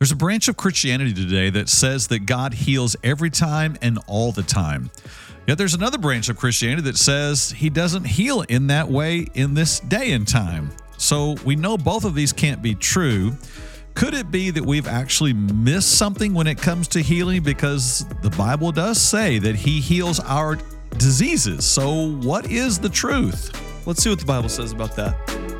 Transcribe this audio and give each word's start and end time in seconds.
There's 0.00 0.12
a 0.12 0.16
branch 0.16 0.48
of 0.48 0.56
Christianity 0.56 1.12
today 1.12 1.50
that 1.50 1.68
says 1.68 2.06
that 2.06 2.20
God 2.20 2.54
heals 2.54 2.96
every 3.04 3.28
time 3.28 3.76
and 3.82 3.98
all 4.06 4.32
the 4.32 4.42
time. 4.42 4.90
Yet 5.46 5.58
there's 5.58 5.74
another 5.74 5.98
branch 5.98 6.30
of 6.30 6.38
Christianity 6.38 6.80
that 6.84 6.96
says 6.96 7.50
he 7.50 7.68
doesn't 7.68 8.04
heal 8.04 8.40
in 8.48 8.68
that 8.68 8.88
way 8.88 9.26
in 9.34 9.52
this 9.52 9.78
day 9.80 10.12
and 10.12 10.26
time. 10.26 10.70
So 10.96 11.36
we 11.44 11.54
know 11.54 11.76
both 11.76 12.06
of 12.06 12.14
these 12.14 12.32
can't 12.32 12.62
be 12.62 12.74
true. 12.74 13.36
Could 13.92 14.14
it 14.14 14.30
be 14.30 14.48
that 14.48 14.64
we've 14.64 14.88
actually 14.88 15.34
missed 15.34 15.98
something 15.98 16.32
when 16.32 16.46
it 16.46 16.56
comes 16.56 16.88
to 16.88 17.02
healing? 17.02 17.42
Because 17.42 18.06
the 18.22 18.30
Bible 18.30 18.72
does 18.72 18.98
say 18.98 19.38
that 19.38 19.54
he 19.54 19.82
heals 19.82 20.18
our 20.20 20.56
diseases. 20.96 21.66
So, 21.66 22.12
what 22.22 22.50
is 22.50 22.78
the 22.78 22.88
truth? 22.88 23.52
Let's 23.86 24.02
see 24.02 24.08
what 24.08 24.20
the 24.20 24.24
Bible 24.24 24.48
says 24.48 24.72
about 24.72 24.96
that. 24.96 25.59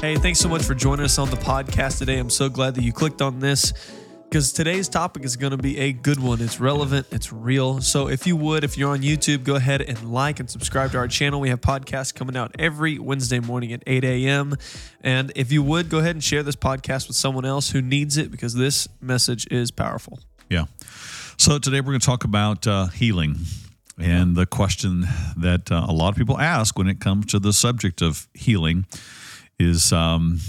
Hey, 0.00 0.16
thanks 0.16 0.38
so 0.38 0.48
much 0.50 0.62
for 0.62 0.74
joining 0.74 1.06
us 1.06 1.18
on 1.18 1.30
the 1.30 1.38
podcast 1.38 1.98
today. 1.98 2.18
I'm 2.18 2.28
so 2.28 2.50
glad 2.50 2.74
that 2.74 2.84
you 2.84 2.92
clicked 2.92 3.22
on 3.22 3.40
this 3.40 3.72
because 4.24 4.52
today's 4.52 4.90
topic 4.90 5.24
is 5.24 5.36
going 5.36 5.52
to 5.52 5.56
be 5.56 5.78
a 5.78 5.92
good 5.94 6.20
one. 6.20 6.42
It's 6.42 6.60
relevant, 6.60 7.06
it's 7.10 7.32
real. 7.32 7.80
So, 7.80 8.08
if 8.08 8.26
you 8.26 8.36
would, 8.36 8.62
if 8.62 8.76
you're 8.76 8.90
on 8.90 9.00
YouTube, 9.00 9.42
go 9.42 9.54
ahead 9.54 9.80
and 9.80 10.12
like 10.12 10.38
and 10.38 10.50
subscribe 10.50 10.92
to 10.92 10.98
our 10.98 11.08
channel. 11.08 11.40
We 11.40 11.48
have 11.48 11.62
podcasts 11.62 12.14
coming 12.14 12.36
out 12.36 12.54
every 12.58 12.98
Wednesday 12.98 13.40
morning 13.40 13.72
at 13.72 13.82
8 13.86 14.04
a.m. 14.04 14.56
And 15.00 15.32
if 15.34 15.50
you 15.50 15.62
would, 15.62 15.88
go 15.88 15.98
ahead 16.00 16.14
and 16.14 16.22
share 16.22 16.42
this 16.42 16.56
podcast 16.56 17.08
with 17.08 17.16
someone 17.16 17.46
else 17.46 17.70
who 17.70 17.80
needs 17.80 18.18
it 18.18 18.30
because 18.30 18.54
this 18.54 18.86
message 19.00 19.46
is 19.50 19.70
powerful. 19.70 20.20
Yeah. 20.50 20.66
So, 21.38 21.58
today 21.58 21.80
we're 21.80 21.92
going 21.92 22.00
to 22.00 22.06
talk 22.06 22.22
about 22.22 22.66
uh, 22.66 22.88
healing. 22.88 23.36
And 23.98 24.36
the 24.36 24.44
question 24.44 25.06
that 25.38 25.72
uh, 25.72 25.86
a 25.88 25.92
lot 25.92 26.10
of 26.10 26.16
people 26.16 26.38
ask 26.38 26.76
when 26.76 26.86
it 26.86 27.00
comes 27.00 27.26
to 27.26 27.38
the 27.38 27.54
subject 27.54 28.02
of 28.02 28.28
healing 28.34 28.84
is 29.58 29.92
um, 29.92 30.40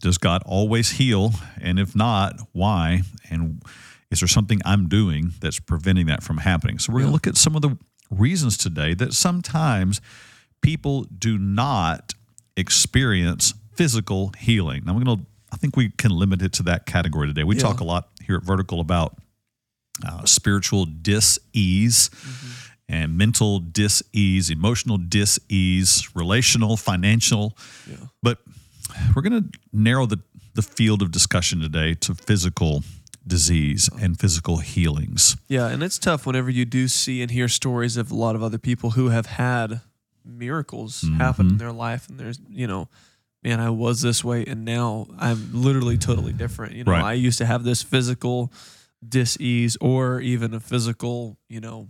Does 0.00 0.18
God 0.18 0.42
always 0.46 0.90
heal? 0.92 1.32
And 1.60 1.78
if 1.78 1.94
not, 1.96 2.36
why? 2.52 3.02
And 3.30 3.62
is 4.10 4.20
there 4.20 4.28
something 4.28 4.60
I'm 4.64 4.88
doing 4.88 5.32
that's 5.40 5.58
preventing 5.60 6.06
that 6.06 6.22
from 6.22 6.38
happening? 6.38 6.78
So, 6.78 6.92
we're 6.92 7.00
going 7.00 7.10
to 7.10 7.12
look 7.14 7.26
at 7.26 7.36
some 7.36 7.56
of 7.56 7.62
the 7.62 7.76
reasons 8.10 8.56
today 8.56 8.94
that 8.94 9.12
sometimes 9.12 10.00
people 10.60 11.04
do 11.18 11.36
not 11.38 12.12
experience 12.56 13.54
physical 13.74 14.32
healing. 14.38 14.82
Now, 14.84 14.94
we're 14.94 15.04
going 15.04 15.18
to, 15.18 15.24
I 15.52 15.56
think 15.56 15.76
we 15.76 15.90
can 15.90 16.10
limit 16.12 16.42
it 16.42 16.52
to 16.54 16.62
that 16.64 16.86
category 16.86 17.26
today. 17.26 17.42
We 17.44 17.56
Yeah. 17.56 17.62
talk 17.62 17.80
a 17.80 17.84
lot 17.84 18.08
here 18.24 18.36
at 18.36 18.44
Vertical 18.44 18.80
about 18.80 19.16
uh, 20.06 20.24
spiritual 20.24 20.84
dis-ease 20.86 22.10
and 22.88 23.16
mental 23.16 23.58
dis-ease 23.60 24.50
emotional 24.50 24.98
dis-ease 24.98 26.08
relational 26.14 26.76
financial 26.76 27.56
Yeah. 27.88 27.96
but 28.22 28.38
we're 29.14 29.22
going 29.22 29.42
to 29.42 29.58
narrow 29.72 30.06
the, 30.06 30.20
the 30.54 30.62
field 30.62 31.02
of 31.02 31.10
discussion 31.10 31.60
today 31.60 31.94
to 31.94 32.14
physical 32.14 32.82
disease 33.26 33.88
and 34.00 34.18
physical 34.20 34.58
healings 34.58 35.36
Yeah, 35.48 35.68
and 35.68 35.82
it's 35.82 35.98
tough 35.98 36.26
whenever 36.26 36.50
you 36.50 36.64
do 36.66 36.88
see 36.88 37.22
and 37.22 37.30
hear 37.30 37.48
stories 37.48 37.96
of 37.96 38.10
a 38.10 38.14
lot 38.14 38.36
of 38.36 38.42
other 38.42 38.58
people 38.58 38.90
who 38.90 39.08
have 39.08 39.26
had 39.26 39.80
miracles 40.24 41.02
mm-hmm. 41.02 41.16
happen 41.16 41.48
in 41.48 41.58
their 41.58 41.72
life, 41.72 42.08
and 42.08 42.18
there's, 42.18 42.38
you 42.48 42.66
know, 42.66 42.88
man, 43.42 43.60
I 43.60 43.70
was 43.70 44.00
this 44.02 44.22
way, 44.24 44.44
and 44.46 44.64
now 44.64 45.06
I'm 45.18 45.50
literally 45.52 45.98
totally 45.98 46.32
different. 46.32 46.74
You 46.74 46.84
know, 46.84 46.92
Right. 46.92 47.04
I 47.04 47.12
used 47.14 47.38
to 47.38 47.46
have 47.46 47.62
this 47.64 47.82
physical 47.82 48.52
dis-ease 49.06 49.76
or 49.80 50.20
even 50.20 50.54
a 50.54 50.60
physical, 50.60 51.36
you 51.48 51.60
know, 51.60 51.88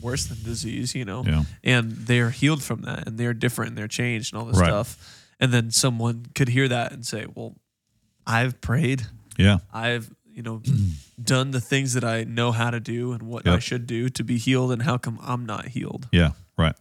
worse 0.00 0.26
than 0.26 0.42
disease, 0.42 0.94
you 0.94 1.04
know, 1.04 1.24
yeah 1.26 1.44
and 1.64 1.92
they're 1.92 2.30
healed 2.30 2.62
from 2.62 2.82
that, 2.82 3.06
and 3.06 3.18
they're 3.18 3.34
different, 3.34 3.70
and 3.70 3.78
they're 3.78 3.88
changed, 3.88 4.32
and 4.32 4.40
all 4.40 4.46
this 4.48 4.58
Right. 4.58 4.68
stuff. 4.68 5.16
And 5.40 5.52
then 5.52 5.70
someone 5.70 6.26
could 6.34 6.48
hear 6.48 6.68
that 6.68 6.92
and 6.92 7.04
say, 7.06 7.26
"Well, 7.34 7.56
I've 8.26 8.60
prayed." 8.60 9.06
yeah 9.38 9.58
I've 9.72 10.10
you 10.32 10.42
know 10.42 10.62
done 11.22 11.50
the 11.50 11.60
things 11.60 11.94
that 11.94 12.04
I 12.04 12.24
know 12.24 12.52
how 12.52 12.70
to 12.70 12.80
do 12.80 13.12
and 13.12 13.22
what 13.22 13.46
I 13.48 13.58
should 13.58 13.86
do 13.86 14.08
to 14.10 14.22
be 14.24 14.38
healed, 14.38 14.70
and 14.72 14.82
how 14.82 14.98
come 14.98 15.18
I'm 15.22 15.44
not 15.46 15.68
healed? 15.68 16.08
yeah 16.12 16.32
right 16.58 16.74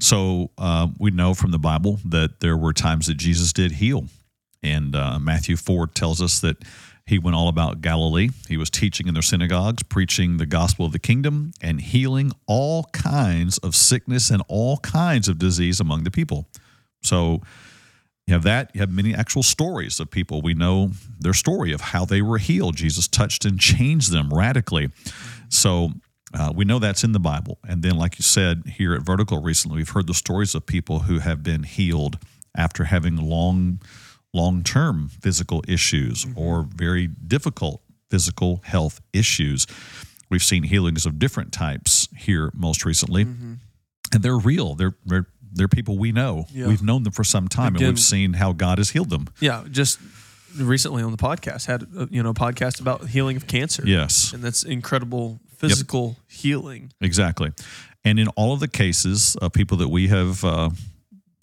so 0.00 0.50
uh, 0.58 0.88
we 0.98 1.10
know 1.12 1.34
from 1.34 1.52
the 1.52 1.58
bible 1.58 2.00
that 2.04 2.40
there 2.40 2.56
were 2.56 2.72
times 2.72 3.06
that 3.06 3.16
jesus 3.16 3.52
did 3.52 3.70
heal 3.72 4.06
and 4.60 4.96
uh, 4.96 5.20
matthew 5.20 5.54
4 5.56 5.86
tells 5.86 6.20
us 6.20 6.40
that 6.40 6.56
he 7.10 7.18
went 7.18 7.36
all 7.36 7.48
about 7.48 7.80
galilee 7.80 8.30
he 8.48 8.56
was 8.56 8.70
teaching 8.70 9.06
in 9.06 9.14
their 9.14 9.22
synagogues 9.22 9.82
preaching 9.82 10.38
the 10.38 10.46
gospel 10.46 10.86
of 10.86 10.92
the 10.92 10.98
kingdom 10.98 11.52
and 11.60 11.80
healing 11.80 12.32
all 12.46 12.84
kinds 12.92 13.58
of 13.58 13.76
sickness 13.76 14.30
and 14.30 14.42
all 14.48 14.78
kinds 14.78 15.28
of 15.28 15.38
disease 15.38 15.80
among 15.80 16.04
the 16.04 16.10
people 16.10 16.48
so 17.02 17.40
you 18.30 18.34
have 18.34 18.44
that. 18.44 18.70
You 18.74 18.80
have 18.80 18.92
many 18.92 19.12
actual 19.12 19.42
stories 19.42 19.98
of 19.98 20.08
people. 20.08 20.40
We 20.40 20.54
know 20.54 20.92
their 21.18 21.34
story 21.34 21.72
of 21.72 21.80
how 21.80 22.04
they 22.04 22.22
were 22.22 22.38
healed. 22.38 22.76
Jesus 22.76 23.08
touched 23.08 23.44
and 23.44 23.58
changed 23.58 24.12
them 24.12 24.30
radically. 24.32 24.90
So 25.48 25.94
uh, 26.32 26.52
we 26.54 26.64
know 26.64 26.78
that's 26.78 27.02
in 27.02 27.10
the 27.10 27.18
Bible. 27.18 27.58
And 27.66 27.82
then, 27.82 27.96
like 27.96 28.20
you 28.20 28.22
said, 28.22 28.62
here 28.76 28.94
at 28.94 29.02
Vertical 29.02 29.42
recently, 29.42 29.78
we've 29.78 29.88
heard 29.88 30.06
the 30.06 30.14
stories 30.14 30.54
of 30.54 30.64
people 30.64 31.00
who 31.00 31.18
have 31.18 31.42
been 31.42 31.64
healed 31.64 32.18
after 32.56 32.84
having 32.84 33.16
long, 33.16 33.80
long 34.32 34.62
term 34.62 35.08
physical 35.08 35.62
issues 35.68 36.26
or 36.36 36.66
very 36.74 37.06
difficult 37.06 37.82
physical 38.10 38.60
health 38.64 39.00
issues. 39.12 39.66
We've 40.30 40.42
seen 40.42 40.62
healings 40.64 41.06
of 41.06 41.18
different 41.18 41.52
types 41.52 42.08
here 42.16 42.50
most 42.54 42.84
recently 42.84 43.26
and 44.12 44.22
they're 44.22 44.38
real. 44.38 44.74
They're 44.74 44.94
they're 45.04 45.26
they're 45.52 45.68
people 45.68 45.98
we 45.98 46.12
know. 46.12 46.46
Yeah. 46.50 46.68
We've 46.68 46.82
known 46.82 47.02
them 47.02 47.12
for 47.12 47.24
some 47.24 47.48
time, 47.48 47.74
Again- 47.74 47.88
and 47.88 47.96
we've 47.96 48.02
seen 48.04 48.34
how 48.34 48.52
God 48.52 48.78
has 48.78 48.90
healed 48.90 49.10
them. 49.10 49.26
Yeah, 49.40 49.64
just 49.70 49.98
recently 50.56 51.02
on 51.02 51.10
the 51.12 51.16
podcast 51.18 51.66
had 51.66 51.86
uh, 51.96 52.06
you 52.10 52.22
know 52.22 52.30
a 52.30 52.34
podcast 52.34 52.80
about 52.80 53.06
healing 53.08 53.36
of 53.36 53.46
cancer. 53.46 53.82
Yes, 53.86 54.32
and 54.32 54.42
that's 54.42 54.62
incredible 54.62 55.40
physical 55.56 56.16
healing. 56.28 56.92
exactly. 57.00 57.52
And 58.02 58.18
in 58.18 58.28
all 58.28 58.54
of 58.54 58.60
the 58.60 58.68
cases 58.68 59.36
of 59.42 59.52
people 59.52 59.76
that 59.78 59.88
we 59.88 60.08
have 60.08 60.42
uh, 60.42 60.70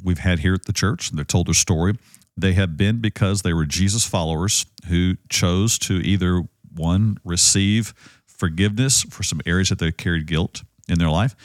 we've 0.04 0.18
had 0.20 0.40
here 0.40 0.54
at 0.56 0.66
the 0.66 0.74
church, 0.74 1.10
and 1.10 1.18
they're 1.18 1.26
told 1.26 1.48
their 1.48 1.54
story, 1.54 1.94
they 2.38 2.54
have 2.54 2.78
been 2.78 3.02
because 3.02 3.42
they 3.42 3.54
were 3.54 3.66
Jesus 3.66 4.06
followers 4.06 4.66
who 4.88 5.16
chose 5.28 5.80
to 5.80 5.96
either 5.96 6.44
one 6.76 7.18
receive 7.24 7.94
forgiveness 8.26 9.04
for 9.04 9.24
some 9.24 9.42
areas 9.46 9.70
that 9.70 9.80
they 9.80 9.92
carried 9.92 10.28
guilt 10.28 10.64
in 10.88 11.00
their 11.00 11.10
life. 11.10 11.36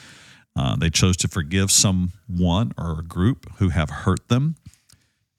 Uh, 0.55 0.77
they 0.77 0.91
chose 0.91 1.17
to 1.17 1.29
forgive 1.29 1.71
someone 1.71 2.73
or 2.77 2.99
a 3.01 3.03
group 3.03 3.51
who 3.57 3.71
have 3.71 3.89
hurt 3.89 4.29
them. 4.29 4.57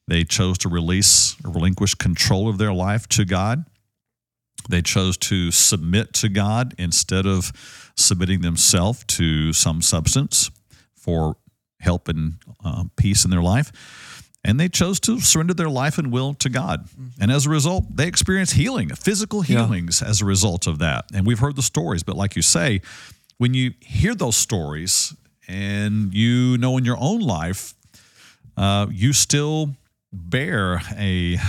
They 0.08 0.24
chose 0.24 0.58
to 0.60 0.70
release 0.70 1.36
or 1.46 1.52
relinquish 1.52 1.94
control 1.96 2.50
of 2.50 2.58
their 2.58 2.74
life 2.74 3.08
to 3.10 3.24
God. 3.24 3.66
They 4.70 4.82
chose 4.82 5.18
to 5.18 5.52
submit 5.52 6.14
to 6.14 6.30
God 6.30 6.74
instead 6.80 7.28
of 7.28 7.52
submitting 7.96 8.42
themselves 8.42 9.04
to 9.10 9.54
some 9.54 9.82
substance 9.82 10.50
for 10.96 11.38
help 11.80 12.08
and 12.08 12.36
uh, 12.64 12.86
peace 12.98 13.24
in 13.24 13.32
their 13.32 13.42
life. 13.42 13.72
And 14.46 14.60
they 14.60 14.68
chose 14.68 15.00
to 15.02 15.22
surrender 15.22 15.54
their 15.54 15.70
life 15.70 15.98
and 15.98 16.12
will 16.12 16.34
to 16.36 16.50
God. 16.50 16.88
And 17.20 17.32
as 17.32 17.46
a 17.46 17.50
result, 17.50 17.86
they 17.96 18.08
experienced 18.08 18.54
healing, 18.54 18.90
physical 18.90 19.44
Yeah. 19.46 19.64
healings 19.66 20.02
as 20.02 20.22
a 20.22 20.26
result 20.26 20.68
of 20.68 20.80
that. 20.80 21.06
And 21.14 21.26
we've 21.26 21.40
heard 21.40 21.56
the 21.56 21.62
stories, 21.64 22.04
but 22.04 22.18
like 22.18 22.36
you 22.36 22.42
say, 22.42 22.82
when 23.38 23.54
you 23.54 23.74
hear 23.80 24.14
those 24.16 24.36
stories 24.36 25.14
and 25.48 26.14
you 26.14 26.58
know 26.58 26.78
in 26.78 26.84
your 26.86 26.98
own 27.00 27.22
life, 27.22 27.74
uh, 28.58 28.88
you 28.92 29.14
still 29.14 29.76
bear 30.12 30.82
a 30.98 31.40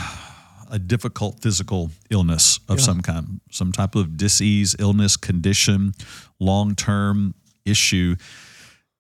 a 0.71 0.79
difficult 0.79 1.41
physical 1.41 1.91
illness 2.11 2.59
of 2.69 2.81
some 2.81 3.01
kind, 3.01 3.41
some 3.51 3.71
type 3.71 3.95
of 3.95 4.17
disease, 4.17 4.75
illness, 4.79 5.17
condition, 5.17 5.93
long 6.41 6.75
term 6.75 7.35
issue. 7.65 8.17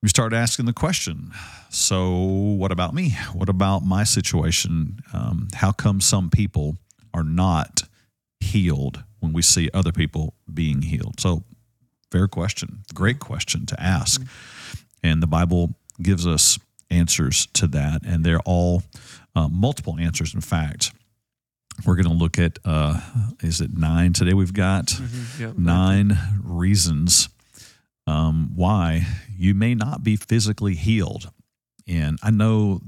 You 0.04 0.08
start 0.10 0.34
asking 0.34 0.66
the 0.66 0.74
question 0.74 1.32
so, 1.70 2.12
what 2.12 2.70
about 2.70 2.92
me? 2.92 3.16
What 3.32 3.48
about 3.48 3.86
my 3.86 4.04
situation? 4.04 4.98
Um, 5.14 5.48
how 5.54 5.72
come 5.72 6.02
some 6.02 6.28
people 6.28 6.76
are 7.14 7.24
not 7.24 7.84
healed 8.38 9.02
when 9.20 9.32
we 9.32 9.40
see 9.40 9.70
other 9.72 9.92
people 9.92 10.34
being 10.52 10.82
healed? 10.82 11.20
So, 11.20 11.44
fair 12.12 12.28
question, 12.28 12.82
great 12.92 13.18
question 13.18 13.64
to 13.64 13.82
ask. 13.82 14.20
And 15.02 15.22
the 15.22 15.26
Bible 15.26 15.74
gives 16.02 16.26
us 16.26 16.58
answers 16.90 17.46
to 17.54 17.66
that, 17.68 18.02
and 18.04 18.24
they're 18.24 18.40
all 18.44 18.82
uh, 19.34 19.48
multiple 19.48 19.96
answers, 19.98 20.34
in 20.34 20.42
fact. 20.42 20.92
We're 21.86 21.96
going 21.96 22.08
to 22.08 22.12
look 22.12 22.38
at, 22.38 22.58
uh, 22.66 23.00
is 23.40 23.62
it 23.62 23.74
nine 23.74 24.12
today? 24.12 24.34
We've 24.34 24.52
got 24.52 25.00
Yeah, 25.40 25.52
nine 25.56 26.18
reasons 26.42 27.30
um, 28.06 28.50
why 28.54 29.06
you 29.36 29.54
may 29.54 29.74
not 29.74 30.02
be 30.02 30.16
physically 30.16 30.74
healed. 30.74 31.30
And 31.86 32.18
I 32.22 32.30
know 32.30 32.80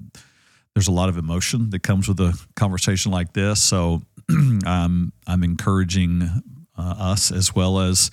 there's 0.74 0.88
a 0.88 0.92
lot 0.92 1.08
of 1.08 1.16
emotion 1.16 1.70
that 1.70 1.82
comes 1.82 2.08
with 2.08 2.20
a 2.20 2.38
conversation 2.54 3.12
like 3.12 3.32
this. 3.32 3.62
So 3.62 4.02
um, 4.66 5.12
I'm 5.26 5.42
encouraging 5.44 6.22
uh, 6.76 6.94
us 6.98 7.30
as 7.30 7.54
well 7.54 7.80
as 7.80 8.10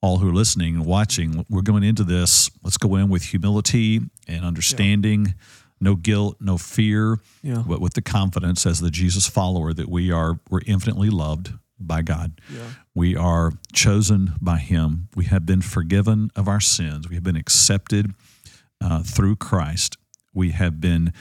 all 0.00 0.18
who 0.18 0.28
are 0.28 0.34
listening 0.34 0.76
and 0.76 0.84
watching. 0.86 1.44
We're 1.48 1.62
going 1.62 1.82
into 1.82 2.04
this. 2.04 2.50
Let's 2.62 2.76
go 2.76 2.96
in 2.96 3.08
with 3.08 3.22
humility 3.22 4.00
and 4.28 4.44
understanding, 4.44 5.34
no 5.80 5.94
guilt, 5.96 6.36
no 6.40 6.58
fear, 6.58 7.18
Yeah. 7.42 7.62
but 7.66 7.80
with 7.80 7.94
the 7.94 8.02
confidence 8.02 8.66
as 8.66 8.80
the 8.80 8.90
Jesus 8.90 9.26
follower 9.28 9.72
that 9.72 9.88
we 9.88 10.10
are 10.12 10.38
we're 10.50 10.60
infinitely 10.66 11.10
loved 11.10 11.52
by 11.78 12.02
God. 12.02 12.40
Yeah. 12.52 12.60
We 12.94 13.16
are 13.16 13.52
chosen 13.72 14.34
by 14.40 14.58
Him. 14.58 15.08
We 15.14 15.24
have 15.26 15.44
been 15.46 15.62
forgiven 15.62 16.30
of 16.36 16.48
our 16.48 16.60
sins. 16.60 17.08
We 17.08 17.14
have 17.14 17.24
been 17.24 17.36
accepted 17.36 18.12
uh, 18.80 19.02
through 19.02 19.36
Christ. 19.36 19.96
We 20.32 20.50
have 20.50 20.80
been, 20.80 21.12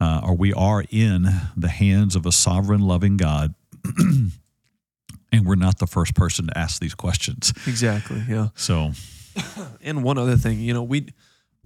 uh, 0.00 0.20
or 0.24 0.34
we 0.34 0.52
are 0.52 0.84
in 0.90 1.26
the 1.56 1.68
hands 1.68 2.16
of 2.16 2.26
a 2.26 2.32
sovereign, 2.32 2.80
loving 2.80 3.16
God. 3.16 3.54
and 3.98 5.44
we're 5.44 5.54
not 5.56 5.78
the 5.78 5.86
first 5.86 6.14
person 6.14 6.46
to 6.46 6.58
ask 6.58 6.80
these 6.80 6.94
questions. 6.94 7.52
Exactly. 7.66 8.22
Yeah. 8.28 8.48
So, 8.54 8.92
And 9.82 10.02
one 10.02 10.18
other 10.18 10.36
thing, 10.36 10.60
you 10.60 10.72
know, 10.72 10.82
we 10.82 11.08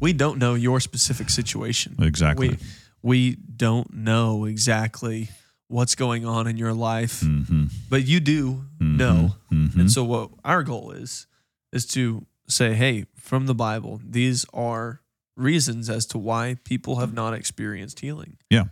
we 0.00 0.12
don't 0.12 0.38
know 0.38 0.54
your 0.54 0.80
specific 0.80 1.28
situation. 1.30 1.96
exactly. 2.00 2.50
We 2.50 2.58
we 3.02 3.36
don't 3.56 3.92
know 3.94 4.44
exactly 4.44 5.28
what's 5.68 5.94
going 5.94 6.24
on 6.26 6.46
in 6.46 6.56
your 6.56 6.72
life, 6.74 7.20
hmm 7.20 7.64
but 7.90 8.06
you 8.06 8.20
do 8.20 8.64
know. 8.80 9.34
hmm 9.50 9.78
And 9.80 9.90
so 9.90 10.04
what 10.04 10.30
our 10.44 10.62
goal 10.62 10.90
is 10.92 11.26
is 11.72 11.86
to 11.86 12.26
say, 12.48 12.74
hey, 12.74 13.04
from 13.16 13.46
the 13.46 13.54
Bible, 13.54 14.00
these 14.04 14.44
are 14.54 15.00
reasons 15.36 15.88
as 15.90 16.06
to 16.06 16.18
why 16.18 16.56
people 16.64 16.96
have 16.96 17.12
not 17.12 17.32
experienced 17.34 18.00
healing. 18.00 18.36
Yeah. 18.50 18.64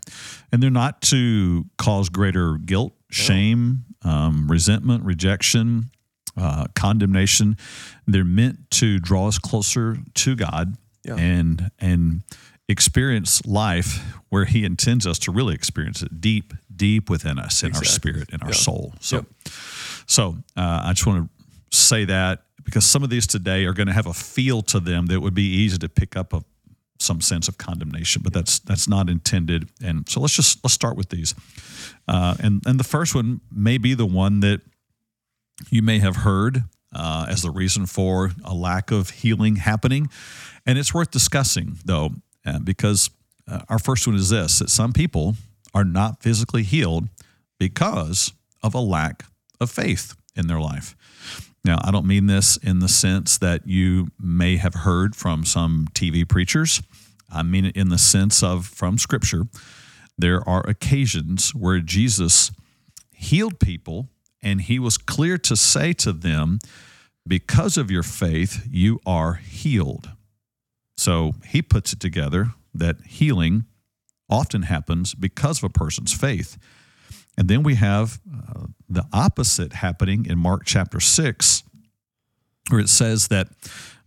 And 0.51 0.63
they're 0.63 0.71
not 0.71 1.01
to 1.03 1.67
cause 1.79 2.09
greater 2.09 2.57
guilt, 2.59 2.95
shame, 3.11 3.85
um, 4.03 4.49
resentment, 4.51 5.05
rejection, 5.05 5.91
uh, 6.37 6.67
condemnation. 6.75 7.57
They're 8.07 8.25
meant 8.25 8.71
to 8.73 8.99
draw 8.99 9.29
us 9.29 9.39
closer 9.39 9.99
to 10.15 10.35
God 10.37 10.77
Yeah. 11.05 11.17
and 11.17 11.71
and 11.79 12.23
experience 12.69 13.45
life 13.47 14.03
where 14.29 14.45
He 14.45 14.65
intends 14.65 15.07
us 15.07 15.19
to 15.21 15.31
really 15.33 15.55
experience 15.55 16.03
it 16.03 16.21
deep, 16.21 16.53
deep 16.75 17.09
within 17.09 17.39
us, 17.39 17.63
in 17.63 17.75
our 17.75 17.85
spirit, 17.85 18.31
in 18.33 18.41
our 18.43 18.49
Yeah. 18.51 18.55
soul. 18.57 18.95
So, 19.01 19.17
Yep. 19.17 19.27
so 20.07 20.39
uh, 20.57 20.81
I 20.85 20.93
just 20.93 21.07
want 21.07 21.31
to 21.71 21.77
say 21.77 22.05
that 22.07 22.43
because 22.65 22.85
some 22.85 23.05
of 23.05 23.11
these 23.11 23.27
today 23.27 23.65
are 23.65 23.73
going 23.73 23.87
to 23.87 23.93
have 23.93 24.07
a 24.07 24.13
feel 24.15 24.63
to 24.63 24.81
them 24.81 25.07
that 25.07 25.21
would 25.21 25.35
be 25.35 25.45
easy 25.49 25.79
to 25.79 25.89
pick 25.89 26.17
up 26.17 26.33
a 26.33 26.43
some 26.99 27.21
sense 27.21 27.47
of 27.47 27.59
condemnation, 27.59 28.23
but 28.23 28.33
that's 28.33 28.59
that's 28.61 28.89
not 28.89 29.11
intended. 29.11 29.69
And 29.85 30.09
so 30.09 30.19
let's 30.19 30.35
just 30.35 30.65
let's 30.65 30.73
start 30.73 30.97
with 30.97 31.11
these. 31.11 31.35
Uh, 32.09 32.35
and 32.41 32.63
and 32.67 32.81
the 32.81 32.85
first 32.85 33.15
one 33.15 33.43
may 33.53 33.77
be 33.77 33.93
the 33.93 34.07
one 34.07 34.41
that 34.41 34.63
you 35.71 35.83
may 35.83 35.99
have 35.99 36.17
heard 36.17 36.65
uh, 36.95 37.27
as 37.29 37.43
the 37.43 37.51
reason 37.51 37.85
for 37.85 38.33
a 38.45 38.55
lack 38.55 38.91
of 38.91 39.11
healing 39.11 39.57
happening, 39.57 40.09
and 40.65 40.79
it's 40.79 40.95
worth 40.95 41.11
discussing 41.11 41.79
though, 41.85 42.13
uh, 42.47 42.59
because 42.61 43.11
uh, 43.49 43.61
our 43.69 43.79
first 43.79 44.07
one 44.07 44.17
is 44.17 44.31
this: 44.31 44.61
that 44.61 44.71
some 44.71 44.93
people 44.93 45.35
are 45.75 45.85
not 45.85 46.23
physically 46.23 46.63
healed 46.63 47.09
because 47.59 48.33
of 48.63 48.75
a 48.75 48.81
lack 48.81 49.25
of 49.61 49.71
faith 49.71 50.15
in 50.35 50.47
their 50.47 50.61
life. 50.61 50.95
Now, 51.65 51.79
I 51.83 51.91
don't 51.91 52.07
mean 52.07 52.27
this 52.27 52.57
in 52.59 52.79
the 52.79 52.89
sense 52.89 53.39
that 53.39 53.67
you 53.67 54.09
may 54.21 54.57
have 54.57 54.75
heard 54.75 55.17
from 55.17 55.45
some 55.45 55.89
TV 55.95 56.27
preachers. 56.29 56.81
I 57.31 57.43
mean 57.43 57.65
it 57.65 57.77
in 57.77 57.89
the 57.89 57.99
sense 57.99 58.43
of 58.43 58.67
from 58.67 58.99
Scripture. 58.99 59.45
There 60.17 60.49
are 60.49 60.65
occasions 60.69 61.55
where 61.55 61.81
Jesus 61.81 62.53
healed 63.13 63.59
people, 63.59 64.09
and 64.41 64.61
he 64.61 64.79
was 64.79 64.97
clear 64.97 65.39
to 65.39 65.57
say 65.57 65.93
to 65.95 66.13
them, 66.13 66.61
Because 67.27 67.77
of 67.77 67.91
your 67.91 68.05
faith, 68.05 68.67
you 68.71 69.01
are 69.05 69.35
healed. 69.35 70.11
So 70.97 71.35
he 71.47 71.63
puts 71.63 71.93
it 71.93 72.01
together 72.01 72.53
that 72.75 72.97
healing 73.07 73.65
often 74.29 74.63
happens 74.63 75.15
because 75.15 75.59
of 75.59 75.65
a 75.65 75.69
person's 75.69 76.13
faith. 76.13 76.59
And 77.39 77.49
then 77.49 77.63
we 77.63 77.75
have 77.75 78.19
uh, 78.33 78.67
the 78.89 79.05
opposite 79.13 79.75
happening 79.75 80.27
in 80.27 80.39
Mark 80.39 80.63
chapter 80.65 81.01
6, 81.01 81.63
where 82.71 82.81
it 82.81 82.89
says 82.89 83.29
that 83.29 83.49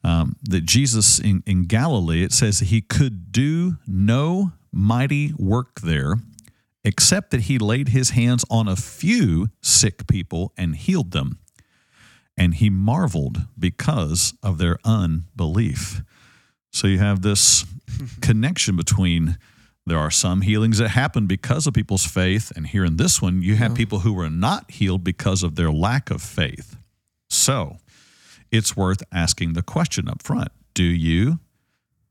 um, 0.04 0.38
that 0.44 0.66
Jesus 0.66 1.20
in, 1.20 1.44
in 1.46 1.64
Galilee, 1.64 2.24
it 2.24 2.32
says 2.32 2.60
that 2.60 2.66
he 2.66 2.82
could 2.82 3.32
do 3.32 3.78
no 3.86 4.54
mighty 4.72 5.34
work 5.38 5.82
there, 5.82 6.16
except 6.84 7.32
that 7.32 7.42
he 7.42 7.60
laid 7.60 7.90
his 7.90 8.12
hands 8.12 8.46
on 8.50 8.68
a 8.68 8.78
few 8.78 9.50
sick 9.62 10.08
people 10.08 10.54
and 10.58 10.76
healed 10.76 11.12
them. 11.12 11.40
And 12.38 12.56
he 12.56 12.70
marveled 12.70 13.42
because 13.58 14.34
of 14.42 14.58
their 14.58 14.78
unbelief. 14.86 16.02
So 16.72 16.88
you 16.88 17.00
have 17.00 17.22
this 17.22 17.66
connection 18.22 18.76
between 18.76 19.38
there 19.86 19.98
are 19.98 20.12
some 20.12 20.42
healings 20.42 20.78
that 20.78 20.90
happen 20.90 21.26
because 21.26 21.66
of 21.66 21.74
people's 21.74 22.06
faith, 22.06 22.52
and 22.56 22.68
here 22.68 22.86
in 22.86 22.98
this 22.98 23.22
one, 23.24 23.42
you 23.42 23.56
have 23.56 23.74
people 23.74 24.00
who 24.00 24.14
were 24.14 24.30
not 24.30 24.70
healed 24.70 25.04
because 25.04 25.42
of 25.42 25.56
their 25.56 25.72
lack 25.72 26.12
of 26.12 26.22
faith. 26.22 26.76
So 27.28 27.78
it's 28.52 28.78
worth 28.78 29.02
asking 29.12 29.54
the 29.54 29.64
question 29.64 30.08
up 30.08 30.22
front 30.22 30.52
Do 30.76 30.84
you, 30.84 31.40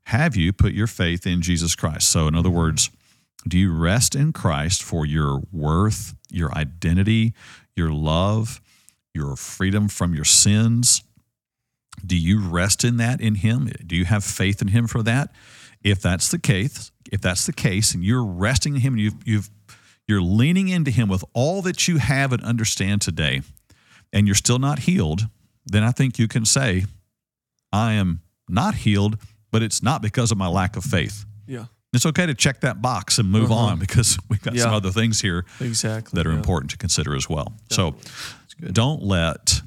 have 0.04 0.34
you 0.34 0.52
put 0.52 0.72
your 0.72 0.88
faith 0.88 1.26
in 1.26 1.40
Jesus 1.40 1.76
Christ? 1.76 2.08
So, 2.08 2.26
in 2.26 2.34
other 2.34 2.50
words, 2.50 2.90
do 3.46 3.56
you 3.56 3.72
rest 3.72 4.14
in 4.14 4.32
Christ 4.32 4.82
for 4.82 5.06
your 5.06 5.42
worth, 5.52 6.14
your 6.30 6.52
identity, 6.56 7.32
your 7.76 7.92
love, 7.92 8.60
your 9.14 9.36
freedom 9.36 9.88
from 9.88 10.14
your 10.14 10.24
sins? 10.24 11.02
Do 12.06 12.16
you 12.16 12.40
rest 12.40 12.84
in 12.84 12.96
that 12.98 13.20
in 13.20 13.36
Him? 13.36 13.70
Do 13.86 13.96
you 13.96 14.04
have 14.06 14.24
faith 14.24 14.60
in 14.62 14.68
Him 14.68 14.86
for 14.86 15.02
that? 15.02 15.30
If 15.82 16.00
that's 16.00 16.28
the 16.30 16.38
case, 16.38 16.90
if 17.12 17.20
that's 17.20 17.46
the 17.46 17.52
case, 17.52 17.94
and 17.94 18.02
you're 18.04 18.24
resting 18.24 18.74
in 18.76 18.80
Him, 18.80 18.94
and 18.94 19.00
you've, 19.02 19.14
you've 19.24 19.50
you're 20.06 20.22
leaning 20.22 20.68
into 20.68 20.90
Him 20.90 21.08
with 21.08 21.24
all 21.34 21.62
that 21.62 21.86
you 21.86 21.98
have 21.98 22.32
and 22.32 22.42
understand 22.42 23.00
today, 23.02 23.42
and 24.12 24.26
you're 24.26 24.34
still 24.34 24.58
not 24.58 24.80
healed, 24.80 25.22
then 25.66 25.82
I 25.84 25.92
think 25.92 26.18
you 26.18 26.26
can 26.28 26.44
say, 26.44 26.86
I 27.72 27.92
am 27.94 28.22
not 28.48 28.74
healed, 28.76 29.18
but 29.50 29.62
it's 29.62 29.82
not 29.82 30.00
because 30.02 30.32
of 30.32 30.38
my 30.38 30.48
lack 30.48 30.76
of 30.76 30.84
faith. 30.84 31.24
Yeah. 31.46 31.66
It's 31.92 32.04
okay 32.06 32.26
to 32.26 32.34
check 32.34 32.60
that 32.60 32.82
box 32.82 33.18
and 33.18 33.30
move 33.30 33.50
Uh-huh. 33.52 33.60
on 33.72 33.78
because 33.78 34.18
we've 34.28 34.42
got 34.42 34.56
some 34.56 34.72
other 34.74 34.90
things 34.90 35.20
here 35.20 35.44
Exactly. 35.60 36.16
that 36.18 36.26
are 36.26 36.32
yeah. 36.32 36.36
important 36.38 36.70
to 36.72 36.76
consider 36.78 37.14
as 37.14 37.28
well. 37.28 37.52
So 37.70 37.94
don't 38.72 39.02
let 39.02 39.60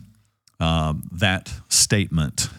um, 0.61 1.03
that 1.11 1.51
statement 1.69 2.49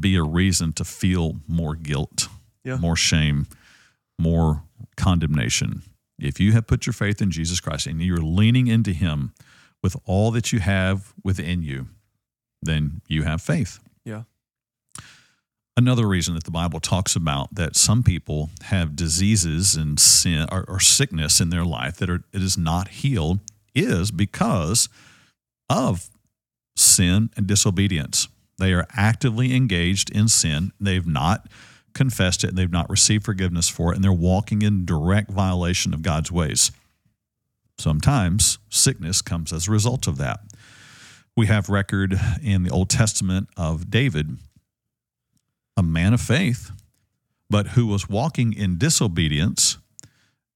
be 0.00 0.16
a 0.16 0.22
reason 0.22 0.72
to 0.74 0.84
feel 0.84 1.36
more 1.46 1.74
guilt, 1.76 2.28
Yeah. 2.64 2.76
more 2.76 2.96
shame, 2.96 3.46
more 4.18 4.64
condemnation. 4.96 5.82
If 6.18 6.40
you 6.40 6.52
have 6.52 6.66
put 6.66 6.86
your 6.86 6.92
faith 6.92 7.22
in 7.22 7.30
Jesus 7.30 7.60
Christ 7.60 7.86
and 7.86 8.00
you're 8.02 8.18
leaning 8.18 8.66
into 8.66 8.92
Him 8.92 9.32
with 9.82 9.96
all 10.04 10.30
that 10.32 10.52
you 10.52 10.60
have 10.60 11.12
within 11.22 11.62
you, 11.62 11.86
then 12.62 13.02
you 13.08 13.22
have 13.22 13.40
faith. 13.42 13.78
Yeah. 14.04 14.22
Another 15.76 16.06
reason 16.06 16.34
that 16.34 16.44
the 16.44 16.52
Bible 16.52 16.78
talks 16.78 17.16
about 17.16 17.52
that 17.54 17.74
some 17.76 18.02
people 18.04 18.50
have 18.64 18.94
diseases 18.94 19.74
and 19.74 19.98
sin 19.98 20.46
or, 20.52 20.64
or 20.68 20.78
sickness 20.78 21.40
in 21.40 21.50
their 21.50 21.64
life 21.64 21.96
that 21.96 22.08
are, 22.08 22.22
it 22.32 22.42
is 22.42 22.56
not 22.56 22.88
healed 22.88 23.40
is 23.74 24.12
because 24.12 24.88
of 25.68 26.08
sin 26.76 27.30
and 27.36 27.46
disobedience. 27.46 28.28
They 28.58 28.72
are 28.72 28.86
actively 28.96 29.54
engaged 29.54 30.10
in 30.10 30.28
sin. 30.28 30.72
They've 30.80 31.06
not 31.06 31.48
confessed 31.92 32.44
it. 32.44 32.50
And 32.50 32.58
they've 32.58 32.70
not 32.70 32.90
received 32.90 33.24
forgiveness 33.24 33.68
for 33.68 33.92
it, 33.92 33.96
and 33.96 34.04
they're 34.04 34.12
walking 34.12 34.62
in 34.62 34.84
direct 34.84 35.30
violation 35.30 35.94
of 35.94 36.02
God's 36.02 36.30
ways. 36.30 36.72
Sometimes 37.78 38.58
sickness 38.68 39.22
comes 39.22 39.52
as 39.52 39.66
a 39.66 39.70
result 39.70 40.06
of 40.06 40.16
that. 40.18 40.40
We 41.36 41.46
have 41.46 41.68
record 41.68 42.18
in 42.42 42.62
the 42.62 42.70
Old 42.70 42.90
Testament 42.90 43.48
of 43.56 43.90
David, 43.90 44.38
a 45.76 45.82
man 45.82 46.14
of 46.14 46.20
faith, 46.20 46.70
but 47.50 47.68
who 47.68 47.86
was 47.86 48.08
walking 48.08 48.52
in 48.52 48.78
disobedience. 48.78 49.78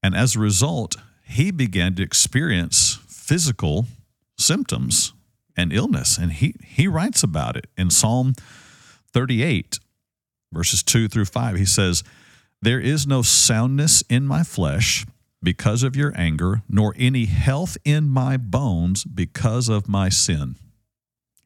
And 0.02 0.14
as 0.14 0.36
a 0.36 0.38
result, 0.38 0.96
he 1.24 1.50
began 1.50 1.96
to 1.96 2.02
experience 2.02 3.00
physical 3.08 3.86
symptoms 4.38 5.12
and 5.58 5.72
illness. 5.72 6.16
And 6.16 6.32
he, 6.32 6.54
he 6.64 6.86
writes 6.86 7.22
about 7.22 7.56
it 7.56 7.66
in 7.76 7.90
Psalm 7.90 8.34
38, 9.12 9.80
verses 10.52 10.82
2 10.84 11.08
through 11.08 11.24
5. 11.26 11.56
He 11.56 11.66
says, 11.66 12.04
There 12.62 12.80
is 12.80 13.06
no 13.06 13.20
soundness 13.22 14.02
in 14.08 14.24
my 14.24 14.44
flesh 14.44 15.04
because 15.42 15.82
of 15.82 15.96
your 15.96 16.12
anger, 16.16 16.62
nor 16.68 16.94
any 16.96 17.26
health 17.26 17.76
in 17.84 18.08
my 18.08 18.36
bones 18.36 19.04
because 19.04 19.68
of 19.68 19.88
my 19.88 20.08
sin. 20.08 20.56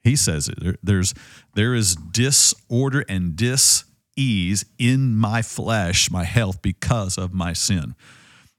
He 0.05 0.15
says 0.15 0.49
it. 0.49 0.61
There, 0.61 0.77
there's 0.83 1.15
there 1.55 1.75
is 1.75 1.95
disorder 1.95 3.05
and 3.09 3.37
dis-ease 3.37 4.65
in 4.79 5.17
my 5.17 5.43
flesh, 5.43 6.11
my 6.11 6.25
health, 6.25 6.61
because 6.61 7.17
of 7.17 7.33
my 7.33 7.53
sin. 7.53 7.95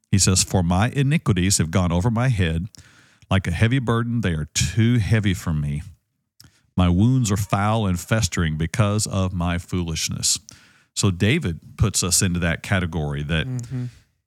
He 0.10 0.20
says, 0.20 0.44
For 0.44 0.64
my 0.64 0.90
iniquities 0.90 1.58
have 1.58 1.72
gone 1.72 1.92
over 1.92 2.10
my 2.10 2.30
head 2.30 2.68
like 3.30 3.48
a 3.48 3.52
heavy 3.52 3.80
burden, 3.80 4.22
they 4.22 4.34
are 4.34 4.48
too 4.54 4.98
heavy 5.00 5.34
for 5.34 5.54
me. 5.54 5.82
My 6.76 6.90
wounds 6.90 7.32
are 7.32 7.38
foul 7.38 7.86
and 7.86 8.00
festering 8.00 8.58
because 8.58 9.06
of 9.08 9.34
my 9.34 9.58
foolishness. 9.58 10.40
So 10.96 11.12
David 11.12 11.78
puts 11.78 12.04
us 12.04 12.22
into 12.22 12.40
that 12.40 12.64
category 12.64 13.24
that 13.24 13.48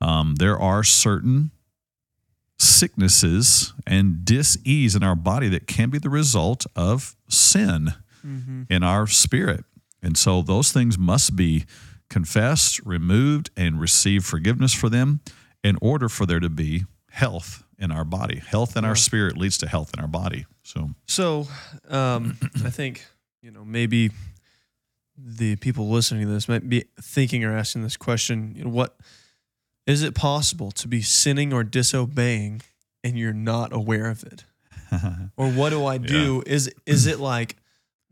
Um, 0.00 0.34
there 0.34 0.58
are 0.58 0.84
certain 0.84 1.50
sicknesses 2.58 3.72
and 3.86 4.24
dis-ease 4.24 4.94
in 4.94 5.02
our 5.02 5.14
body 5.14 5.48
that 5.48 5.66
can 5.66 5.90
be 5.90 5.98
the 5.98 6.10
result 6.10 6.66
of 6.74 7.16
sin 7.28 7.94
in 8.68 8.82
our 8.82 9.06
spirit. 9.06 9.64
And 10.02 10.16
so 10.18 10.42
those 10.42 10.72
things 10.72 10.98
must 10.98 11.36
be 11.36 11.64
confessed, 12.10 12.80
removed, 12.84 13.50
and 13.56 13.80
receive 13.80 14.24
forgiveness 14.24 14.72
for 14.74 14.88
them 14.88 15.20
in 15.62 15.78
order 15.80 16.08
for 16.08 16.26
there 16.26 16.40
to 16.40 16.50
be 16.50 16.84
health 17.10 17.62
in 17.78 17.90
our 17.92 18.04
body. 18.04 18.38
Health 18.46 18.76
in 18.76 18.84
our 18.84 18.96
spirit 18.96 19.36
leads 19.36 19.58
to 19.58 19.68
health 19.68 19.92
in 19.94 20.00
our 20.00 20.08
body. 20.08 20.46
So 20.62 20.90
So, 21.06 21.46
um, 21.88 22.38
I 22.64 22.70
think 22.70 23.04
you 23.42 23.50
know 23.50 23.64
maybe 23.64 24.10
the 25.18 25.56
people 25.56 25.88
listening 25.88 26.26
to 26.26 26.32
this 26.32 26.48
might 26.48 26.68
be 26.68 26.84
thinking 27.00 27.44
or 27.44 27.56
asking 27.56 27.82
this 27.82 27.96
question: 27.96 28.54
you 28.56 28.64
know, 28.64 28.70
What 28.70 28.96
is 29.86 30.02
it 30.02 30.14
possible 30.14 30.70
to 30.72 30.88
be 30.88 31.00
sinning 31.02 31.52
or 31.52 31.64
disobeying 31.64 32.62
and 33.04 33.18
you're 33.18 33.32
not 33.32 33.72
aware 33.72 34.08
of 34.10 34.24
it? 34.24 34.44
or 35.36 35.50
what 35.50 35.70
do 35.70 35.84
I 35.86 35.98
do? 35.98 36.42
Is 36.46 36.70
is 36.86 37.06
it 37.06 37.18
like, 37.20 37.56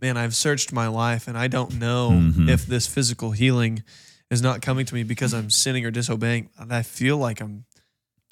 man, 0.00 0.16
I've 0.16 0.34
searched 0.34 0.72
my 0.72 0.86
life 0.88 1.28
and 1.28 1.36
I 1.36 1.48
don't 1.48 1.78
know 1.78 2.10
Mhm. 2.10 2.48
if 2.48 2.66
this 2.66 2.86
physical 2.86 3.32
healing 3.32 3.82
is 4.30 4.40
not 4.42 4.62
coming 4.62 4.86
to 4.86 4.94
me 4.94 5.02
because 5.02 5.34
I'm 5.34 5.50
sinning 5.50 5.84
or 5.84 5.90
disobeying, 5.90 6.48
and 6.58 6.72
I 6.72 6.82
feel 6.82 7.18
like 7.18 7.40
I'm 7.40 7.66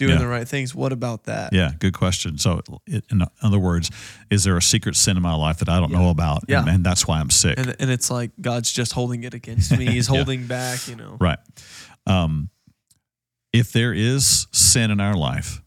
doing 0.06 0.18
Yeah. 0.18 0.18
the 0.18 0.28
right 0.28 0.46
things. 0.48 0.74
What 0.74 0.92
about 0.92 1.24
that? 1.24 1.52
Yeah, 1.52 1.72
good 1.78 1.94
question. 1.94 2.38
So, 2.38 2.60
it, 2.86 3.04
in 3.10 3.22
other 3.42 3.58
words, 3.58 3.90
is 4.30 4.44
there 4.44 4.56
a 4.56 4.62
secret 4.62 4.96
sin 4.96 5.16
in 5.16 5.22
my 5.22 5.34
life 5.34 5.58
that 5.58 5.68
I 5.68 5.80
don't 5.80 5.92
know 5.92 6.10
about? 6.10 6.44
Yeah. 6.48 6.60
And, 6.60 6.68
and 6.68 6.84
that's 6.84 7.06
why 7.08 7.18
I'm 7.20 7.30
sick. 7.30 7.58
And, 7.58 7.74
and 7.78 7.90
it's 7.90 8.10
like 8.10 8.30
God's 8.40 8.70
just 8.72 8.92
holding 8.92 9.24
it 9.24 9.34
against 9.34 9.76
me. 9.76 9.86
He's 9.86 10.08
Yeah. 10.10 10.16
holding 10.16 10.46
back, 10.46 10.86
you 10.88 10.96
know. 10.96 11.16
right. 11.20 11.38
Um, 12.06 12.50
if 13.52 13.72
there 13.72 13.92
is 13.92 14.46
sin 14.52 14.90
in 14.90 15.00
our 15.00 15.14
life, 15.16 15.62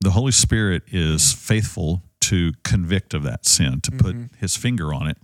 the 0.00 0.10
Holy 0.10 0.32
Spirit 0.32 0.82
is 0.88 1.32
faithful 1.32 2.02
to 2.20 2.52
convict 2.64 3.14
of 3.14 3.22
that 3.24 3.46
sin, 3.46 3.80
to 3.82 3.90
put 3.92 4.14
Mm-hmm. 4.16 4.36
his 4.38 4.56
finger 4.56 4.92
on 4.94 5.06
it 5.08 5.16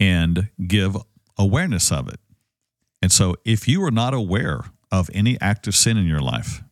and 0.00 0.48
give 0.66 0.96
awareness 1.38 1.90
of 1.92 2.08
it. 2.08 2.20
And 3.02 3.12
so, 3.12 3.36
if 3.44 3.68
you 3.68 3.82
are 3.84 3.90
not 3.90 4.14
aware 4.14 4.60
of 4.90 5.10
any 5.12 5.38
active 5.40 5.74
sin 5.74 5.96
in 5.96 6.06
your 6.06 6.20
life 6.20 6.62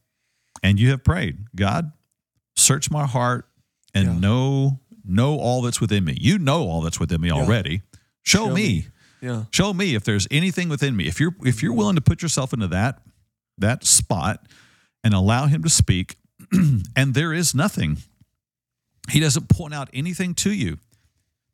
and 0.63 0.79
you 0.79 0.91
have 0.91 1.03
prayed, 1.05 1.39
God, 1.55 1.93
search 2.57 2.91
my 2.91 3.07
heart 3.07 3.49
and 3.95 4.07
Yeah. 4.07 4.19
know 4.19 4.81
know 5.05 5.37
all 5.39 5.63
that's 5.63 5.81
within 5.81 6.05
me. 6.05 6.17
You 6.21 6.39
know 6.39 6.69
all 6.69 6.81
that's 6.81 7.01
within 7.01 7.21
me 7.21 7.31
already. 7.31 7.83
Show, 8.23 8.47
Show 8.47 8.55
me. 8.55 8.55
me. 8.55 8.87
Yeah. 9.21 9.45
Show 9.51 9.73
me 9.75 9.95
if 9.97 10.05
there's 10.05 10.29
anything 10.31 10.69
within 10.69 10.95
me. 10.97 11.07
If 11.09 11.19
you're 11.21 11.35
if 11.45 11.63
you're 11.63 11.73
willing 11.73 11.97
to 11.97 12.01
put 12.01 12.23
yourself 12.23 12.53
into 12.53 12.69
that 12.69 13.03
that 13.59 13.85
spot 13.85 14.47
and 15.05 15.13
allow 15.15 15.47
him 15.47 15.63
to 15.65 15.69
speak 15.71 16.17
and 16.53 17.15
there 17.15 17.33
is 17.33 17.55
nothing. 17.55 17.99
He 19.11 19.19
doesn't 19.21 19.49
point 19.49 19.75
out 19.75 19.91
anything 19.93 20.35
to 20.37 20.53
you. 20.53 20.79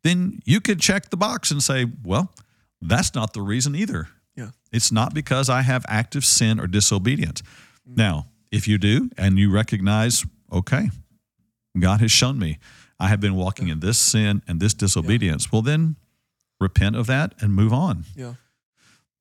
Then 0.05 0.41
you 0.45 0.61
could 0.61 0.81
check 0.81 1.09
the 1.11 1.17
box 1.17 1.51
and 1.51 1.63
say, 1.63 1.87
well, 2.05 2.33
that's 2.81 3.15
not 3.15 3.33
the 3.33 3.41
reason 3.43 3.75
either. 3.75 4.09
Yeah. 4.37 4.51
It's 4.71 4.93
not 4.93 5.15
because 5.15 5.49
I 5.49 5.63
have 5.63 5.85
active 5.89 6.25
sin 6.25 6.61
or 6.61 6.67
disobedience. 6.67 7.43
Mm. 7.89 7.97
Now, 7.97 8.27
if 8.51 8.69
you 8.69 8.79
do 8.79 9.11
and 9.17 9.39
you 9.39 9.51
recognize, 9.51 10.25
okay, 10.53 10.91
God 11.79 12.01
has 12.01 12.11
shown 12.11 12.39
me 12.39 12.59
I 13.01 13.09
have 13.09 13.21
been 13.21 13.37
walking 13.37 13.69
in 13.69 13.81
this 13.81 13.99
sin 13.99 14.43
and 14.49 14.61
this 14.61 14.75
disobedience, 14.75 15.53
well, 15.53 15.63
then 15.63 15.97
repent 16.61 16.97
of 16.97 17.07
that 17.07 17.35
and 17.41 17.55
move 17.55 17.73
on. 17.73 18.05
Yeah. 18.17 18.35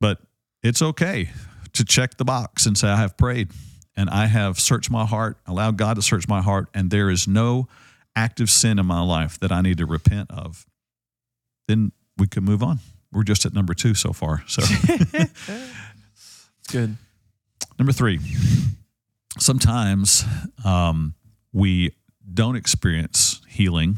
But 0.01 0.19
it's 0.63 0.81
okay 0.81 1.29
to 1.73 1.85
check 1.85 2.17
the 2.17 2.25
box 2.25 2.65
and 2.65 2.77
say, 2.77 2.87
I 2.87 2.95
have 2.97 3.17
prayed 3.17 3.51
and 3.95 4.09
I 4.09 4.25
have 4.25 4.59
searched 4.59 4.89
my 4.89 5.05
heart, 5.05 5.37
allowed 5.45 5.77
God 5.77 5.95
to 5.95 6.01
search 6.01 6.27
my 6.27 6.41
heart, 6.41 6.69
and 6.73 6.89
there 6.89 7.09
is 7.09 7.27
no 7.27 7.67
active 8.15 8.49
sin 8.49 8.79
in 8.79 8.85
my 8.85 9.01
life 9.01 9.39
that 9.39 9.51
I 9.51 9.61
need 9.61 9.77
to 9.77 9.85
repent 9.85 10.31
of. 10.31 10.65
Then 11.67 11.91
we 12.17 12.27
can 12.27 12.43
move 12.43 12.63
on. 12.63 12.79
We're 13.11 13.23
just 13.23 13.45
at 13.45 13.53
number 13.53 13.73
two 13.73 13.93
so 13.93 14.11
far. 14.11 14.43
So, 14.47 14.61
it's 14.63 16.49
Good. 16.71 16.97
number 17.79 17.91
three, 17.91 18.19
sometimes 19.39 20.23
um, 20.65 21.15
we 21.53 21.91
don't 22.33 22.55
experience 22.55 23.41
healing 23.47 23.97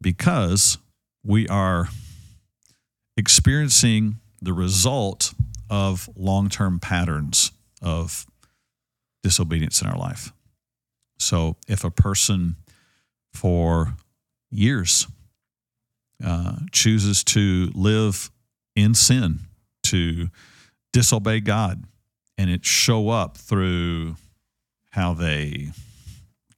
because 0.00 0.78
we 1.24 1.48
are 1.48 1.88
experiencing 3.16 4.16
the 4.40 4.52
result 4.52 5.32
of 5.70 6.08
long 6.16 6.48
term 6.48 6.78
patterns 6.78 7.52
of 7.82 8.26
disobedience 9.22 9.80
in 9.80 9.88
our 9.88 9.98
life. 9.98 10.32
So, 11.18 11.56
if 11.66 11.84
a 11.84 11.90
person 11.90 12.56
for 13.32 13.96
years 14.50 15.06
uh, 16.24 16.56
chooses 16.70 17.24
to 17.24 17.70
live 17.74 18.30
in 18.76 18.94
sin, 18.94 19.40
to 19.84 20.28
disobey 20.92 21.40
God, 21.40 21.84
and 22.36 22.50
it 22.50 22.64
show 22.64 23.08
up 23.08 23.36
through 23.36 24.16
how 24.94 25.12
they 25.14 25.70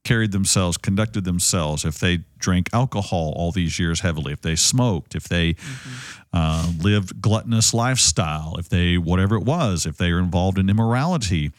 carried 0.05 0.31
themselves, 0.31 0.77
conducted 0.77 1.25
themselves, 1.25 1.85
if 1.85 1.99
they 1.99 2.21
drank 2.39 2.69
alcohol 2.73 3.33
all 3.37 3.51
these 3.51 3.79
years 3.79 4.01
heavily, 4.01 4.33
if 4.33 4.41
they 4.41 4.55
smoked, 4.55 5.15
if 5.17 5.25
they 5.29 5.57
uh, 6.33 6.73
lived 6.81 7.21
gluttonous 7.21 7.75
lifestyle, 7.75 8.55
if 8.59 8.69
they 8.69 8.97
whatever 8.99 9.35
it 9.37 9.43
was, 9.45 9.85
if 9.85 9.97
they 9.97 10.11
are 10.13 10.21
involved 10.21 10.59
in 10.59 10.69
immorality, 10.71 11.51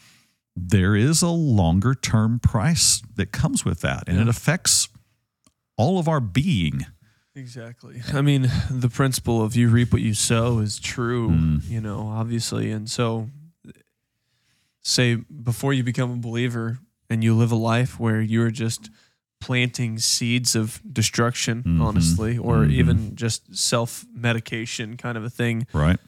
there 0.56 0.96
is 0.96 1.20
a 1.22 1.28
longer 1.28 1.94
term 1.94 2.38
price 2.40 3.02
that 3.16 3.32
comes 3.32 3.64
with 3.64 3.80
that, 3.82 4.04
and 4.08 4.18
it 4.18 4.28
affects 4.28 4.88
all 5.76 5.98
of 5.98 6.08
our 6.08 6.20
being. 6.20 6.86
Exactly. 7.36 8.00
I 8.12 8.22
mean, 8.22 8.50
the 8.70 8.88
principle 8.88 9.44
of 9.44 9.54
you 9.54 9.68
reap 9.68 9.92
what 9.92 10.02
you 10.02 10.14
sow 10.14 10.58
is 10.58 10.78
true, 10.80 11.28
Mm. 11.30 11.68
you 11.70 11.80
know, 11.80 12.08
obviously. 12.08 12.72
And 12.72 12.88
so, 12.90 13.28
say 14.88 15.16
before 15.16 15.72
you 15.74 15.82
become 15.84 16.10
a 16.10 16.16
believer 16.16 16.78
and 17.10 17.22
you 17.22 17.34
live 17.34 17.52
a 17.52 17.56
life 17.56 18.00
where 18.00 18.20
you're 18.20 18.50
just 18.50 18.90
planting 19.40 19.98
seeds 19.98 20.56
of 20.56 20.80
destruction, 20.90 21.62
Mhm. 21.62 21.80
honestly, 21.80 22.38
or 22.38 22.64
Mhm. 22.64 22.72
even 22.72 23.14
just 23.16 23.54
self 23.54 24.04
medication 24.12 24.96
kind 24.96 25.16
of 25.18 25.24
a 25.24 25.30
thing, 25.30 25.66
Right. 25.72 25.98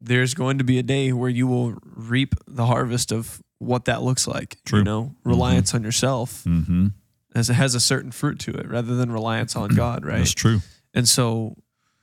there's 0.00 0.34
going 0.34 0.58
to 0.58 0.64
be 0.64 0.78
a 0.78 0.82
day 0.82 1.12
where 1.12 1.30
you 1.30 1.46
will 1.46 1.78
reap 1.84 2.34
the 2.46 2.66
harvest 2.66 3.10
of 3.10 3.42
what 3.58 3.86
that 3.86 4.02
looks 4.02 4.26
like. 4.26 4.58
True. 4.64 4.80
You 4.80 4.84
know, 4.84 5.16
reliance 5.24 5.74
on 5.74 5.82
yourself 5.82 6.44
Mm-hmm. 6.44 6.88
as 7.34 7.48
it 7.50 7.54
has 7.54 7.74
a 7.74 7.80
certain 7.80 8.12
fruit 8.12 8.38
to 8.40 8.50
it 8.52 8.68
rather 8.68 8.94
than 8.96 9.10
reliance 9.10 9.56
on 9.56 9.70
God, 9.70 10.04
right? 10.04 10.18
That's 10.18 10.34
true. 10.34 10.60
And 10.94 11.08
so, 11.08 11.56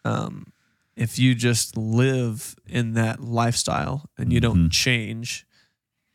um, 0.04 0.48
if 0.96 1.18
you 1.18 1.34
just 1.36 1.78
live 1.78 2.56
in 2.68 2.94
that 2.94 3.20
lifestyle 3.24 4.10
and 4.18 4.34
you 4.34 4.40
don't 4.42 4.70
change 4.70 5.46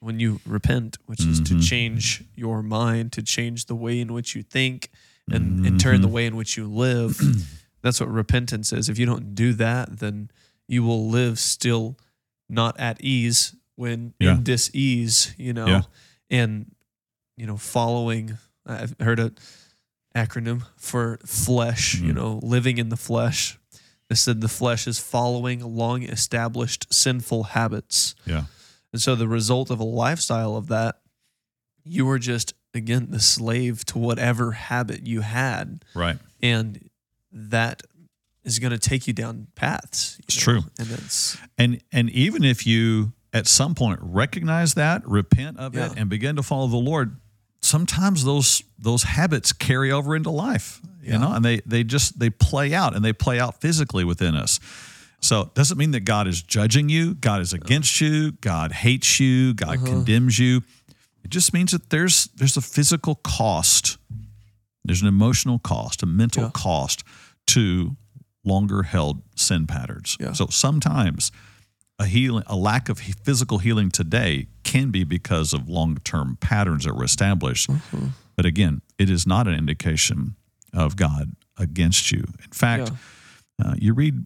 when 0.00 0.21
you 0.21 0.40
repent, 0.47 0.97
which 1.07 1.25
is 1.25 1.40
to 1.40 1.55
Mhm. 1.55 1.62
change 1.69 2.25
your 2.37 2.62
mind, 2.62 3.12
to 3.12 3.23
change 3.23 3.67
the 3.67 3.75
way 3.75 4.00
in 4.00 4.12
which 4.12 4.35
you 4.37 4.43
think 4.43 4.90
and, 5.31 5.67
and 5.67 5.78
turn 5.81 6.00
the 6.00 6.09
way 6.09 6.25
in 6.26 6.37
which 6.37 6.57
you 6.57 6.67
live, 6.69 7.19
that's 7.83 8.00
what 8.00 8.09
repentance 8.11 8.73
is. 8.73 8.88
If 8.88 8.99
you 8.99 9.07
don't 9.07 9.35
do 9.35 9.52
that, 9.55 9.99
then 9.99 10.31
you 10.69 10.83
will 10.83 11.09
live 11.09 11.38
still 11.38 11.99
not 12.49 12.78
at 12.78 13.00
ease 13.02 13.55
when 13.75 14.14
Yeah. 14.21 14.37
in 14.37 14.45
dis-ease, 14.45 15.35
you 15.37 15.52
know, 15.52 15.67
Yeah. 15.67 15.83
and, 16.31 16.75
you 17.37 17.47
know, 17.47 17.57
following, 17.57 18.38
I've 18.64 18.95
heard 19.00 19.19
a 19.21 19.33
acronym 20.14 20.64
for 20.76 21.19
flesh, 21.26 21.95
you 21.97 22.12
Mhm. 22.12 22.17
know, 22.17 22.40
living 22.43 22.78
in 22.78 22.88
the 22.88 22.97
flesh. 22.97 23.59
They 24.09 24.14
said 24.14 24.40
the 24.40 24.49
flesh 24.49 24.87
is 24.87 24.99
following 24.99 25.61
long 25.61 26.02
established 26.05 26.87
sinful 26.90 27.45
habits. 27.45 28.14
Yeah. 28.25 28.45
And 28.99 29.02
so 29.05 29.14
the 29.14 29.28
result 29.28 29.71
of 29.71 29.78
a 29.78 29.85
lifestyle 29.85 30.57
of 30.57 30.67
that, 30.67 30.99
you 31.85 32.05
were 32.05 32.19
just, 32.19 32.52
again, 32.75 33.07
the 33.11 33.21
slave 33.21 33.85
to 33.85 33.99
whatever 33.99 34.50
habit 34.50 35.07
you 35.07 35.21
had. 35.21 35.85
Right. 35.95 36.19
And 36.43 36.90
that 37.31 37.85
is 38.43 38.59
going 38.59 38.73
to 38.73 38.78
take 38.78 39.07
you 39.07 39.12
down 39.12 39.47
paths. 39.55 40.17
you 40.19 40.25
It's 40.26 40.37
know? 40.37 40.52
true. 40.55 40.62
And 40.81 40.90
it's, 40.90 41.37
And 41.57 41.81
and 41.93 42.11
even 42.11 42.43
if 42.43 42.67
you 42.67 43.12
at 43.33 43.47
some 43.47 43.76
point 43.76 44.00
recognize 44.02 44.75
that, 44.75 45.07
repent 45.09 45.59
of 45.59 45.76
Yeah. 45.76 45.93
it, 45.93 45.93
and 45.97 46.11
begin 46.11 46.35
to 46.35 46.43
follow 46.43 46.67
the 46.67 46.76
Lord, 46.76 47.21
sometimes 47.62 48.25
those 48.25 48.64
those 48.81 49.05
habits 49.05 49.52
carry 49.52 49.93
over 49.93 50.17
into 50.17 50.31
life. 50.31 50.81
You 51.00 51.12
Yeah. 51.12 51.19
know, 51.19 51.33
and 51.35 51.45
they 51.45 51.61
they 51.64 51.85
just 51.85 52.19
they 52.19 52.31
play 52.31 52.75
out 52.75 52.97
and 52.97 53.05
they 53.05 53.12
play 53.12 53.38
out 53.38 53.61
physically 53.61 54.02
within 54.02 54.35
us. 54.35 54.59
So 55.21 55.43
it 55.43 55.55
doesn't 55.55 55.77
mean 55.79 55.91
that 55.93 56.01
God 56.05 56.27
is 56.29 56.43
judging 56.43 56.89
you, 56.89 57.15
God 57.15 57.41
is 57.41 57.53
against 57.53 58.01
you, 58.01 58.33
God 58.33 58.73
hates 58.73 59.19
you, 59.19 59.53
God 59.55 59.77
Uh-huh. 59.79 59.87
condemns 59.87 60.39
you. 60.39 60.63
It 61.25 61.31
just 61.31 61.53
means 61.53 61.73
that 61.73 61.91
there's 61.91 62.29
there's 62.37 62.57
a 62.57 62.61
physical 62.63 63.17
cost, 63.17 63.99
there's 64.85 65.03
an 65.03 65.09
emotional 65.09 65.59
cost, 65.59 66.03
a 66.03 66.07
mental 66.07 66.45
Yeah. 66.45 66.51
cost 66.55 67.03
to 67.49 67.97
longer 68.45 68.85
held 68.85 69.23
sin 69.37 69.67
patterns. 69.67 70.17
Yeah. 70.21 70.33
So 70.33 70.47
sometimes 70.51 71.33
a 71.99 72.07
healing, 72.07 72.45
a 72.47 72.55
lack 72.57 72.89
of 72.89 72.99
physical 73.01 73.59
healing 73.59 73.91
today 73.91 74.47
can 74.63 74.91
be 74.91 75.03
because 75.05 75.53
of 75.53 75.69
long-term 75.69 76.37
patterns 76.41 76.85
that 76.85 76.95
were 76.95 77.05
established. 77.05 77.69
But 78.37 78.47
again, 78.47 78.83
it 78.99 79.11
is 79.11 79.27
not 79.27 79.49
an 79.49 79.55
indication 79.55 80.37
of 80.73 80.95
God 80.95 81.33
against 81.57 82.13
you. 82.13 82.21
In 82.45 82.51
fact, 82.53 82.93
uh, 83.63 83.75
you 83.77 83.93
read 83.95 84.25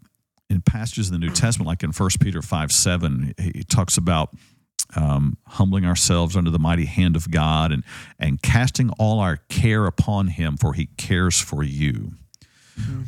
in 0.52 0.60
passages 0.60 1.08
in 1.08 1.14
the 1.14 1.18
New 1.26 1.32
Testament, 1.32 1.66
like 1.66 1.82
in 1.82 1.90
1 1.92 2.10
Peter 2.20 2.42
5 2.42 2.70
7, 2.72 3.34
he 3.38 3.64
talks 3.64 3.96
about 3.96 4.30
um, 4.94 5.38
humbling 5.46 5.86
ourselves 5.86 6.36
under 6.36 6.50
the 6.50 6.58
mighty 6.58 6.84
hand 6.84 7.16
of 7.16 7.30
God 7.30 7.72
and, 7.72 7.82
and 8.18 8.40
casting 8.42 8.90
all 8.98 9.18
our 9.20 9.38
care 9.48 9.86
upon 9.86 10.28
him, 10.28 10.56
for 10.56 10.74
he 10.74 10.86
cares 10.98 11.40
for 11.40 11.62
you. 11.62 12.12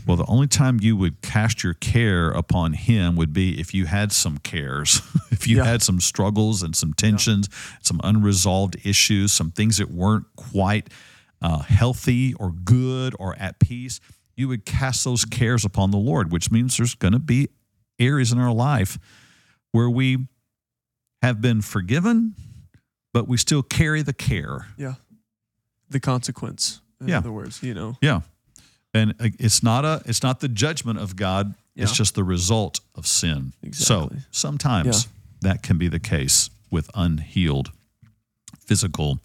Well, 0.07 0.17
the 0.19 0.27
only 0.27 0.47
time 0.47 0.79
you 0.81 0.95
would 0.97 1.21
cast 1.23 1.65
your 1.65 1.73
care 1.75 2.31
upon 2.31 2.75
him 2.75 3.17
would 3.17 3.33
be 3.33 3.59
if 3.59 3.73
you 3.75 3.87
had 3.87 4.13
some 4.13 4.39
cares, 4.39 5.01
if 5.31 5.49
you 5.49 5.57
Yeah. 5.59 5.65
had 5.65 5.83
some 5.83 6.01
struggles 6.01 6.63
and 6.63 6.77
some 6.77 6.93
tensions, 6.93 7.49
some 7.83 7.99
unresolved 8.05 8.77
issues, 8.85 9.33
some 9.33 9.51
things 9.51 9.79
that 9.79 9.91
weren't 9.91 10.27
quite 10.37 10.91
uh, 11.43 11.59
healthy 11.59 12.35
or 12.35 12.53
good 12.53 13.15
or 13.19 13.35
at 13.39 13.59
peace. 13.59 14.01
You 14.37 14.49
would 14.49 14.64
cast 14.64 15.05
those 15.05 15.25
cares 15.25 15.64
upon 15.64 15.91
the 15.91 15.97
Lord, 15.99 16.33
which 16.33 16.50
means 16.50 16.76
there's 16.76 16.95
going 16.95 17.12
to 17.12 17.19
be 17.19 17.49
areas 17.99 18.33
in 18.33 18.38
our 18.38 18.53
life 18.53 18.99
where 19.73 19.88
we 19.88 20.26
have 21.23 21.41
been 21.41 21.62
forgiven, 21.62 22.35
but 23.12 23.29
we 23.29 23.37
still 23.37 23.62
carry 23.62 24.03
the 24.03 24.12
care. 24.12 24.67
Yeah. 24.76 24.95
The 25.88 26.00
consequence. 26.00 26.81
In 27.00 27.09
Yeah. 27.09 27.19
other 27.19 27.33
words, 27.33 27.62
you 27.62 27.75
know. 27.75 27.97
Yeah. 28.00 28.21
And 28.93 29.12
uh, 29.21 29.29
it's 29.38 29.62
not 29.62 29.85
a 29.85 30.03
it's 30.07 30.23
not 30.23 30.41
the 30.41 30.49
judgment 30.49 30.99
of 30.99 31.17
God, 31.17 31.55
it's 31.76 31.93
just 31.97 32.14
the 32.14 32.23
result 32.25 32.81
of 32.95 33.07
sin. 33.07 33.53
Exactly. 33.62 34.19
So, 34.21 34.25
sometimes 34.31 35.09
that 35.41 35.62
can 35.62 35.76
be 35.79 35.88
the 35.88 35.99
case 35.99 36.50
with 36.71 36.88
unhealed 36.95 37.73
physical 38.61 39.19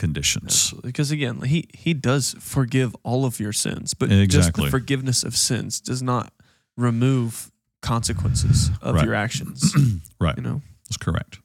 conditions. 0.00 0.72
Because 0.82 1.10
again, 1.12 1.42
he 1.42 1.68
he 1.74 1.92
does 1.94 2.34
forgive 2.40 2.96
all 3.04 3.24
of 3.24 3.38
your 3.38 3.52
sins, 3.52 3.94
but 3.94 4.08
just 4.28 4.54
the 4.54 4.66
forgiveness 4.70 5.22
of 5.22 5.36
sins 5.36 5.80
does 5.80 6.02
not 6.02 6.32
remove 6.76 7.52
consequences 7.82 8.70
of 8.82 8.94
Right. 8.96 9.04
your 9.04 9.14
actions. 9.14 9.72
Right. 10.20 10.36
you 10.36 10.42
know. 10.42 10.60
That's 10.88 10.98
correct. 10.98 11.38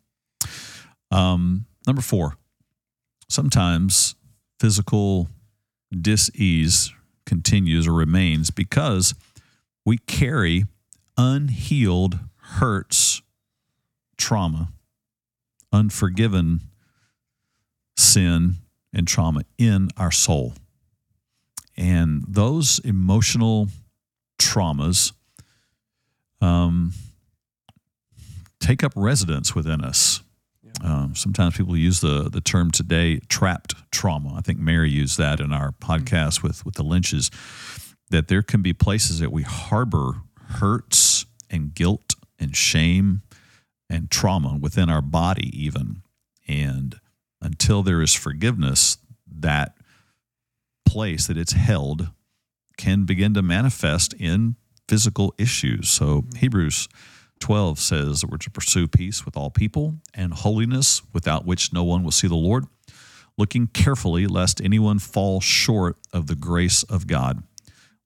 Um, 1.12 1.66
number 1.88 2.02
four, 2.02 2.36
sometimes 3.30 4.16
physical 4.60 5.30
dis-ease 5.92 6.92
continues 7.26 7.88
or 7.88 7.94
remains 7.94 8.52
because 8.52 9.14
we 9.86 9.98
carry 10.00 10.66
unhealed 11.18 12.20
hurts, 12.60 13.22
trauma, 14.18 14.70
unforgiven 15.72 16.60
sin 17.96 18.56
and 18.94 19.08
trauma 19.08 19.44
in 19.58 19.90
our 19.98 20.12
soul. 20.12 20.54
And 21.78 22.24
those 22.28 22.80
emotional 22.80 23.68
traumas 24.40 25.12
um, 26.42 26.94
take 28.60 28.84
up 28.84 28.94
residence 28.96 29.54
within 29.54 29.84
us. 29.84 30.22
Um, 30.84 31.16
sometimes 31.16 31.56
people 31.56 31.78
use 31.78 32.02
the 32.02 32.30
the 32.30 32.42
term 32.42 32.70
today 32.70 33.20
trapped 33.30 33.76
trauma. 33.92 34.36
I 34.36 34.42
think 34.42 34.60
Mary 34.60 34.90
used 34.90 35.18
that 35.18 35.40
in 35.40 35.54
our 35.54 35.72
podcast 35.72 36.44
with 36.44 36.66
with 36.66 36.76
the 36.76 36.84
Lynches. 36.84 37.32
That 38.12 38.28
there 38.28 38.44
can 38.44 38.62
be 38.62 38.74
places 38.74 39.20
that 39.20 39.32
we 39.32 39.42
harbor 39.44 40.22
hurts 40.48 41.26
and 41.50 41.74
guilt 41.74 42.14
and 42.38 42.56
shame 42.56 43.22
and 43.90 44.12
trauma 44.12 44.58
within 44.60 44.90
our 44.90 45.02
body, 45.02 45.50
even. 45.60 46.04
And 46.48 47.00
until 47.46 47.84
there 47.84 48.02
is 48.02 48.14
forgiveness, 48.14 48.98
that 49.28 49.78
place 50.86 51.28
that 51.28 51.38
it's 51.38 51.54
held 51.54 52.10
can 52.76 53.06
begin 53.06 53.36
to 53.36 53.42
manifest 53.44 54.14
in 54.14 54.56
physical 54.88 55.34
issues. 55.38 55.88
So 55.90 56.22
mm-hmm. 56.22 56.38
Hebrews 56.38 56.90
12 57.40 57.80
says 57.80 58.22
that 58.22 58.32
we're 58.32 58.38
to 58.38 58.50
pursue 58.50 58.88
peace 58.88 59.26
with 59.26 59.38
all 59.38 59.52
people 59.52 59.96
and 60.14 60.34
holiness 60.34 61.04
without 61.14 61.46
which 61.46 61.72
no 61.72 61.84
one 61.84 62.04
will 62.04 62.12
see 62.12 62.28
the 62.28 62.36
Lord, 62.36 62.66
looking 63.38 63.68
carefully 63.68 64.26
lest 64.26 64.60
anyone 64.60 64.98
fall 64.98 65.40
short 65.40 65.98
of 66.12 66.26
the 66.26 66.36
grace 66.36 66.82
of 66.84 67.06
God, 67.06 67.44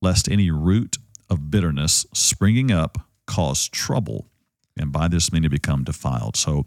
lest 0.01 0.29
any 0.29 0.51
root 0.51 0.97
of 1.29 1.49
bitterness 1.49 2.05
springing 2.13 2.71
up 2.71 2.97
cause 3.25 3.69
trouble, 3.69 4.25
and 4.77 4.91
by 4.91 5.07
this 5.07 5.31
many 5.31 5.47
become 5.47 5.83
defiled. 5.83 6.35
So, 6.35 6.65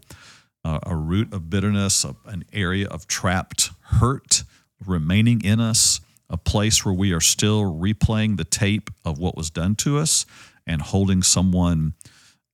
uh, 0.65 0.79
a 0.85 0.95
root 0.95 1.33
of 1.33 1.49
bitterness, 1.49 2.03
a, 2.03 2.15
an 2.25 2.45
area 2.53 2.87
of 2.87 3.07
trapped 3.07 3.71
hurt 3.81 4.43
remaining 4.85 5.41
in 5.43 5.59
us, 5.59 5.99
a 6.29 6.37
place 6.37 6.85
where 6.85 6.93
we 6.93 7.11
are 7.11 7.21
still 7.21 7.63
replaying 7.63 8.37
the 8.37 8.43
tape 8.43 8.89
of 9.05 9.19
what 9.19 9.35
was 9.35 9.49
done 9.49 9.75
to 9.75 9.97
us 9.97 10.25
and 10.65 10.81
holding 10.81 11.21
someone 11.21 11.93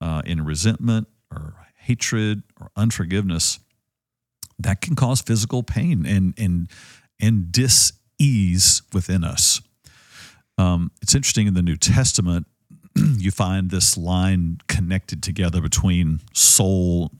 uh, 0.01 0.21
in 0.25 0.43
resentment 0.43 1.07
or 1.31 1.53
hatred 1.75 2.43
or 2.59 2.71
unforgiveness, 2.75 3.59
that 4.57 4.81
can 4.81 4.95
cause 4.95 5.21
physical 5.21 5.63
pain 5.63 6.05
and 6.05 6.33
and 6.37 6.69
and 7.21 7.51
dis-ease 7.51 8.81
within 8.93 9.23
us. 9.23 9.61
Um, 10.57 10.91
it's 11.01 11.15
interesting 11.15 11.47
in 11.47 11.53
the 11.53 11.61
New 11.61 11.77
Testament, 11.77 12.47
you 12.95 13.31
find 13.31 13.69
this 13.69 13.97
line 13.97 14.59
connected 14.67 15.23
together 15.23 15.61
between 15.61 16.21
soul 16.33 17.11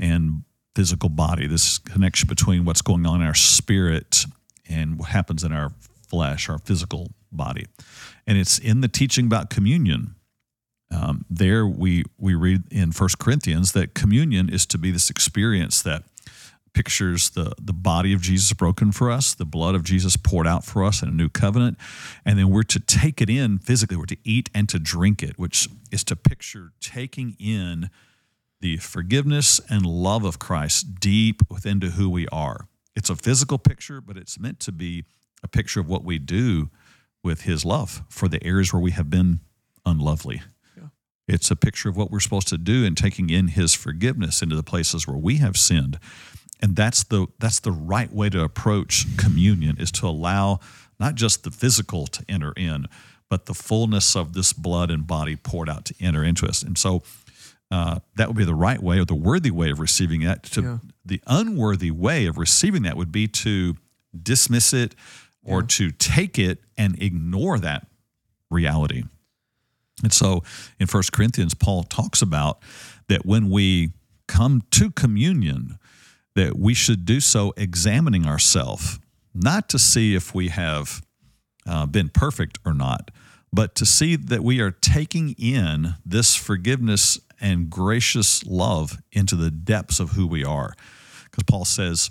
and 0.00 0.42
physical 0.74 1.08
body, 1.08 1.46
this 1.46 1.78
connection 1.78 2.28
between 2.28 2.64
what's 2.64 2.82
going 2.82 3.06
on 3.06 3.20
in 3.20 3.26
our 3.26 3.34
spirit 3.34 4.24
and 4.68 4.98
what 4.98 5.10
happens 5.10 5.44
in 5.44 5.52
our 5.52 5.72
flesh, 6.08 6.48
our 6.48 6.58
physical 6.58 7.10
body. 7.30 7.66
And 8.26 8.38
it's 8.38 8.58
in 8.58 8.80
the 8.80 8.88
teaching 8.88 9.26
about 9.26 9.50
communion. 9.50 10.14
Um, 10.92 11.24
there 11.30 11.66
we 11.66 12.04
we 12.18 12.34
read 12.34 12.62
in 12.72 12.90
First 12.92 13.18
Corinthians 13.18 13.72
that 13.72 13.94
communion 13.94 14.48
is 14.48 14.66
to 14.66 14.78
be 14.78 14.90
this 14.90 15.08
experience 15.08 15.82
that 15.82 16.02
pictures 16.72 17.30
the 17.30 17.52
the 17.60 17.72
body 17.72 18.12
of 18.12 18.22
Jesus 18.22 18.52
broken 18.52 18.90
for 18.90 19.10
us, 19.10 19.34
the 19.34 19.44
blood 19.44 19.76
of 19.76 19.84
Jesus 19.84 20.16
poured 20.16 20.48
out 20.48 20.64
for 20.64 20.84
us 20.84 21.02
in 21.02 21.08
a 21.08 21.12
new 21.12 21.28
covenant, 21.28 21.78
and 22.24 22.38
then 22.38 22.50
we're 22.50 22.64
to 22.64 22.80
take 22.80 23.20
it 23.20 23.30
in 23.30 23.58
physically. 23.58 23.96
We're 23.96 24.06
to 24.06 24.16
eat 24.24 24.50
and 24.52 24.68
to 24.68 24.80
drink 24.80 25.22
it, 25.22 25.38
which 25.38 25.68
is 25.92 26.02
to 26.04 26.16
picture 26.16 26.72
taking 26.80 27.36
in 27.38 27.90
the 28.60 28.76
forgiveness 28.76 29.60
and 29.68 29.86
love 29.86 30.24
of 30.24 30.38
Christ 30.38 31.00
deep 31.00 31.42
within 31.50 31.80
to 31.80 31.90
who 31.90 32.10
we 32.10 32.28
are. 32.28 32.68
It's 32.94 33.10
a 33.10 33.16
physical 33.16 33.58
picture, 33.58 34.00
but 34.00 34.16
it's 34.16 34.38
meant 34.38 34.60
to 34.60 34.72
be 34.72 35.04
a 35.42 35.48
picture 35.48 35.80
of 35.80 35.88
what 35.88 36.04
we 36.04 36.18
do 36.18 36.70
with 37.22 37.42
His 37.42 37.64
love 37.64 38.02
for 38.08 38.28
the 38.28 38.42
areas 38.44 38.72
where 38.72 38.82
we 38.82 38.90
have 38.90 39.08
been 39.08 39.40
unlovely. 39.86 40.42
It's 41.26 41.50
a 41.50 41.56
picture 41.56 41.88
of 41.88 41.96
what 41.96 42.10
we're 42.10 42.20
supposed 42.20 42.48
to 42.48 42.58
do 42.58 42.84
in 42.84 42.94
taking 42.94 43.30
in 43.30 43.48
His 43.48 43.74
forgiveness 43.74 44.42
into 44.42 44.56
the 44.56 44.62
places 44.62 45.06
where 45.06 45.16
we 45.16 45.36
have 45.36 45.56
sinned, 45.56 45.98
and 46.60 46.76
that's 46.76 47.04
the 47.04 47.26
that's 47.38 47.60
the 47.60 47.72
right 47.72 48.12
way 48.12 48.28
to 48.30 48.42
approach 48.42 49.06
communion 49.16 49.76
is 49.78 49.90
to 49.92 50.06
allow 50.06 50.60
not 50.98 51.14
just 51.14 51.44
the 51.44 51.50
physical 51.50 52.06
to 52.08 52.24
enter 52.28 52.52
in, 52.56 52.86
but 53.30 53.46
the 53.46 53.54
fullness 53.54 54.14
of 54.14 54.34
this 54.34 54.52
blood 54.52 54.90
and 54.90 55.06
body 55.06 55.36
poured 55.36 55.70
out 55.70 55.86
to 55.86 55.94
enter 56.00 56.22
into 56.22 56.46
us. 56.46 56.62
And 56.62 56.76
so 56.76 57.02
uh, 57.70 58.00
that 58.16 58.28
would 58.28 58.36
be 58.36 58.44
the 58.44 58.54
right 58.54 58.82
way 58.82 58.98
or 58.98 59.04
the 59.04 59.14
worthy 59.14 59.50
way 59.50 59.70
of 59.70 59.78
receiving 59.80 60.22
that. 60.22 60.42
To 60.44 60.62
Yeah. 60.62 60.78
the 61.04 61.22
unworthy 61.26 61.90
way 61.90 62.26
of 62.26 62.36
receiving 62.38 62.82
that 62.82 62.96
would 62.96 63.12
be 63.12 63.26
to 63.28 63.76
dismiss 64.22 64.72
it 64.72 64.94
or 65.44 65.62
to 65.62 65.90
take 65.90 66.38
it 66.38 66.62
and 66.76 67.00
ignore 67.02 67.58
that 67.58 67.86
reality. 68.50 69.04
And 70.02 70.12
so 70.12 70.42
in 70.78 70.86
First 70.86 71.12
Corinthians, 71.12 71.54
Paul 71.54 71.84
talks 71.84 72.20
about 72.22 72.60
that 73.08 73.24
when 73.24 73.50
we 73.50 73.92
come 74.26 74.62
to 74.72 74.90
communion, 74.90 75.78
that 76.34 76.58
we 76.58 76.74
should 76.74 77.04
do 77.04 77.20
so 77.20 77.52
examining 77.56 78.26
ourselves, 78.26 78.98
not 79.34 79.68
to 79.70 79.78
see 79.78 80.14
if 80.14 80.34
we 80.34 80.48
have 80.48 81.02
uh, 81.66 81.86
been 81.86 82.08
perfect 82.08 82.58
or 82.64 82.72
not, 82.74 83.10
but 83.52 83.74
to 83.76 83.84
see 83.86 84.16
that 84.16 84.42
we 84.44 84.60
are 84.60 84.70
taking 84.70 85.30
in 85.38 85.94
this 86.04 86.36
forgiveness 86.36 87.18
and 87.40 87.70
gracious 87.70 88.44
love 88.44 88.98
into 89.12 89.36
the 89.36 89.50
depths 89.50 90.00
of 90.00 90.10
who 90.10 90.26
we 90.26 90.44
are. 90.44 90.74
Because 91.24 91.44
Paul 91.44 91.64
says, 91.64 92.10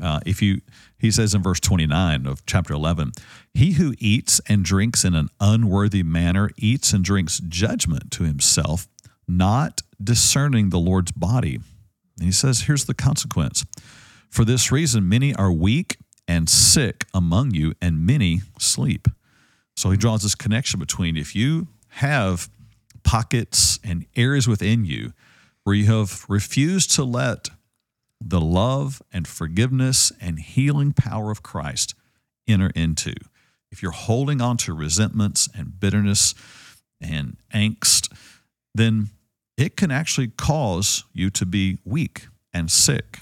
uh, 0.00 0.20
if 0.26 0.42
you, 0.42 0.60
he 0.98 1.10
says 1.10 1.34
in 1.34 1.42
verse 1.42 1.60
29 1.60 2.26
of 2.26 2.44
chapter 2.46 2.74
11, 2.74 3.12
he 3.52 3.72
who 3.72 3.94
eats 3.98 4.40
and 4.48 4.64
drinks 4.64 5.04
in 5.04 5.14
an 5.14 5.28
unworthy 5.40 6.02
manner 6.02 6.50
eats 6.56 6.92
and 6.92 7.04
drinks 7.04 7.40
judgment 7.40 8.10
to 8.12 8.24
himself, 8.24 8.88
not 9.28 9.82
discerning 10.02 10.70
the 10.70 10.78
Lord's 10.78 11.12
body. 11.12 11.60
And 12.18 12.26
he 12.26 12.32
says, 12.32 12.62
here's 12.62 12.86
the 12.86 12.94
consequence. 12.94 13.64
For 14.28 14.44
this 14.44 14.72
reason, 14.72 15.08
many 15.08 15.34
are 15.34 15.52
weak 15.52 15.98
and 16.26 16.48
sick 16.48 17.06
among 17.12 17.52
you, 17.52 17.74
and 17.80 18.04
many 18.04 18.40
sleep. 18.58 19.08
So 19.76 19.90
he 19.90 19.96
draws 19.96 20.22
this 20.22 20.34
connection 20.34 20.80
between 20.80 21.16
if 21.16 21.36
you 21.36 21.68
have 21.88 22.48
pockets 23.14 23.78
and 23.84 24.06
areas 24.16 24.48
within 24.48 24.84
you 24.84 25.12
where 25.62 25.76
you 25.76 25.86
have 25.86 26.26
refused 26.28 26.90
to 26.90 27.04
let 27.04 27.48
the 28.20 28.40
love 28.40 29.00
and 29.12 29.28
forgiveness 29.28 30.10
and 30.20 30.40
healing 30.40 30.92
power 30.92 31.30
of 31.30 31.40
Christ 31.40 31.94
enter 32.48 32.72
into. 32.74 33.14
If 33.70 33.84
you're 33.84 33.92
holding 33.92 34.40
on 34.40 34.56
to 34.56 34.74
resentments 34.74 35.48
and 35.56 35.78
bitterness 35.78 36.34
and 37.00 37.36
angst, 37.54 38.12
then 38.74 39.10
it 39.56 39.76
can 39.76 39.92
actually 39.92 40.32
cause 40.36 41.04
you 41.12 41.30
to 41.30 41.46
be 41.46 41.78
weak 41.84 42.26
and 42.52 42.68
sick. 42.68 43.20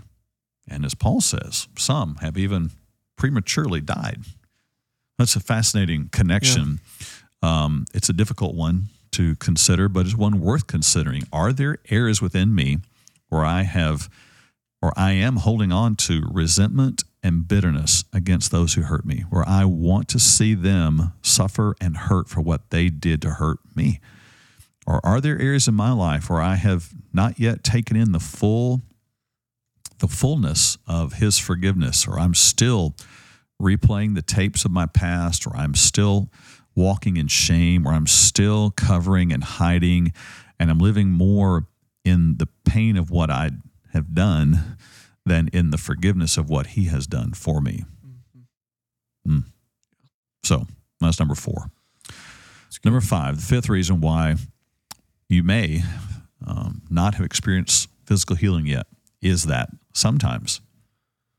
And 0.66 0.86
as 0.86 0.94
Paul 0.94 1.20
says, 1.20 1.68
some 1.76 2.14
have 2.22 2.38
even 2.38 2.70
prematurely 3.18 3.82
died. 3.82 4.20
That's 5.18 5.36
a 5.36 5.40
fascinating 5.40 6.08
connection. 6.12 6.80
Um, 7.42 7.84
it's 7.92 8.08
a 8.08 8.14
difficult 8.14 8.54
one 8.54 8.88
to 9.12 9.36
consider, 9.36 9.88
but 9.88 10.06
it's 10.06 10.16
one 10.16 10.40
worth 10.40 10.66
considering. 10.66 11.22
Are 11.32 11.52
there 11.52 11.78
areas 11.90 12.20
within 12.20 12.54
me 12.54 12.78
where 13.28 13.44
I 13.44 13.62
have 13.62 14.08
or 14.82 14.92
I 14.96 15.12
am 15.12 15.36
holding 15.36 15.70
on 15.70 15.94
to 15.96 16.26
resentment 16.30 17.04
and 17.22 17.46
bitterness 17.46 18.04
against 18.12 18.50
those 18.50 18.74
who 18.74 18.82
hurt 18.82 19.06
me, 19.06 19.24
where 19.30 19.48
I 19.48 19.64
want 19.64 20.08
to 20.08 20.18
see 20.18 20.54
them 20.54 21.12
suffer 21.22 21.76
and 21.80 21.96
hurt 21.96 22.28
for 22.28 22.40
what 22.40 22.70
they 22.70 22.88
did 22.88 23.22
to 23.22 23.30
hurt 23.30 23.60
me? 23.76 24.00
Or 24.86 25.04
are 25.06 25.20
there 25.20 25.40
areas 25.40 25.68
in 25.68 25.74
my 25.74 25.92
life 25.92 26.28
where 26.28 26.40
I 26.40 26.56
have 26.56 26.90
not 27.12 27.38
yet 27.38 27.62
taken 27.62 27.96
in 27.96 28.12
the 28.12 28.20
full 28.20 28.82
the 30.00 30.08
fullness 30.08 30.78
of 30.88 31.12
his 31.14 31.38
forgiveness 31.38 32.08
or 32.08 32.18
I'm 32.18 32.34
still 32.34 32.96
replaying 33.62 34.16
the 34.16 34.22
tapes 34.22 34.64
of 34.64 34.72
my 34.72 34.86
past 34.86 35.46
or 35.46 35.56
I'm 35.56 35.76
still 35.76 36.28
walking 36.74 37.16
in 37.16 37.28
shame 37.28 37.86
or 37.86 37.92
I'm 37.92 38.06
still 38.06 38.70
covering 38.70 39.32
and 39.32 39.44
hiding 39.44 40.12
and 40.58 40.70
I'm 40.70 40.78
living 40.78 41.10
more 41.10 41.66
in 42.04 42.38
the 42.38 42.48
pain 42.64 42.96
of 42.96 43.10
what 43.10 43.30
I 43.30 43.50
have 43.92 44.14
done 44.14 44.76
than 45.24 45.48
in 45.52 45.70
the 45.70 45.78
forgiveness 45.78 46.36
of 46.36 46.48
what 46.48 46.68
he 46.68 46.84
has 46.84 47.06
done 47.06 47.32
for 47.32 47.60
me. 47.60 47.84
Mm. 49.26 49.44
So 50.42 50.66
that's 51.00 51.18
number 51.18 51.34
four. 51.34 51.70
Number 52.84 53.00
five, 53.00 53.36
the 53.36 53.42
fifth 53.42 53.68
reason 53.68 54.00
why 54.00 54.34
you 55.28 55.44
may 55.44 55.82
um, 56.44 56.82
not 56.90 57.14
have 57.14 57.24
experienced 57.24 57.88
physical 58.04 58.34
healing 58.34 58.66
yet 58.66 58.86
is 59.20 59.44
that 59.44 59.70
sometimes 59.94 60.60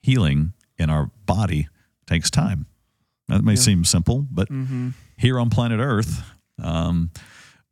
healing 0.02 0.54
in 0.78 0.90
our 0.90 1.12
body 1.26 1.68
takes 2.08 2.32
time. 2.32 2.66
That 3.38 3.44
may 3.44 3.54
Yeah. 3.54 3.60
seem 3.60 3.86
simple, 3.86 4.28
but 4.32 4.50
Mm-hmm. 4.50 4.90
here 5.18 5.40
on 5.40 5.50
planet 5.50 5.80
Earth, 5.80 6.24
um, 6.62 7.10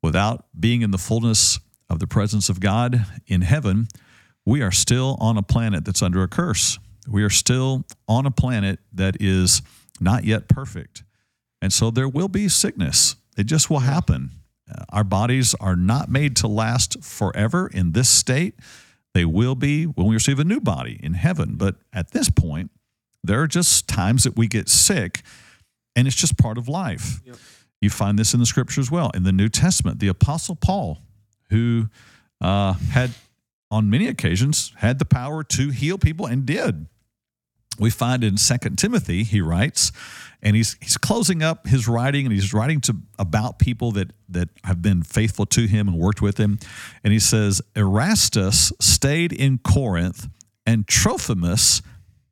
without 0.01 0.45
being 0.59 0.81
in 0.81 0.91
the 0.91 0.97
fullness 0.97 1.59
of 1.89 1.99
the 1.99 2.07
presence 2.07 2.49
of 2.49 2.59
God 2.59 3.05
in 3.27 3.41
heaven, 3.41 3.87
we 4.45 4.61
are 4.61 4.71
still 4.71 5.17
on 5.19 5.37
a 5.37 5.43
planet 5.43 5.85
that's 5.85 6.01
under 6.01 6.23
a 6.23 6.27
curse. 6.27 6.79
We 7.07 7.23
are 7.23 7.29
still 7.29 7.85
on 8.07 8.25
a 8.25 8.31
planet 8.31 8.79
that 8.93 9.17
is 9.19 9.61
not 9.99 10.23
yet 10.23 10.47
perfect. 10.47 11.03
And 11.61 11.71
so 11.71 11.91
there 11.91 12.09
will 12.09 12.27
be 12.27 12.47
sickness. 12.49 13.15
It 13.37 13.43
just 13.43 13.69
will 13.69 13.79
happen. 13.81 14.31
Uh, 14.69 14.83
our 14.89 15.03
bodies 15.03 15.53
are 15.59 15.75
not 15.75 16.09
made 16.09 16.35
to 16.37 16.47
last 16.47 17.03
forever 17.03 17.67
in 17.67 17.91
this 17.91 18.09
state. 18.09 18.55
They 19.13 19.25
will 19.25 19.55
be 19.55 19.83
when 19.85 20.07
we 20.07 20.15
receive 20.15 20.39
a 20.39 20.43
new 20.43 20.59
body 20.61 20.99
in 21.03 21.13
heaven. 21.13 21.55
But 21.55 21.75
at 21.93 22.11
this 22.11 22.29
point, 22.29 22.71
there 23.23 23.41
are 23.41 23.47
just 23.47 23.87
times 23.87 24.23
that 24.23 24.35
we 24.35 24.47
get 24.47 24.69
sick, 24.69 25.21
and 25.95 26.07
it's 26.07 26.15
just 26.15 26.37
part 26.37 26.57
of 26.57 26.67
life. 26.67 27.21
Yep. 27.25 27.35
You 27.81 27.89
find 27.89 28.17
this 28.17 28.33
in 28.33 28.39
the 28.39 28.45
scripture 28.45 28.79
as 28.79 28.91
well. 28.91 29.09
In 29.13 29.23
the 29.23 29.31
New 29.31 29.49
Testament, 29.49 29.99
the 29.99 30.07
Apostle 30.07 30.55
Paul, 30.55 30.99
who 31.49 31.89
uh, 32.39 32.73
had 32.73 33.11
on 33.71 33.89
many 33.89 34.07
occasions 34.07 34.73
had 34.77 34.99
the 34.99 35.05
power 35.05 35.43
to 35.43 35.69
heal 35.69 35.97
people 35.97 36.25
and 36.25 36.45
did. 36.45 36.87
We 37.79 37.89
find 37.89 38.23
in 38.23 38.37
Second 38.37 38.77
Timothy, 38.77 39.23
he 39.23 39.41
writes, 39.41 39.91
and 40.41 40.55
he's 40.55 40.75
he's 40.81 40.97
closing 40.97 41.41
up 41.41 41.67
his 41.67 41.87
writing, 41.87 42.25
and 42.25 42.33
he's 42.33 42.53
writing 42.53 42.81
to 42.81 42.97
about 43.17 43.59
people 43.59 43.91
that 43.93 44.11
that 44.29 44.49
have 44.63 44.81
been 44.81 45.03
faithful 45.03 45.45
to 45.47 45.65
him 45.67 45.87
and 45.87 45.97
worked 45.97 46.21
with 46.21 46.37
him. 46.37 46.59
And 47.03 47.13
he 47.13 47.19
says, 47.19 47.61
Erastus 47.75 48.71
stayed 48.79 49.31
in 49.31 49.57
Corinth, 49.59 50.27
and 50.65 50.87
Trophimus 50.87 51.81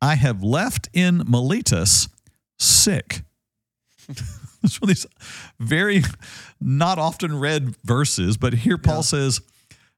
I 0.01 0.15
have 0.15 0.43
left 0.43 0.89
in 0.93 1.23
Miletus 1.27 2.09
sick. 2.57 3.21
it's 4.63 4.81
one 4.81 4.89
of 4.89 4.95
these 4.95 5.05
very 5.59 6.03
not 6.59 6.97
often 6.97 7.39
read 7.39 7.75
verses, 7.83 8.37
but 8.37 8.53
here 8.53 8.77
Paul 8.77 8.95
Yeah. 8.97 9.01
says, 9.01 9.41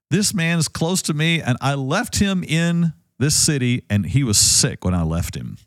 This 0.09 0.33
man 0.33 0.59
is 0.59 0.67
close 0.67 1.01
to 1.03 1.13
me, 1.13 1.41
and 1.41 1.57
I 1.61 1.73
left 1.75 2.19
him 2.19 2.43
in 2.43 2.93
this 3.17 3.35
city, 3.35 3.83
and 3.89 4.05
he 4.05 4.23
was 4.23 4.37
sick 4.37 4.83
when 4.83 4.93
I 4.93 5.03
left 5.03 5.35
him. 5.35 5.57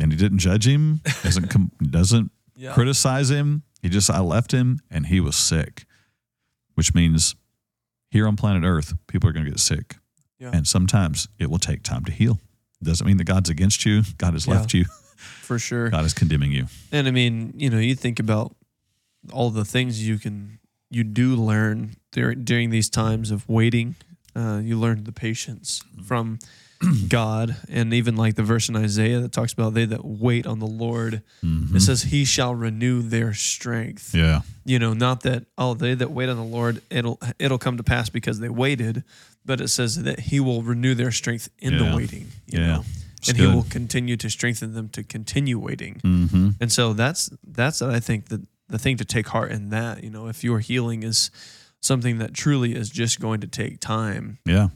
And 0.00 0.10
he 0.12 0.18
didn't 0.18 0.38
judge 0.38 0.66
him, 0.66 1.00
doesn't 1.22 1.48
com- 1.48 1.70
doesn't 1.80 2.30
Yeah. 2.56 2.72
criticize 2.72 3.30
him. 3.30 3.62
He 3.82 3.88
just 3.88 4.10
I 4.10 4.20
left 4.20 4.52
him 4.52 4.80
and 4.90 5.06
he 5.06 5.20
was 5.20 5.36
sick. 5.36 5.84
Which 6.74 6.94
means 6.94 7.34
here 8.10 8.26
on 8.26 8.36
planet 8.36 8.64
Earth, 8.64 8.94
people 9.06 9.28
are 9.28 9.32
going 9.32 9.44
to 9.44 9.50
get 9.50 9.60
sick. 9.60 9.96
Yeah. 10.38 10.50
And 10.52 10.66
sometimes 10.66 11.28
it 11.38 11.50
will 11.50 11.58
take 11.58 11.82
time 11.82 12.04
to 12.06 12.12
heal. 12.12 12.38
Doesn't 12.82 13.06
mean 13.06 13.16
that 13.18 13.24
God's 13.24 13.50
against 13.50 13.84
you. 13.84 14.02
God 14.18 14.32
has 14.32 14.48
left 14.48 14.74
you. 14.74 14.86
For 15.22 15.58
sure. 15.58 15.90
God 15.90 16.04
is 16.04 16.14
condemning 16.14 16.52
you. 16.52 16.66
And 16.90 17.06
I 17.08 17.10
mean, 17.10 17.54
you 17.56 17.70
know, 17.70 17.78
you 17.78 17.94
think 17.94 18.18
about 18.20 18.54
all 19.32 19.50
the 19.50 19.64
things 19.64 20.06
you 20.06 20.18
can, 20.18 20.58
you 20.90 21.04
do 21.04 21.36
learn 21.36 21.96
during, 22.12 22.44
during 22.44 22.70
these 22.70 22.88
times 22.90 23.30
of 23.30 23.48
waiting. 23.48 23.94
Uh, 24.34 24.60
you 24.62 24.78
learn 24.78 25.04
the 25.04 25.12
patience 25.12 25.82
from 26.04 26.38
God. 27.08 27.56
And 27.68 27.92
even 27.94 28.16
like 28.16 28.34
the 28.34 28.42
verse 28.42 28.68
in 28.68 28.76
Isaiah 28.76 29.20
that 29.20 29.30
talks 29.32 29.52
about 29.52 29.74
they 29.74 29.84
that 29.84 30.04
wait 30.04 30.46
on 30.46 30.58
the 30.58 30.66
Lord, 30.66 31.22
Mhm. 31.44 31.74
it 31.76 31.80
says, 31.80 32.04
He 32.04 32.24
shall 32.24 32.54
renew 32.54 33.02
their 33.02 33.34
strength. 33.34 34.14
Yeah. 34.14 34.40
You 34.64 34.78
know, 34.78 34.92
not 34.94 35.20
that, 35.22 35.44
oh, 35.58 35.74
they 35.74 35.94
that 35.94 36.10
wait 36.10 36.28
on 36.28 36.36
the 36.36 36.42
Lord, 36.44 36.80
it'll 36.90 37.20
it'll 37.38 37.58
come 37.58 37.76
to 37.76 37.82
pass 37.82 38.08
because 38.08 38.40
they 38.40 38.48
waited, 38.48 39.04
but 39.44 39.60
it 39.60 39.68
says 39.68 40.02
that 40.02 40.18
He 40.20 40.40
will 40.40 40.62
renew 40.62 40.94
their 40.94 41.12
strength 41.12 41.48
in 41.58 41.74
Yeah. 41.74 41.90
the 41.90 41.96
waiting. 41.96 42.28
You 42.46 42.60
Yeah. 42.60 42.66
know? 42.66 42.84
It's 43.22 43.28
And 43.30 43.38
good. 43.38 43.50
he 43.50 43.54
will 43.54 43.62
continue 43.64 44.16
to 44.16 44.28
strengthen 44.28 44.74
them 44.74 44.88
to 44.90 45.02
continue 45.04 45.58
waiting. 45.58 46.00
Mm-hmm. 46.04 46.50
And 46.60 46.72
so 46.72 46.92
that's 46.92 47.30
that's 47.46 47.80
I 47.80 48.00
think 48.00 48.26
the 48.28 48.46
the 48.68 48.78
thing 48.78 48.96
to 48.96 49.04
take 49.04 49.28
heart 49.28 49.52
in 49.52 49.70
that. 49.70 50.02
You 50.02 50.10
know, 50.10 50.26
if 50.28 50.42
your 50.42 50.58
healing 50.58 51.02
is 51.04 51.30
something 51.80 52.18
that 52.18 52.34
truly 52.34 52.74
is 52.74 52.90
just 52.90 53.20
going 53.20 53.40
to 53.40 53.46
take 53.46 53.78
time, 53.80 54.38
Yeah. 54.44 54.68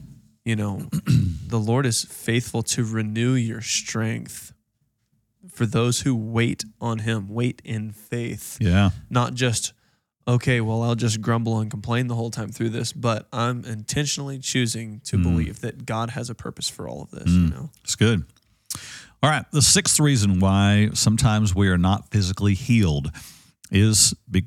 you 0.45 0.55
know, 0.55 0.87
the 1.47 1.59
Lord 1.59 1.85
is 1.85 2.03
faithful 2.05 2.63
to 2.63 2.83
renew 2.83 3.33
your 3.33 3.61
strength 3.61 4.53
for 5.51 5.65
those 5.65 6.01
who 6.01 6.15
wait 6.15 6.63
on 6.81 6.99
Him, 6.99 7.27
wait 7.29 7.61
in 7.65 7.91
faith, 7.91 8.57
Yeah. 8.61 8.91
not 9.09 9.33
just 9.33 9.73
okay, 10.29 10.59
well, 10.59 10.83
I'll 10.83 10.95
just 10.95 11.21
grumble 11.21 11.57
and 11.61 11.71
complain 11.71 12.07
the 12.07 12.15
whole 12.15 12.29
time 12.31 12.49
through 12.51 12.71
this, 12.71 12.91
but 12.91 13.29
I'm 13.31 13.63
intentionally 13.63 14.39
choosing 14.39 14.99
to 15.05 15.15
Mm. 15.17 15.23
believe 15.23 15.61
that 15.61 15.85
God 15.85 16.09
has 16.09 16.29
a 16.29 16.35
purpose 16.35 16.67
for 16.67 16.85
all 16.89 17.01
of 17.01 17.11
this. 17.11 17.29
You 17.31 17.47
know, 17.47 17.69
It's 17.81 17.95
good. 17.95 18.25
All 19.23 19.29
right. 19.29 19.45
The 19.51 19.61
sixth 19.61 19.99
reason 19.99 20.39
why 20.39 20.89
sometimes 20.93 21.55
we 21.55 21.69
are 21.69 21.77
not 21.77 22.11
physically 22.11 22.53
healed 22.53 23.11
is 23.71 24.13
be, 24.29 24.45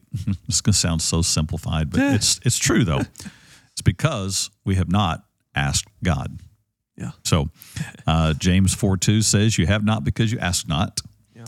it's 0.49 0.61
going 0.61 0.73
to 0.73 0.79
sound 0.79 1.03
so 1.03 1.23
simplified, 1.23 1.91
but 1.91 2.01
it's 2.01 2.41
it's 2.45 2.59
true 2.59 2.85
though. 2.85 3.03
It's 3.73 3.83
because 3.83 4.51
we 4.67 4.75
have 4.75 4.91
not 4.91 5.25
asked 5.55 5.87
God. 6.05 6.41
Yeah. 6.99 7.13
So 7.25 7.49
uh, 8.07 8.35
James 8.35 8.75
4 8.75 8.99
2 8.99 9.23
says, 9.23 9.57
You 9.57 9.67
have 9.67 9.85
not 9.85 10.05
because 10.05 10.31
you 10.31 10.39
ask 10.39 10.69
not. 10.69 11.01
Yeah. 11.35 11.45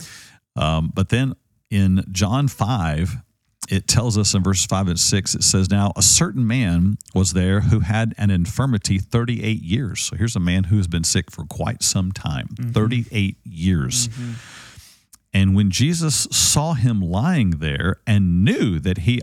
Um, 0.55 0.91
but 0.95 1.09
then 1.09 1.35
in 1.69 2.05
John 2.11 2.47
5, 2.47 3.17
it 3.69 3.87
tells 3.87 4.17
us 4.17 4.33
in 4.33 4.43
verses 4.43 4.65
5 4.65 4.89
and 4.89 4.99
6, 4.99 5.35
it 5.35 5.43
says, 5.43 5.69
Now 5.69 5.93
a 5.95 6.01
certain 6.01 6.45
man 6.45 6.97
was 7.13 7.33
there 7.33 7.61
who 7.61 7.79
had 7.79 8.13
an 8.17 8.29
infirmity 8.29 8.99
38 8.99 9.61
years. 9.61 10.01
So 10.01 10.15
here's 10.15 10.35
a 10.35 10.39
man 10.39 10.65
who 10.65 10.77
has 10.77 10.87
been 10.87 11.03
sick 11.03 11.31
for 11.31 11.45
quite 11.45 11.83
some 11.83 12.11
time 12.11 12.47
mm-hmm. 12.49 12.71
38 12.71 13.37
years. 13.43 14.07
Mm-hmm. 14.09 14.31
And 15.33 15.55
when 15.55 15.71
Jesus 15.71 16.27
saw 16.31 16.73
him 16.73 17.01
lying 17.01 17.51
there 17.51 17.97
and 18.05 18.43
knew 18.43 18.79
that 18.79 18.99
he 18.99 19.21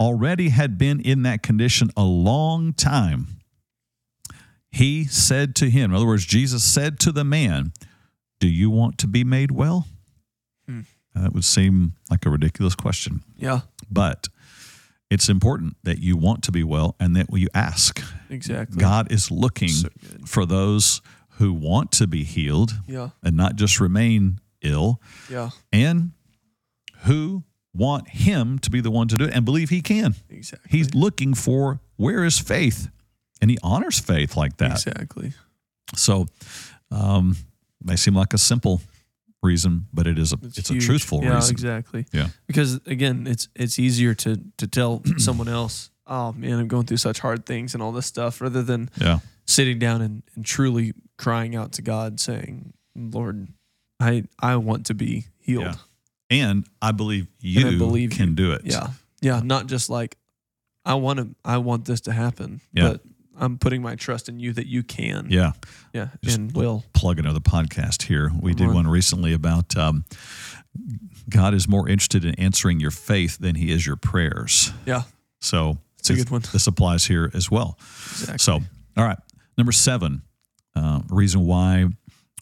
already 0.00 0.50
had 0.50 0.76
been 0.76 1.00
in 1.00 1.22
that 1.22 1.42
condition 1.42 1.90
a 1.96 2.04
long 2.04 2.74
time, 2.74 3.38
he 4.70 5.04
said 5.04 5.54
to 5.56 5.70
him, 5.70 5.90
in 5.90 5.96
other 5.96 6.06
words, 6.06 6.26
Jesus 6.26 6.62
said 6.62 7.00
to 7.00 7.12
the 7.12 7.24
man, 7.24 7.72
Do 8.40 8.48
you 8.48 8.70
want 8.70 8.98
to 8.98 9.06
be 9.06 9.24
made 9.24 9.50
well? 9.50 9.86
Hmm. 11.18 11.24
Uh, 11.24 11.28
That 11.28 11.34
would 11.34 11.44
seem 11.44 11.92
like 12.10 12.26
a 12.26 12.30
ridiculous 12.30 12.74
question, 12.74 13.22
yeah, 13.36 13.60
but 13.90 14.28
it's 15.10 15.28
important 15.28 15.76
that 15.84 15.98
you 16.02 16.16
want 16.16 16.42
to 16.44 16.52
be 16.52 16.62
well 16.62 16.94
and 17.00 17.16
that 17.16 17.26
you 17.32 17.48
ask. 17.54 18.00
exactly. 18.30 18.76
God 18.80 19.10
is 19.12 19.30
looking 19.30 19.68
So 19.68 19.88
for 20.26 20.46
those 20.46 21.00
who 21.38 21.52
want 21.52 21.92
to 21.92 22.06
be 22.06 22.24
healed 22.24 22.72
Yeah, 22.86 23.10
and 23.22 23.36
not 23.36 23.56
just 23.56 23.80
remain 23.80 24.38
ill 24.62 25.00
yeah, 25.30 25.50
and 25.72 26.12
who 27.06 27.44
want 27.72 28.08
him 28.08 28.58
to 28.58 28.70
be 28.70 28.80
the 28.80 28.90
one 28.90 29.08
to 29.08 29.16
do 29.16 29.24
it 29.24 29.34
and 29.34 29.44
believe 29.44 29.70
he 29.70 29.80
can. 29.82 30.14
Exactly. 30.28 30.68
He's 30.78 30.94
looking 30.94 31.34
for 31.34 31.80
where 31.96 32.24
is 32.24 32.38
faith, 32.38 32.88
and 33.40 33.50
he 33.50 33.58
honors 33.62 33.98
faith 34.00 34.36
like 34.36 34.56
that. 34.58 34.72
exactly. 34.72 35.32
So, 35.96 36.26
um, 36.90 37.36
may 37.82 37.96
seem 37.96 38.14
like 38.14 38.34
a 38.34 38.38
simple 38.38 38.80
reason, 39.42 39.86
but 39.92 40.06
it 40.06 40.18
is 40.18 40.32
a 40.32 40.38
it's, 40.42 40.70
a 40.70 40.78
truthful 40.78 41.22
yeah, 41.22 41.36
reason. 41.36 41.54
exactly. 41.54 42.06
Yeah. 42.12 42.28
Because 42.46 42.80
again, 42.86 43.26
it's 43.26 43.48
it's 43.54 43.78
easier 43.78 44.14
to 44.14 44.40
to 44.58 44.66
tell 44.66 45.02
someone 45.18 45.48
else, 45.48 45.90
oh 46.06 46.32
man, 46.32 46.58
I'm 46.58 46.68
going 46.68 46.86
through 46.86 46.96
such 46.98 47.20
hard 47.20 47.46
things 47.46 47.74
and 47.74 47.82
all 47.82 47.92
this 47.92 48.06
stuff, 48.06 48.40
rather 48.40 48.62
than 48.62 48.90
Yeah, 49.00 49.20
sitting 49.46 49.78
down 49.78 50.02
and, 50.02 50.22
and 50.34 50.44
truly 50.44 50.92
crying 51.16 51.54
out 51.56 51.72
to 51.72 51.82
God, 51.82 52.20
saying, 52.20 52.72
Lord, 52.96 53.48
I 54.00 54.24
I 54.40 54.56
want 54.56 54.86
to 54.86 54.94
be 54.94 55.26
healed. 55.38 55.64
Yeah. 55.64 55.74
and 56.30 56.66
I 56.82 56.92
believe 56.92 57.26
you 57.40 57.66
I 57.68 57.76
believe 57.78 58.10
can 58.10 58.30
you. 58.30 58.34
do 58.34 58.52
it. 58.52 58.62
Yeah. 58.64 58.88
Yeah. 59.20 59.40
Not 59.44 59.66
just 59.66 59.88
like 59.90 60.16
I 60.84 60.94
want 60.94 61.18
to 61.20 61.28
I 61.44 61.58
want 61.58 61.84
this 61.84 62.00
to 62.02 62.12
happen. 62.12 62.60
Yeah. 62.72 62.90
But 62.90 63.00
I'm 63.38 63.58
putting 63.58 63.82
my 63.82 63.94
trust 63.94 64.28
in 64.28 64.38
you 64.40 64.52
that 64.54 64.66
you 64.66 64.82
can. 64.82 65.28
yeah. 65.30 65.52
Yeah. 65.92 66.08
Just- 66.24 66.36
and 66.36 66.52
will. 66.52 66.84
plug 66.92 67.18
another 67.18 67.40
podcast 67.40 68.02
here. 68.02 68.30
We 68.40 68.52
Come 68.52 68.56
did 68.58 68.68
on. 68.68 68.74
one 68.74 68.88
recently 68.88 69.32
about 69.32 69.76
um, 69.76 70.04
God 71.28 71.54
is 71.54 71.68
more 71.68 71.88
interested 71.88 72.24
in 72.24 72.34
answering 72.36 72.80
your 72.80 72.90
faith 72.90 73.38
than 73.38 73.54
he 73.54 73.70
is 73.70 73.86
your 73.86 73.96
prayers. 73.96 74.72
Yeah. 74.86 75.02
So 75.40 75.78
It's 75.98 76.10
a 76.10 76.14
good 76.14 76.30
one. 76.30 76.42
This 76.52 76.66
applies 76.66 77.06
here 77.06 77.30
as 77.34 77.50
well. 77.50 77.76
Exactly. 78.10 78.38
So, 78.38 78.54
all 78.96 79.04
right. 79.04 79.18
Number 79.56 79.72
seven, 79.72 80.22
uh, 80.74 81.00
reason 81.08 81.46
why 81.46 81.86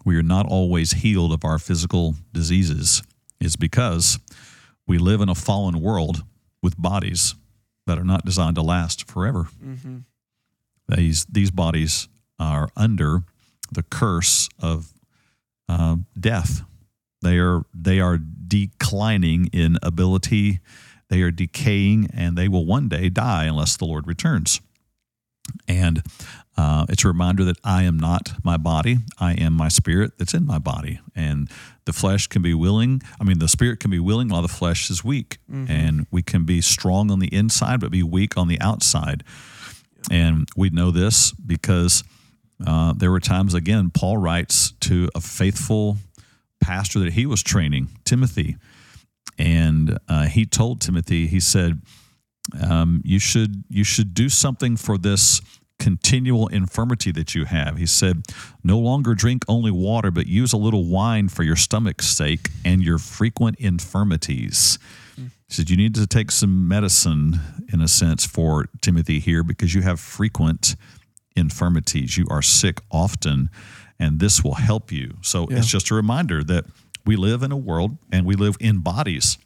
we 0.05 0.17
are 0.17 0.23
not 0.23 0.47
always 0.47 0.93
healed 0.93 1.33
of 1.33 1.45
our 1.45 1.59
physical 1.59 2.15
diseases 2.33 3.03
is 3.41 3.57
because 3.57 4.19
we 4.87 4.99
live 4.99 5.21
in 5.21 5.29
a 5.29 5.35
fallen 5.35 5.81
world 5.81 6.23
with 6.63 6.81
bodies 6.81 7.35
that 7.87 7.99
are 7.99 8.05
not 8.05 8.25
designed 8.25 8.57
to 8.57 8.63
last 8.63 9.11
forever. 9.11 9.45
hmm 9.63 9.99
These 10.89 11.25
these 11.27 11.51
bodies 11.51 12.09
are 12.39 12.69
under 12.77 13.23
the 13.73 13.83
curse 13.83 14.49
of 14.61 14.93
uh, 15.69 15.97
death. 16.19 16.63
They 17.23 17.39
are 17.39 17.65
they 17.75 18.01
are 18.01 18.19
declining 18.19 19.47
in 19.53 19.79
ability. 19.83 20.61
They 21.09 21.23
are 21.23 21.31
decaying, 21.31 22.11
and 22.13 22.37
they 22.37 22.49
will 22.49 22.67
one 22.67 22.89
day 22.89 23.09
die 23.09 23.45
unless 23.45 23.77
the 23.77 23.85
Lord 23.85 24.07
returns. 24.07 24.61
And 25.69 26.03
uh, 26.57 26.87
it's 26.89 27.05
a 27.05 27.09
reminder 27.09 27.45
that 27.45 27.59
I 27.63 27.85
am 27.85 27.99
not 27.99 28.33
my 28.43 28.57
body. 28.57 28.99
I 29.21 29.35
am 29.35 29.53
my 29.53 29.69
spirit 29.69 30.19
that's 30.19 30.35
in 30.35 30.47
my 30.47 30.59
body. 30.59 31.01
And 31.15 31.49
the 31.85 31.93
flesh 31.93 32.27
can 32.27 32.43
be 32.43 32.55
willing. 32.55 33.03
I 33.21 33.25
mean, 33.25 33.39
the 33.39 33.47
spirit 33.49 33.79
can 33.79 33.91
be 33.91 34.01
willing 34.01 34.29
while 34.29 34.43
the 34.43 34.49
flesh 34.49 34.91
is 34.91 35.05
weak. 35.05 35.39
And 35.71 36.07
we 36.11 36.23
can 36.23 36.45
be 36.45 36.61
strong 36.61 37.11
on 37.11 37.21
the 37.21 37.33
inside, 37.33 37.81
but 37.81 37.91
be 37.93 38.03
weak 38.03 38.37
on 38.37 38.49
the 38.49 38.61
outside. 38.61 39.23
And 40.11 40.49
we 40.57 40.71
know 40.71 40.91
this 40.91 41.33
because 41.33 42.05
uh, 42.65 42.95
there 42.97 43.11
were 43.11 43.21
times, 43.21 43.55
again, 43.55 43.91
Paul 43.91 44.19
writes 44.19 44.73
to 44.81 45.09
a 45.15 45.21
faithful 45.21 45.99
pastor 46.61 47.01
that 47.01 47.13
he 47.13 47.27
was 47.27 47.43
training, 47.43 47.89
Timothy. 48.05 48.57
And 49.39 49.99
uh, 50.09 50.27
he 50.27 50.47
told 50.47 50.81
Timothy, 50.81 51.27
he 51.27 51.41
said, 51.41 51.81
um, 52.63 53.03
you 53.05 53.19
should 53.19 53.65
you 53.69 53.85
should 53.85 54.15
do 54.15 54.29
something 54.29 54.77
for 54.77 54.97
this 54.97 55.41
continual 55.79 56.49
infirmity 56.49 57.13
that 57.13 57.35
you 57.35 57.45
have. 57.45 57.77
He 57.77 57.87
said, 57.87 58.23
no 58.65 58.79
longer 58.79 59.15
drink 59.15 59.45
only 59.47 59.71
water, 59.71 60.11
but 60.11 60.27
use 60.27 60.53
a 60.53 60.57
little 60.57 60.85
wine 60.85 61.29
for 61.29 61.43
your 61.43 61.57
stomach's 61.57 62.07
sake 62.07 62.49
and 62.65 62.83
your 62.83 62.99
frequent 62.99 63.59
infirmities. 63.59 64.79
He 65.49 65.55
said, 65.55 65.71
you 65.71 65.77
need 65.77 65.95
to 65.95 66.07
take 66.07 66.31
some 66.33 66.67
medicine, 66.67 67.39
in 67.73 67.81
a 67.81 67.87
sense, 67.89 68.25
for 68.27 68.67
Timothy 68.81 69.21
here 69.21 69.45
because 69.45 69.75
you 69.75 69.83
have 69.83 70.01
frequent 70.01 70.75
infirmities. 71.37 72.17
You 72.17 72.27
are 72.31 72.43
sick 72.43 72.81
often, 72.91 73.51
and 73.99 74.19
this 74.19 74.43
will 74.43 74.55
help 74.55 74.91
you. 74.91 75.19
So 75.23 75.47
Yeah. 75.49 75.59
it's 75.59 75.69
just 75.69 75.91
a 75.91 75.95
reminder 75.95 76.43
that 76.45 76.65
we 77.05 77.15
live 77.15 77.43
in 77.45 77.53
a 77.53 77.57
world 77.57 77.97
and 78.11 78.27
we 78.27 78.35
live 78.35 78.57
in 78.59 78.79
bodies 78.79 79.39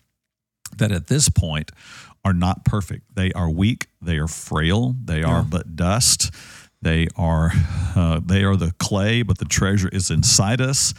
that 0.79 0.91
at 0.93 1.09
this 1.09 1.29
point 1.29 1.71
are 2.25 2.33
not 2.33 2.65
perfect. 2.65 3.15
They 3.15 3.33
are 3.33 3.51
weak. 3.51 3.89
They 4.01 4.17
are 4.19 4.29
frail. 4.29 4.97
They 5.05 5.23
are 5.23 5.41
Yeah. 5.41 5.47
but 5.51 5.77
dust. 5.77 6.31
They 6.81 7.09
are 7.17 7.53
uh, 7.95 8.21
they 8.25 8.43
are 8.45 8.57
the 8.57 8.71
clay, 8.79 9.21
but 9.23 9.37
the 9.39 9.45
treasure 9.45 9.89
is 9.89 10.11
inside 10.11 10.61
us. 10.63 10.95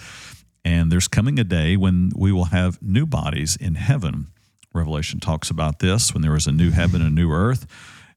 And 0.63 0.91
there's 0.91 1.07
coming 1.07 1.39
a 1.39 1.43
day 1.43 1.75
when 1.77 2.11
we 2.15 2.31
will 2.31 2.45
have 2.51 2.79
new 2.81 3.07
bodies 3.07 3.55
in 3.55 3.75
heaven. 3.75 4.27
Revelation 4.73 5.19
talks 5.19 5.49
about 5.49 5.79
this 5.79 6.13
when 6.13 6.21
there 6.21 6.35
is 6.35 6.47
a 6.47 6.51
new 6.51 6.71
heaven 6.71 7.01
and 7.01 7.11
a 7.11 7.13
new 7.13 7.31
earth. 7.31 7.67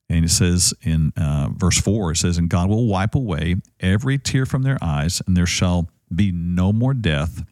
And 0.09 0.25
it 0.25 0.31
says 0.31 0.75
in 0.83 1.13
uh, 1.17 1.49
verse 1.55 1.81
4, 1.81 2.13
it 2.13 2.17
says, 2.17 2.37
And 2.37 2.49
God 2.49 2.69
will 2.69 2.87
wipe 2.87 3.15
away 3.15 3.57
every 3.81 4.19
tear 4.19 4.45
from 4.47 4.63
their 4.63 4.79
eyes, 4.83 5.23
and 5.27 5.37
there 5.37 5.47
shall 5.47 5.89
be 6.15 6.31
no 6.31 6.73
more 6.73 6.95
death, 6.95 7.43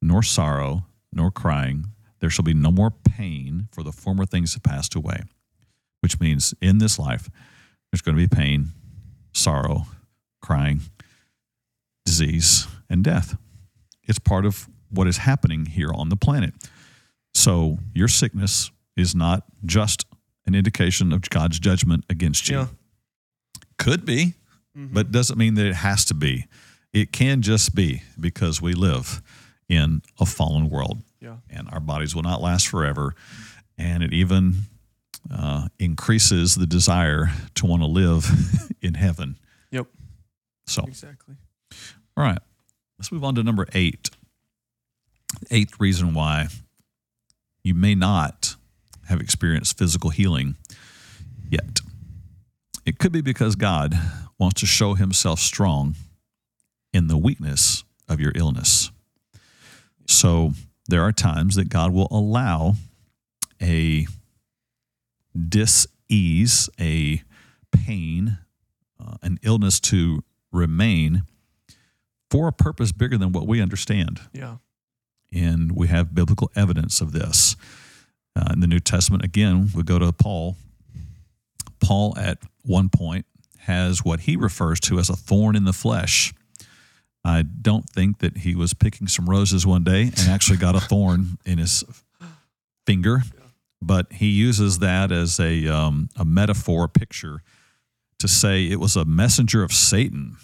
nor 0.00 0.22
sorrow, 0.22 0.84
nor 1.12 1.30
crying. 1.30 1.86
There 2.20 2.30
shall 2.30 2.44
be 2.44 2.54
no 2.54 2.70
more 2.70 2.90
pain, 2.90 3.68
for 3.72 3.82
the 3.82 3.92
former 3.92 4.26
things 4.26 4.54
have 4.54 4.62
passed 4.62 4.94
away. 4.94 5.22
Which 6.00 6.18
means 6.18 6.54
in 6.60 6.78
this 6.78 6.98
life, 6.98 7.30
there's 7.90 8.02
going 8.02 8.16
to 8.16 8.28
be 8.28 8.34
pain, 8.34 8.68
sorrow, 9.32 9.86
crying, 10.40 10.80
disease, 12.04 12.66
and 12.90 13.04
death. 13.04 13.36
It's 14.02 14.18
part 14.18 14.44
of 14.44 14.68
what 14.90 15.06
is 15.06 15.18
happening 15.18 15.66
here 15.66 15.92
on 15.92 16.08
the 16.08 16.16
planet. 16.16 16.54
So 17.42 17.78
your 17.92 18.06
sickness 18.06 18.70
is 18.96 19.14
not 19.16 19.42
just 19.64 20.06
an 20.46 20.54
indication 20.54 21.12
of 21.12 21.28
God's 21.28 21.58
judgment 21.58 22.04
against 22.08 22.48
you. 22.48 22.56
Yeah. 22.58 22.66
Could 23.78 24.04
be, 24.04 24.34
but 24.76 25.10
doesn't 25.10 25.36
mean 25.38 25.54
that 25.54 25.66
it 25.66 25.74
has 25.74 26.04
to 26.06 26.14
be. 26.14 26.46
It 26.92 27.10
can 27.12 27.42
just 27.42 27.74
be 27.74 28.02
because 28.20 28.62
we 28.62 28.74
live 28.74 29.20
in 29.68 30.02
a 30.20 30.26
fallen 30.26 30.68
world 30.70 31.02
Yeah. 31.20 31.36
and 31.50 31.68
our 31.70 31.80
bodies 31.80 32.14
will 32.14 32.22
not 32.22 32.40
last 32.40 32.68
forever. 32.68 33.14
And 33.76 34.04
it 34.04 34.12
even 34.12 34.54
uh, 35.34 35.66
increases 35.80 36.54
the 36.54 36.66
desire 36.66 37.30
to 37.56 37.66
want 37.66 37.82
to 37.82 37.88
live 37.88 38.24
in 38.82 38.94
heaven. 38.94 39.36
Yep. 39.72 39.86
So, 40.66 40.84
Exactly. 40.84 41.34
all 42.16 42.22
right, 42.22 42.38
let's 43.00 43.10
move 43.10 43.24
on 43.24 43.34
to 43.34 43.42
number 43.42 43.66
eight. 43.74 44.10
Eighth 45.50 45.80
reason 45.80 46.14
why 46.14 46.48
you 47.64 47.74
may 47.74 47.94
not 47.94 48.56
have 49.08 49.20
experienced 49.20 49.78
physical 49.78 50.10
healing 50.10 50.56
yet. 51.48 51.80
It 52.84 52.98
could 52.98 53.12
be 53.12 53.20
because 53.20 53.54
God 53.54 53.94
wants 54.38 54.60
to 54.60 54.66
show 54.66 54.94
himself 54.94 55.38
strong 55.38 55.94
in 56.92 57.06
the 57.06 57.16
weakness 57.16 57.84
of 58.08 58.20
your 58.20 58.32
illness. 58.34 58.90
So 60.06 60.52
there 60.88 61.02
are 61.02 61.12
times 61.12 61.54
that 61.54 61.68
God 61.68 61.92
will 61.92 62.08
allow 62.10 62.74
a 63.60 64.06
dis-ease, 65.48 66.68
a 66.80 67.22
pain, 67.70 68.38
uh, 69.00 69.16
an 69.22 69.38
illness 69.42 69.80
to 69.80 70.24
remain 70.50 71.22
for 72.30 72.48
a 72.48 72.52
purpose 72.52 72.92
bigger 72.92 73.16
than 73.16 73.32
what 73.32 73.46
we 73.46 73.60
understand. 73.60 74.20
Yeah. 74.32 74.56
And 75.32 75.72
we 75.72 75.88
have 75.88 76.14
biblical 76.14 76.50
evidence 76.54 77.00
of 77.00 77.12
this. 77.12 77.56
Uh, 78.34 78.50
in 78.52 78.60
the 78.60 78.66
New 78.66 78.80
Testament, 78.80 79.24
again, 79.24 79.70
we 79.74 79.82
go 79.82 79.98
to 79.98 80.12
Paul. 80.12 80.56
Paul, 81.80 82.16
at 82.18 82.38
one 82.62 82.88
point, 82.88 83.26
has 83.58 84.04
what 84.04 84.20
he 84.20 84.36
refers 84.36 84.80
to 84.80 84.98
as 84.98 85.10
a 85.10 85.16
thorn 85.16 85.56
in 85.56 85.64
the 85.64 85.72
flesh. 85.72 86.32
I 87.24 87.42
don't 87.42 87.88
think 87.88 88.18
that 88.18 88.38
he 88.38 88.54
was 88.54 88.74
picking 88.74 89.06
some 89.06 89.28
roses 89.28 89.66
one 89.66 89.84
day 89.84 90.02
and 90.02 90.28
actually 90.28 90.58
got 90.58 90.74
a 90.74 90.80
thorn 90.88 91.38
in 91.44 91.58
his 91.58 91.84
finger, 92.86 93.22
but 93.80 94.12
he 94.12 94.28
uses 94.28 94.80
that 94.80 95.12
as 95.12 95.38
a, 95.38 95.68
um, 95.68 96.08
a 96.16 96.24
metaphor, 96.24 96.88
picture 96.88 97.42
to 98.18 98.28
say 98.28 98.64
it 98.64 98.80
was 98.80 98.96
a 98.96 99.04
messenger 99.04 99.62
of 99.62 99.72
Satan 99.72 100.36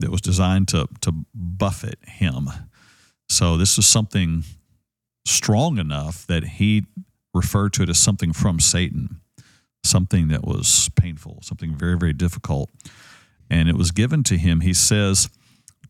that 0.00 0.10
was 0.10 0.20
designed 0.20 0.68
to, 0.68 0.88
to 1.00 1.12
buffet 1.34 1.98
him. 2.06 2.48
So 3.32 3.56
this 3.56 3.78
is 3.78 3.86
something 3.86 4.44
strong 5.24 5.78
enough 5.78 6.26
that 6.26 6.44
he 6.44 6.84
referred 7.32 7.72
to 7.72 7.82
it 7.82 7.88
as 7.88 7.98
something 7.98 8.34
from 8.34 8.60
Satan, 8.60 9.22
something 9.82 10.28
that 10.28 10.44
was 10.44 10.90
painful, 10.96 11.38
something 11.40 11.74
very, 11.74 11.96
very 11.96 12.12
difficult. 12.12 12.68
And 13.48 13.70
it 13.70 13.74
was 13.74 13.90
given 13.90 14.22
to 14.24 14.36
him, 14.36 14.60
he 14.60 14.74
says, 14.74 15.30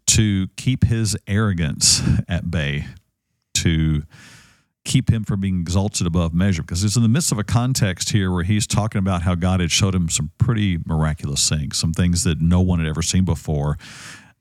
to 0.06 0.46
keep 0.56 0.84
his 0.84 1.16
arrogance 1.26 2.00
at 2.28 2.48
bay, 2.48 2.86
to 3.54 4.04
keep 4.84 5.10
him 5.10 5.24
from 5.24 5.40
being 5.40 5.60
exalted 5.62 6.06
above 6.06 6.32
measure. 6.32 6.62
Because 6.62 6.84
it's 6.84 6.94
in 6.94 7.02
the 7.02 7.08
midst 7.08 7.32
of 7.32 7.40
a 7.40 7.44
context 7.44 8.10
here 8.10 8.30
where 8.30 8.44
he's 8.44 8.68
talking 8.68 9.00
about 9.00 9.22
how 9.22 9.34
God 9.34 9.58
had 9.58 9.72
showed 9.72 9.96
him 9.96 10.08
some 10.08 10.30
pretty 10.38 10.78
miraculous 10.86 11.48
things, 11.48 11.76
some 11.76 11.92
things 11.92 12.22
that 12.22 12.40
no 12.40 12.60
one 12.60 12.78
had 12.78 12.86
ever 12.86 13.02
seen 13.02 13.24
before. 13.24 13.78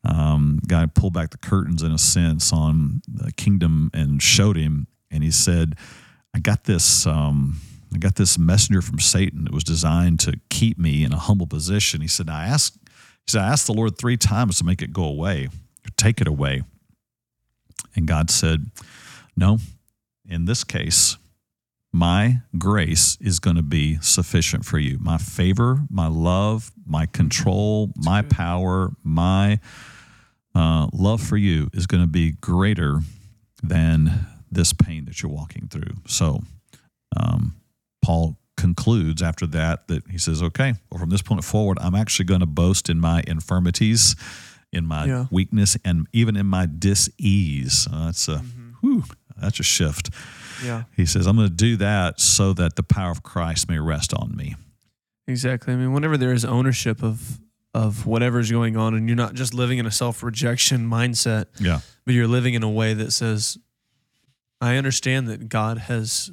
Um, 0.04 0.60
God 0.68 0.96
pulled 0.96 1.14
back 1.14 1.30
the 1.30 1.38
curtains 1.38 1.84
in 1.84 1.92
a 1.92 1.98
sense 1.98 2.52
on 2.52 3.02
the 3.08 3.32
kingdom 3.32 3.92
and 3.94 4.22
showed 4.22 4.58
him, 4.58 4.88
and 5.12 5.24
he 5.24 5.32
said, 5.32 5.76
I 6.34 6.40
got 6.40 6.64
this 6.64 7.06
um, 7.06 7.60
I 7.94 7.98
got 7.98 8.16
this 8.16 8.38
messenger 8.38 8.82
from 8.82 9.00
Satan 9.00 9.44
that 9.44 9.54
was 9.54 9.64
designed 9.64 10.20
to 10.22 10.40
keep 10.50 10.80
me 10.80 11.04
in 11.04 11.12
a 11.12 11.18
humble 11.18 11.48
position. 11.48 12.02
He 12.02 12.08
said, 12.08 12.30
I 12.30 12.46
asked 12.46 12.78
he 12.86 13.32
said, 13.32 13.42
I 13.42 13.48
asked 13.48 13.68
the 13.68 13.74
Lord 13.74 13.98
three 13.98 14.18
times 14.18 14.58
to 14.58 14.66
make 14.66 14.82
it 14.82 14.94
go 14.94 15.04
away, 15.04 15.50
take 15.98 16.22
it 16.22 16.28
away. 16.28 16.64
And 17.96 18.08
God 18.08 18.30
said, 18.30 18.72
No, 19.36 19.58
in 20.28 20.46
this 20.46 20.64
case, 20.64 21.18
my 21.92 22.38
grace 22.58 23.18
is 23.20 23.40
going 23.40 23.58
to 23.58 23.62
be 23.62 23.98
sufficient 24.02 24.66
for 24.66 24.80
you. 24.80 24.98
My 25.00 25.18
favor, 25.18 25.82
my 25.90 26.08
love, 26.08 26.72
my 26.86 27.06
control, 27.06 27.92
my 27.98 28.22
power, 28.22 28.92
my 29.04 29.60
uh, 30.56 30.88
love 30.94 31.22
for 31.22 31.38
you 31.38 31.70
is 31.74 31.88
going 31.88 32.04
to 32.04 32.10
be 32.10 32.32
greater 32.42 33.00
than 33.64 34.28
this 34.52 34.74
pain 34.74 35.06
that 35.06 35.22
you're 35.22 35.32
walking 35.32 35.68
through. 35.70 35.96
So, 36.08 36.42
um, 37.16 37.56
Paul 38.04 38.38
concludes 38.58 39.22
after 39.22 39.48
that 39.48 39.88
that 39.88 40.08
he 40.10 40.18
says, 40.18 40.42
okay, 40.44 40.74
well, 40.92 41.00
from 41.00 41.10
this 41.10 41.22
point 41.22 41.44
forward, 41.44 41.78
I'm 41.82 41.96
actually 41.96 42.26
going 42.26 42.42
to 42.42 42.46
boast 42.46 42.90
in 42.90 43.00
my 43.00 43.24
infirmities, 43.28 44.16
in 44.74 44.86
my 44.86 45.06
Yeah. 45.06 45.26
weakness, 45.32 45.78
and 45.86 46.08
even 46.14 46.36
in 46.36 46.46
my 46.48 46.66
dis-ease. 46.66 47.88
Uh, 47.92 48.06
that's 48.06 48.28
a, 48.28 48.40
whew, 48.82 49.04
that's 49.40 49.60
a 49.60 49.64
shift. 49.64 50.10
Yeah. 50.64 50.84
He 50.96 51.06
says, 51.06 51.28
I'm 51.28 51.36
going 51.38 51.48
to 51.50 51.54
do 51.54 51.76
that 51.78 52.20
so 52.20 52.54
that 52.54 52.76
the 52.76 52.84
power 52.84 53.12
of 53.12 53.24
Christ 53.24 53.70
may 53.70 53.80
rest 53.80 54.14
on 54.14 54.36
me. 54.36 54.56
Exactly. 55.28 55.74
I 55.74 55.78
mean, 55.78 55.94
whenever 55.94 56.18
there 56.18 56.34
is 56.34 56.44
ownership 56.46 57.02
of 57.04 57.40
of 57.74 58.06
whatever's 58.06 58.52
going 58.52 58.76
on, 58.78 58.94
and 58.94 59.08
you're 59.08 59.16
not 59.16 59.34
just 59.34 59.54
living 59.54 59.78
in 59.78 59.86
a 59.86 59.92
self 59.92 60.24
rejection 60.24 60.88
mindset, 60.90 61.46
Yeah. 61.60 61.80
but 62.06 62.14
you're 62.14 62.28
living 62.28 62.54
in 62.54 62.64
a 62.64 62.70
way 62.70 62.94
that 62.94 63.12
says, 63.12 63.58
"I 64.60 64.76
understand 64.76 65.28
that 65.30 65.48
God 65.50 65.78
has 65.78 66.32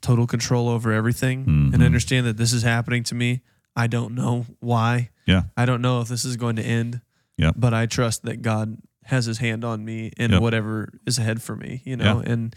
total 0.00 0.26
control 0.26 0.68
over 0.68 0.92
everything, 0.92 1.44
and 1.46 1.72
Mhm. 1.74 1.82
I 1.82 1.86
understand 1.86 2.26
that 2.26 2.36
this 2.36 2.52
is 2.52 2.62
happening 2.62 3.02
to 3.04 3.14
me. 3.14 3.40
I 3.74 3.86
don't 3.86 4.14
know 4.14 4.46
why. 4.60 5.10
Yeah. 5.26 5.44
I 5.56 5.64
don't 5.66 5.80
know 5.82 6.00
if 6.00 6.08
this 6.08 6.24
is 6.24 6.36
going 6.36 6.56
to 6.56 6.62
end. 6.62 7.00
Yep. 7.36 7.54
But 7.56 7.72
I 7.74 7.86
trust 7.86 8.22
that 8.24 8.42
God 8.42 8.76
has 9.04 9.26
His 9.26 9.38
hand 9.38 9.64
on 9.64 9.84
me 9.84 10.12
and 10.16 10.32
Yep. 10.32 10.42
whatever 10.42 10.92
is 11.06 11.18
ahead 11.18 11.40
for 11.42 11.54
me. 11.56 11.82
You 11.84 11.96
know, 11.96 12.20
and 12.20 12.54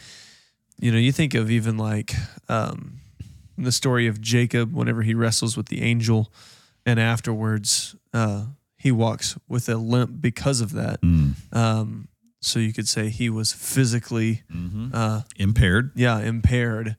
you 0.79 0.91
know, 0.91 0.97
you 0.97 1.11
think 1.11 1.33
of 1.35 1.51
even 1.51 1.77
like 1.77 2.15
um, 2.49 2.99
the 3.57 3.71
story 3.71 4.07
of 4.07 4.19
Jacob 4.19 4.73
whenever 4.73 5.03
he 5.03 5.13
wrestles 5.13 5.55
with 5.55 5.67
the 5.67 5.81
angel, 5.83 6.33
and 6.85 6.99
afterwards 6.99 7.95
uh, 8.13 8.45
he 8.77 8.91
walks 8.91 9.37
with 9.47 9.69
a 9.69 9.75
limp 9.75 10.21
because 10.21 10.61
of 10.61 10.71
that. 10.73 11.01
Mm. 11.01 11.33
Um, 11.55 12.07
so 12.41 12.59
you 12.59 12.73
could 12.73 12.87
say 12.87 13.09
he 13.09 13.29
was 13.29 13.53
physically, 13.53 14.41
hmm 14.51 14.89
uh, 14.93 15.21
Impaired. 15.37 15.91
yeah, 15.95 16.19
impaired 16.19 16.97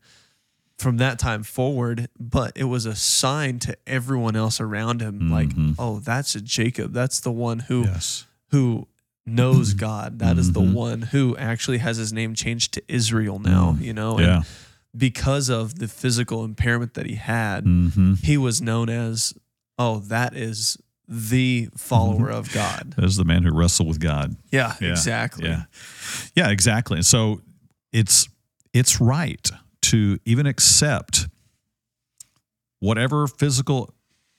from 0.78 0.98
that 0.98 1.18
time 1.18 1.42
forward. 1.42 2.08
But 2.18 2.52
it 2.56 2.64
was 2.64 2.86
a 2.86 2.94
sign 2.94 3.58
to 3.60 3.76
everyone 3.86 4.36
else 4.36 4.60
around 4.60 5.00
him, 5.02 5.30
like, 5.30 5.50
Mhm. 5.50 5.74
oh, 5.78 5.98
that's 6.00 6.34
a 6.36 6.40
Jacob. 6.40 6.92
That's 6.92 7.20
the 7.20 7.32
one 7.32 7.60
who 7.60 7.82
Yes. 7.84 8.26
who 8.50 8.86
knows 9.26 9.74
God. 9.88 10.18
That 10.20 10.38
is 10.38 10.52
the 10.52 10.60
Mhm. 10.60 10.72
one 10.74 11.02
who 11.02 11.36
actually 11.36 11.78
has 11.78 11.96
his 11.96 12.12
name 12.12 12.34
changed 12.34 12.72
to 12.74 12.82
Israel 12.88 13.38
now. 13.40 13.76
Mm. 13.78 13.82
You 13.84 13.94
know, 13.94 14.20
Yeah. 14.20 14.36
and 14.36 14.44
because 14.96 15.48
of 15.48 15.78
the 15.78 15.88
physical 15.88 16.44
impairment 16.44 16.94
that 16.94 17.06
he 17.06 17.14
had, 17.16 17.64
hmm 17.64 18.14
he 18.22 18.36
was 18.36 18.60
known 18.60 18.88
as, 18.88 19.34
oh, 19.78 19.98
that 20.00 20.34
is 20.36 20.76
the 21.08 21.68
follower 21.76 22.30
of 22.30 22.52
God. 22.52 22.94
As 23.02 23.16
the 23.16 23.24
man 23.24 23.42
who 23.42 23.52
wrestled 23.52 23.88
with 23.88 24.00
God. 24.00 24.36
Yeah, 24.50 24.74
Yeah, 24.80 24.90
exactly. 24.90 25.48
Yeah. 25.48 25.64
Yeah, 26.34 26.50
exactly. 26.50 26.96
And 26.98 27.06
so 27.06 27.40
it's 27.92 28.28
it's 28.72 29.00
right 29.00 29.50
to 29.82 30.18
even 30.24 30.46
accept 30.46 31.28
whatever 32.80 33.26
physical 33.26 33.92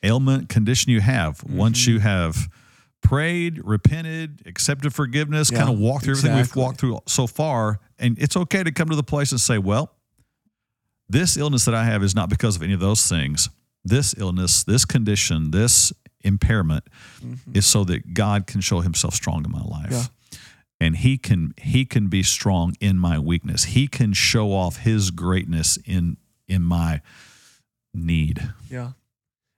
ailment 0.03 0.49
condition 0.49 0.91
you 0.91 1.01
have 1.01 1.43
once 1.43 1.81
Mm-hmm. 1.81 1.91
you 1.91 1.99
have 1.99 2.47
prayed, 3.01 3.59
repented, 3.63 4.41
accepted 4.45 4.93
forgiveness, 4.93 5.51
Yeah, 5.51 5.59
kind 5.59 5.69
of 5.69 5.77
walked 5.79 6.05
through 6.05 6.13
everything 6.17 6.37
we've 6.37 6.55
walked 6.55 6.79
through 6.79 6.99
so 7.05 7.27
far. 7.27 7.79
And 7.99 8.17
it's 8.19 8.35
okay 8.37 8.63
to 8.63 8.71
come 8.71 8.89
to 8.89 8.95
the 8.95 9.03
place 9.03 9.31
and 9.31 9.39
say, 9.39 9.57
well, 9.57 9.93
this 11.09 11.37
illness 11.37 11.65
that 11.65 11.75
I 11.75 11.83
have 11.83 12.01
is 12.03 12.15
not 12.15 12.29
because 12.29 12.55
of 12.55 12.63
any 12.63 12.73
of 12.73 12.79
those 12.79 13.05
things. 13.07 13.49
This 13.85 14.15
illness, 14.17 14.63
this 14.63 14.85
condition, 14.85 15.51
this 15.51 15.91
impairment 16.21 16.85
is 17.53 17.65
so 17.65 17.83
that 17.83 18.13
God 18.13 18.47
can 18.47 18.61
show 18.61 18.79
himself 18.81 19.13
strong 19.13 19.43
in 19.45 19.51
my 19.51 19.61
life. 19.61 19.91
Yeah. 19.91 20.03
And 20.79 20.97
he 20.97 21.17
can 21.17 21.53
he 21.57 21.85
can 21.85 22.07
be 22.07 22.23
strong 22.23 22.75
in 22.79 22.97
my 22.97 23.17
weakness. 23.19 23.65
He 23.65 23.87
can 23.87 24.13
show 24.13 24.51
off 24.53 24.77
his 24.77 25.11
greatness 25.11 25.77
in 25.85 26.17
in 26.47 26.61
my 26.61 27.01
need. 27.93 28.53
Yeah. 28.69 28.91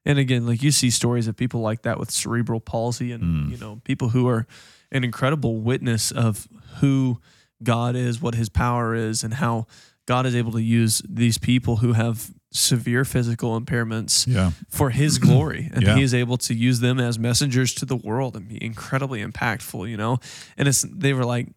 And 0.06 0.20
again, 0.20 0.46
like 0.46 0.62
you 0.62 0.72
see 0.72 0.90
stories 0.92 1.28
of 1.28 1.36
people 1.36 1.62
like 1.62 1.82
that 1.82 2.00
with 2.00 2.12
cerebral 2.12 2.60
palsy 2.60 3.12
and, 3.12 3.24
Mm. 3.24 3.52
you 3.52 3.58
know, 3.58 3.82
people 3.84 4.10
who 4.10 4.28
are 4.28 4.46
an 4.92 5.04
incredible 5.04 5.58
witness 5.62 6.12
of 6.12 6.48
who 6.80 7.20
God 7.64 7.96
is, 7.96 8.22
what 8.22 8.36
his 8.36 8.50
power 8.50 8.94
is, 8.94 9.24
and 9.24 9.36
how 9.36 9.66
God 10.06 10.28
is 10.28 10.36
able 10.36 10.52
to 10.52 10.62
use 10.62 11.02
these 11.10 11.40
people 11.40 11.78
who 11.78 11.94
have 11.94 12.32
severe 12.56 13.04
physical 13.06 13.60
impairments 13.60 14.26
Yeah. 14.28 14.52
for 14.70 14.90
his 14.92 15.18
glory. 15.28 15.70
And 15.74 15.84
Yeah. 15.84 15.96
he 15.96 16.02
is 16.04 16.14
able 16.14 16.38
to 16.38 16.54
use 16.54 16.80
them 16.80 17.00
as 17.00 17.20
messengers 17.20 17.74
to 17.76 17.86
the 17.86 17.96
world 17.96 18.36
and 18.36 18.48
be 18.48 18.64
incredibly 18.64 19.24
impactful, 19.24 19.90
you 19.90 19.98
know? 19.98 20.20
And 20.58 20.68
it's, 20.68 20.82
they 20.90 21.14
were 21.14 21.26
like, 21.26 21.48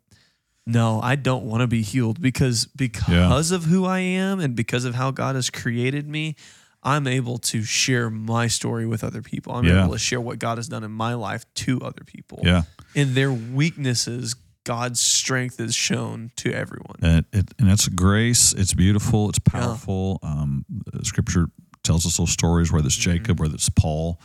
no, 0.67 1.01
I 1.01 1.15
don't 1.17 1.45
want 1.45 1.63
to 1.63 1.67
be 1.67 1.81
healed 1.83 2.21
because 2.21 2.67
because 2.67 3.51
of 3.53 3.65
who 3.65 3.87
I 3.87 4.01
am 4.01 4.39
and 4.39 4.55
because 4.55 4.85
of 4.85 4.95
how 4.95 5.11
God 5.11 5.35
has 5.35 5.49
created 5.49 6.07
me, 6.07 6.37
I'm 6.83 7.07
able 7.07 7.39
to 7.39 7.63
share 7.63 8.11
my 8.11 8.49
story 8.49 8.87
with 8.87 9.03
other 9.03 9.23
people. 9.23 9.55
I'm 9.55 9.65
Yeah. 9.65 9.83
able 9.85 9.95
to 9.95 9.99
share 9.99 10.21
what 10.21 10.39
God 10.39 10.59
has 10.59 10.69
done 10.69 10.85
in 10.85 10.91
my 10.91 11.15
life 11.15 11.45
to 11.65 11.81
other 11.81 12.03
people. 12.05 12.41
Yeah. 12.45 12.63
In 12.95 13.15
their 13.15 13.33
weaknesses, 13.33 14.35
God's 14.69 15.01
strength 15.01 15.59
is 15.61 15.75
shown 15.75 16.31
to 16.37 16.53
everyone. 16.53 16.97
And, 17.03 17.25
it, 17.33 17.51
and 17.59 17.67
that's 17.69 17.89
grace. 17.89 18.53
It's 18.53 18.75
beautiful. 18.75 19.31
It's 19.31 19.39
powerful. 19.39 20.19
Um, 20.23 20.67
scripture 21.03 21.47
tells 21.83 22.05
us 22.05 22.19
those 22.19 22.31
stories, 22.31 22.71
whether 22.71 22.87
it's 22.87 22.99
Mm-hmm. 22.99 23.17
Jacob, 23.17 23.41
whether 23.41 23.55
it's 23.55 23.71
Paul, 23.71 24.21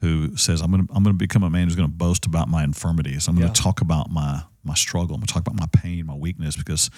who 0.00 0.36
says, 0.36 0.60
"I'm 0.60 0.70
going 0.72 0.86
to 0.86 0.92
I'm 0.92 1.04
going 1.04 1.14
to 1.14 1.18
become 1.18 1.44
a 1.44 1.50
man 1.50 1.64
who's 1.68 1.76
going 1.76 1.88
to 1.88 1.94
boast 1.94 2.26
about 2.26 2.48
my 2.48 2.64
infirmities. 2.64 3.28
I'm 3.28 3.36
going 3.36 3.46
Yeah. 3.46 3.52
to 3.54 3.62
talk 3.62 3.80
about 3.82 4.10
my 4.10 4.42
my 4.64 4.74
struggle. 4.74 5.14
I'm 5.14 5.20
going 5.20 5.26
to 5.28 5.32
talk 5.32 5.46
about 5.46 5.58
my 5.60 5.68
pain, 5.80 6.04
my 6.06 6.14
weakness, 6.14 6.56
because 6.56 6.90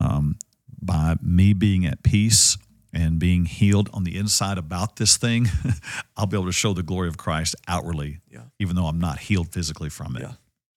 um, 0.00 0.36
by 0.80 1.14
me 1.22 1.52
being 1.52 1.86
at 1.86 2.02
peace." 2.02 2.58
And 2.94 3.18
being 3.18 3.46
healed 3.46 3.88
on 3.94 4.04
the 4.04 4.18
inside 4.18 4.58
about 4.58 4.96
this 4.96 5.16
thing, 5.16 5.48
I'll 6.18 6.26
be 6.26 6.36
able 6.36 6.44
to 6.44 6.52
show 6.52 6.74
the 6.74 6.82
glory 6.82 7.08
of 7.08 7.16
Christ 7.16 7.54
outwardly, 7.66 8.18
Yeah. 8.30 8.42
even 8.58 8.76
though 8.76 8.84
I'm 8.84 9.00
not 9.00 9.18
healed 9.18 9.48
physically 9.50 9.88
from 9.88 10.14
it. 10.14 10.20
Yeah. 10.20 10.32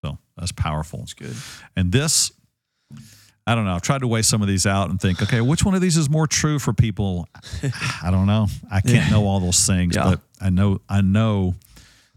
So 0.06 0.18
that's 0.38 0.52
powerful. 0.52 1.02
It's 1.04 1.14
good. 1.14 1.36
And 1.76 1.92
this, 1.92 2.32
I 3.48 3.56
don't 3.56 3.66
know. 3.66 3.74
I've 3.76 3.82
tried 3.82 4.00
to 4.02 4.08
weigh 4.08 4.22
some 4.24 4.42
of 4.42 4.48
these 4.48 4.66
out 4.66 4.90
and 4.90 5.00
think, 5.00 5.22
okay, 5.22 5.42
which 5.42 5.64
one 5.64 5.76
of 5.76 5.82
these 5.82 5.98
is 5.98 6.10
more 6.10 6.28
true 6.28 6.60
for 6.60 6.74
people? 6.74 7.28
I 8.04 8.10
don't 8.12 8.26
know. 8.28 8.48
I 8.72 8.82
can't 8.82 9.12
know 9.12 9.26
all 9.26 9.40
those 9.40 9.66
things, 9.66 9.96
Yeah. 9.96 10.04
but 10.12 10.20
I 10.42 10.50
know, 10.50 10.82
I 10.90 11.02
know 11.02 11.56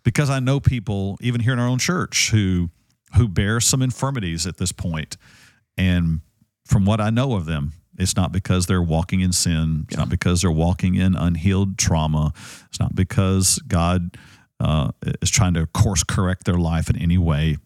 because 0.04 0.30
I 0.30 0.40
know 0.40 0.58
people, 0.60 1.18
even 1.20 1.40
here 1.40 1.52
in 1.52 1.58
our 1.58 1.68
own 1.68 1.78
church, 1.78 2.30
who 2.30 2.70
who 3.16 3.26
bear 3.26 3.58
some 3.58 3.80
infirmities 3.80 4.46
at 4.46 4.58
this 4.58 4.70
point. 4.70 5.16
And 5.78 6.20
from 6.66 6.84
what 6.84 7.00
I 7.00 7.08
know 7.08 7.34
of 7.34 7.46
them, 7.46 7.72
it's 7.98 8.16
not 8.16 8.32
because 8.32 8.66
they're 8.66 8.82
walking 8.82 9.20
in 9.20 9.32
sin. 9.32 9.86
It's 9.88 9.96
not 9.96 10.10
because 10.10 10.42
they're 10.42 10.50
walking 10.50 10.94
in 10.94 11.16
unhealed 11.16 11.78
trauma. 11.78 12.32
It's 12.68 12.78
not 12.78 12.94
because 12.94 13.58
God 13.66 14.16
uh, 14.60 14.90
is 15.22 15.30
trying 15.30 15.54
to 15.54 15.66
course 15.68 16.02
correct 16.04 16.44
their 16.44 16.58
life 16.58 16.90
in 16.90 16.96
any 16.96 17.16
way. 17.16 17.56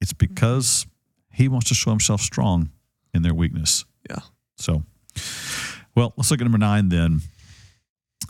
It's 0.00 0.12
because 0.12 0.86
He 1.32 1.48
wants 1.48 1.68
to 1.68 1.74
show 1.74 1.90
Himself 1.90 2.20
strong 2.20 2.70
in 3.12 3.22
their 3.22 3.34
weakness. 3.34 3.84
Yeah. 4.08 4.20
So, 4.56 4.82
well, 5.94 6.12
let's 6.16 6.30
look 6.30 6.40
at 6.40 6.44
number 6.44 6.58
nine 6.58 6.88
then. 6.88 7.20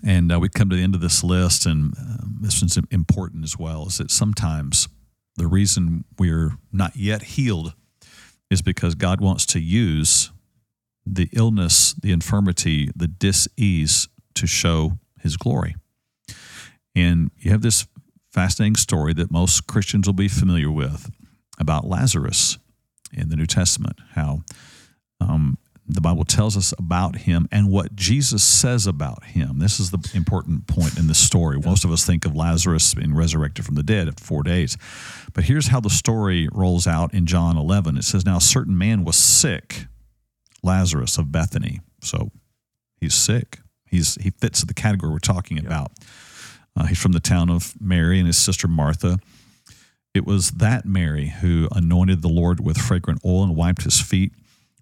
And 0.05 0.31
uh, 0.31 0.39
we 0.39 0.49
come 0.49 0.69
to 0.69 0.77
the 0.77 0.83
end 0.83 0.95
of 0.95 1.01
this 1.01 1.25
list, 1.25 1.65
and 1.65 1.97
um, 1.99 2.39
this 2.41 2.61
one's 2.61 2.79
important 2.91 3.45
as 3.45 3.59
well. 3.59 3.87
Is 3.87 3.99
that 3.99 4.11
sometimes 4.11 4.89
the 5.37 5.47
reason 5.47 6.05
we're 6.19 6.59
not 6.73 6.97
yet 6.97 7.23
healed 7.23 7.75
is 8.51 8.61
because 8.61 8.95
God 8.95 9.21
wants 9.21 9.47
to 9.47 9.61
use 9.61 10.31
the 11.07 11.29
illness, 11.33 11.95
the 11.95 12.13
infirmity, 12.13 12.91
the 12.95 13.09
dis-ease 13.09 14.09
to 14.35 14.47
show 14.47 14.99
His 15.21 15.37
glory. 15.37 15.77
And 16.95 17.31
you 17.39 17.51
have 17.51 17.63
this 17.63 17.87
fascinating 18.31 18.77
story 18.77 19.15
that 19.15 19.31
most 19.31 19.67
Christians 19.67 20.07
will 20.07 20.15
be 20.15 20.29
familiar 20.29 20.71
with 20.71 21.11
about 21.59 21.87
Lazarus 21.87 22.59
in 23.13 23.29
the 23.29 23.37
New 23.37 23.47
Testament, 23.47 23.99
how 24.13 24.43
um, 25.21 25.59
the 25.87 26.01
Bible 26.01 26.25
tells 26.25 26.57
us 26.57 26.73
about 26.79 27.17
him 27.17 27.47
and 27.53 27.71
what 27.71 27.95
Jesus 27.95 28.43
says 28.43 28.87
about 28.87 29.25
him. 29.25 29.59
This 29.59 29.79
is 29.79 29.91
the 29.91 30.11
important 30.15 30.67
point 30.67 30.99
in 30.99 31.09
the 31.09 31.15
story. 31.15 31.59
Most 31.59 31.85
of 31.85 31.93
us 31.93 32.05
think 32.05 32.25
of 32.25 32.35
Lazarus 32.35 32.95
being 32.95 33.15
resurrected 33.15 33.65
from 33.65 33.75
the 33.75 33.83
dead 33.83 34.09
after 34.09 34.25
four 34.25 34.43
days. 34.43 34.79
But 35.35 35.45
here's 35.45 35.69
how 35.69 35.81
the 35.81 35.91
story 35.91 36.49
rolls 36.53 36.87
out 36.87 37.13
in 37.13 37.27
John 37.27 37.59
11. 37.59 37.99
It 37.99 38.05
says, 38.05 38.25
Now 38.25 38.39
a 38.39 38.41
certain 38.41 38.79
man 38.79 39.05
was 39.05 39.17
sick, 39.17 39.87
Lazarus 40.63 41.19
of 41.19 41.31
Bethany, 41.31 41.81
So 42.03 42.31
he's 42.97 43.15
sick. 43.15 43.59
He's 43.87 44.17
he 44.17 44.31
fits 44.31 44.65
the 44.65 44.75
category 44.75 45.13
we're 45.13 45.19
talking 45.19 45.59
about. 45.59 45.93
Uh, 46.77 46.87
he's 46.87 46.99
from 46.99 47.13
the 47.13 47.21
town 47.21 47.51
of 47.51 47.75
Mary 47.81 48.19
and 48.19 48.27
his 48.27 48.39
sister 48.39 48.67
Martha. 48.67 49.19
It 50.15 50.25
was 50.25 50.53
that 50.53 50.87
Mary 50.87 51.27
who 51.41 51.69
anointed 51.73 52.23
the 52.23 52.29
Lord 52.29 52.61
with 52.61 52.79
fragrant 52.79 53.21
oil 53.25 53.43
and 53.43 53.57
wiped 53.57 53.83
his 53.83 54.01
feet 54.01 54.33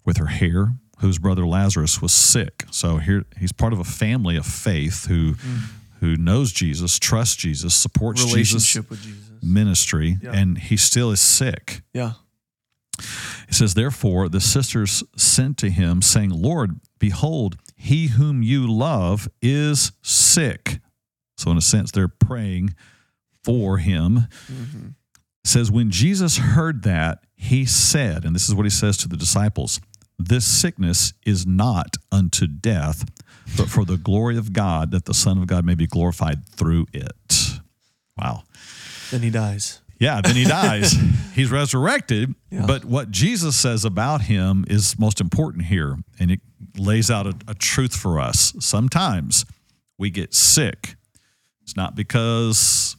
with 0.05 0.17
her 0.17 0.27
hair, 0.27 0.75
whose 0.99 1.17
brother 1.17 1.45
Lazarus 1.45 2.01
was 2.01 2.11
sick. 2.13 2.65
So 2.71 2.97
here 2.97 3.25
he's 3.39 3.51
part 3.51 3.73
of 3.73 3.79
a 3.79 3.83
family 3.83 4.35
of 4.37 4.45
faith 4.45 5.07
who 5.07 5.33
mm. 5.33 5.59
who 5.99 6.15
knows 6.17 6.51
Jesus, 6.51 6.99
trusts 6.99 7.35
Jesus, 7.35 7.73
supports 7.73 8.21
Jesus 8.21 8.33
Relationship 8.33 8.89
with 8.89 9.01
Jesus. 9.01 9.29
ministry, 9.41 10.17
Yeah. 10.21 10.33
and 10.33 10.57
he 10.57 10.77
still 10.77 11.11
is 11.11 11.19
sick. 11.21 11.81
Yeah. 11.93 12.13
It 13.47 13.55
says, 13.55 13.73
Therefore, 13.73 14.29
the 14.29 14.39
sisters 14.41 15.03
sent 15.15 15.57
to 15.59 15.69
him, 15.69 16.01
saying, 16.01 16.29
Lord, 16.29 16.79
behold, 16.99 17.57
he 17.75 18.07
whom 18.07 18.43
you 18.43 18.71
love 18.71 19.27
is 19.41 19.91
sick. 20.01 20.79
So, 21.37 21.51
in 21.51 21.57
a 21.57 21.61
sense, 21.61 21.91
they're 21.91 22.07
praying 22.07 22.75
for 23.43 23.77
him. 23.79 24.27
It 24.47 25.02
says, 25.43 25.71
When 25.71 25.89
Jesus 25.89 26.37
heard 26.37 26.83
that, 26.83 27.19
he 27.35 27.65
said, 27.65 28.23
and 28.23 28.35
this 28.35 28.47
is 28.47 28.55
what 28.55 28.65
he 28.65 28.69
says 28.69 28.97
to 28.97 29.07
the 29.07 29.17
disciples 29.17 29.81
This 30.17 30.45
sickness 30.45 31.13
is 31.25 31.45
not 31.45 31.97
unto 32.11 32.47
death, 32.47 33.05
but 33.57 33.69
for 33.69 33.85
the 33.85 33.97
glory 33.97 34.37
of 34.37 34.53
God, 34.53 34.91
that 34.91 35.05
the 35.05 35.13
Son 35.13 35.37
of 35.37 35.47
God 35.47 35.65
may 35.65 35.75
be 35.75 35.87
glorified 35.87 36.47
through 36.47 36.87
it. 36.93 37.59
Wow. 38.17 38.43
Then 39.11 39.21
he 39.21 39.29
dies. 39.29 39.81
Yeah, 39.99 40.21
then 40.21 40.35
he 40.35 40.43
dies. 40.43 40.95
He's 41.33 41.49
resurrected. 41.51 42.35
Yeah. 42.49 42.65
But 42.65 42.83
what 42.83 43.09
Jesus 43.09 43.55
says 43.55 43.85
about 43.85 44.21
him 44.21 44.65
is 44.67 44.99
most 44.99 45.21
important 45.21 45.65
here. 45.65 45.97
And 46.19 46.29
it 46.29 46.41
lays 46.77 47.09
out 47.09 47.25
a, 47.25 47.33
a 47.47 47.53
truth 47.53 47.95
for 47.95 48.19
us. 48.19 48.53
Sometimes 48.59 49.45
we 49.97 50.09
get 50.09 50.33
sick. 50.33 50.95
It's 51.61 51.77
not 51.77 51.95
because 51.95 52.97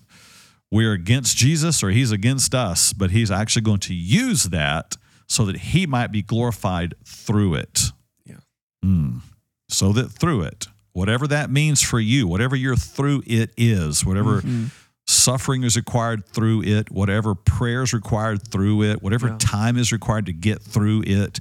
we're 0.71 0.93
against 0.93 1.37
Jesus 1.37 1.83
or 1.83 1.91
he's 1.91 2.11
against 2.11 2.55
us, 2.55 2.93
but 2.93 3.11
he's 3.11 3.31
actually 3.31 3.63
going 3.63 3.81
to 3.81 3.95
use 3.95 4.45
that 4.45 4.97
so 5.29 5.45
that 5.45 5.57
he 5.57 5.87
might 5.87 6.13
be 6.13 6.23
glorified 6.23 6.95
through 7.05 7.55
it. 7.55 7.93
Yeah. 8.27 8.37
Mm. 8.85 9.21
So 9.69 9.93
that 9.93 10.11
through 10.11 10.43
it, 10.43 10.67
whatever 10.93 11.27
that 11.29 11.51
means 11.51 11.81
for 11.83 12.01
you, 12.01 12.27
whatever 12.27 12.57
your 12.57 12.77
through 12.77 13.23
it 13.27 13.51
is, 13.57 14.05
whatever 14.05 14.41
Mm-hmm. 14.43 14.67
suffering 15.07 15.63
is 15.65 15.77
required 15.77 16.27
through 16.27 16.63
it, 16.65 16.91
whatever 16.91 17.35
prayer 17.35 17.83
is 17.83 17.93
required 17.93 18.47
through 18.49 18.83
it, 18.83 19.03
whatever 19.03 19.29
Yeah. 19.29 19.37
time 19.39 19.77
is 19.77 19.93
required 19.93 20.27
to 20.27 20.33
get 20.33 20.63
through 20.63 21.03
it, 21.07 21.41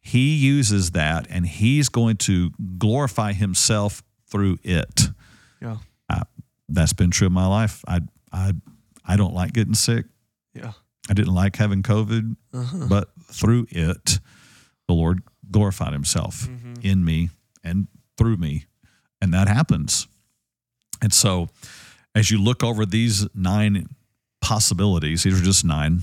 he 0.00 0.36
uses 0.36 0.92
that 0.92 1.26
and 1.30 1.46
he's 1.46 1.88
going 1.88 2.16
to 2.18 2.50
glorify 2.78 3.32
himself 3.32 4.02
through 4.30 4.58
it. 4.62 5.08
Yeah. 5.60 5.78
I, 6.08 6.22
that's 6.68 6.92
been 6.92 7.10
true 7.10 7.26
in 7.26 7.32
my 7.32 7.46
life. 7.46 7.82
I 7.88 8.00
I 8.32 8.52
I 9.04 9.16
don't 9.16 9.34
like 9.34 9.52
getting 9.52 9.74
sick. 9.74 10.06
Yeah. 10.54 10.72
I 11.10 11.14
didn't 11.14 11.34
like 11.34 11.56
having 11.56 11.82
COVID, 11.82 12.36
Uh-huh. 12.52 12.86
but 12.88 13.08
through 13.24 13.66
it, 13.70 14.18
the 14.86 14.94
Lord 14.94 15.22
glorified 15.50 15.92
Himself 15.94 16.46
Mm-hmm. 16.46 16.74
in 16.82 17.04
me 17.04 17.30
and 17.64 17.86
through 18.18 18.36
me, 18.36 18.66
and 19.22 19.32
that 19.32 19.48
happens. 19.48 20.06
And 21.00 21.12
so, 21.12 21.48
as 22.14 22.30
you 22.30 22.38
look 22.42 22.62
over 22.62 22.84
these 22.84 23.26
nine 23.34 23.86
possibilities, 24.40 25.22
these 25.22 25.40
are 25.40 25.44
just 25.44 25.64
nine, 25.64 26.02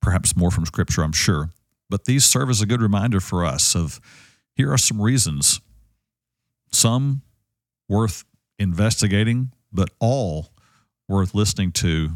perhaps 0.00 0.36
more 0.36 0.50
from 0.50 0.66
Scripture, 0.66 1.02
I'm 1.02 1.12
sure, 1.12 1.50
but 1.90 2.04
these 2.04 2.24
serve 2.24 2.50
as 2.50 2.60
a 2.60 2.66
good 2.66 2.82
reminder 2.82 3.20
for 3.20 3.44
us 3.44 3.74
of 3.74 4.00
here 4.54 4.70
are 4.72 4.78
some 4.78 5.00
reasons, 5.00 5.60
some 6.72 7.22
worth 7.88 8.24
investigating, 8.58 9.52
but 9.72 9.90
all 9.98 10.50
worth 11.08 11.34
listening 11.34 11.72
to 11.72 12.10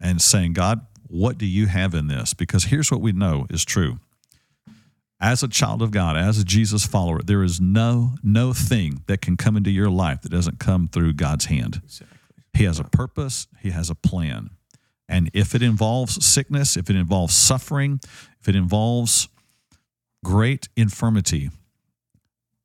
and 0.00 0.20
saying, 0.20 0.52
God, 0.52 0.86
what 1.06 1.38
do 1.38 1.46
you 1.46 1.66
have 1.66 1.94
in 1.94 2.08
this? 2.08 2.34
Because 2.34 2.64
here's 2.64 2.90
what 2.90 3.00
we 3.00 3.12
know 3.12 3.46
is 3.50 3.64
true. 3.64 3.98
As 5.20 5.42
a 5.42 5.48
child 5.48 5.80
of 5.80 5.90
God, 5.90 6.16
as 6.16 6.38
a 6.38 6.44
Jesus 6.44 6.84
follower, 6.84 7.20
there 7.22 7.42
is 7.42 7.60
no 7.60 8.16
no 8.22 8.52
thing 8.52 9.02
that 9.06 9.20
can 9.20 9.36
come 9.36 9.56
into 9.56 9.70
your 9.70 9.88
life 9.88 10.22
that 10.22 10.30
doesn't 10.30 10.58
come 10.58 10.88
through 10.88 11.14
God's 11.14 11.46
hand. 11.46 11.80
Exactly. 11.84 12.18
He 12.52 12.64
has 12.64 12.78
a 12.78 12.84
purpose, 12.84 13.48
he 13.60 13.70
has 13.70 13.90
a 13.90 13.94
plan. 13.94 14.50
And 15.08 15.30
if 15.34 15.54
it 15.54 15.62
involves 15.62 16.24
sickness, 16.24 16.76
if 16.76 16.88
it 16.88 16.96
involves 16.96 17.34
suffering, 17.34 18.00
if 18.40 18.48
it 18.48 18.56
involves 18.56 19.28
great 20.24 20.68
infirmity, 20.76 21.50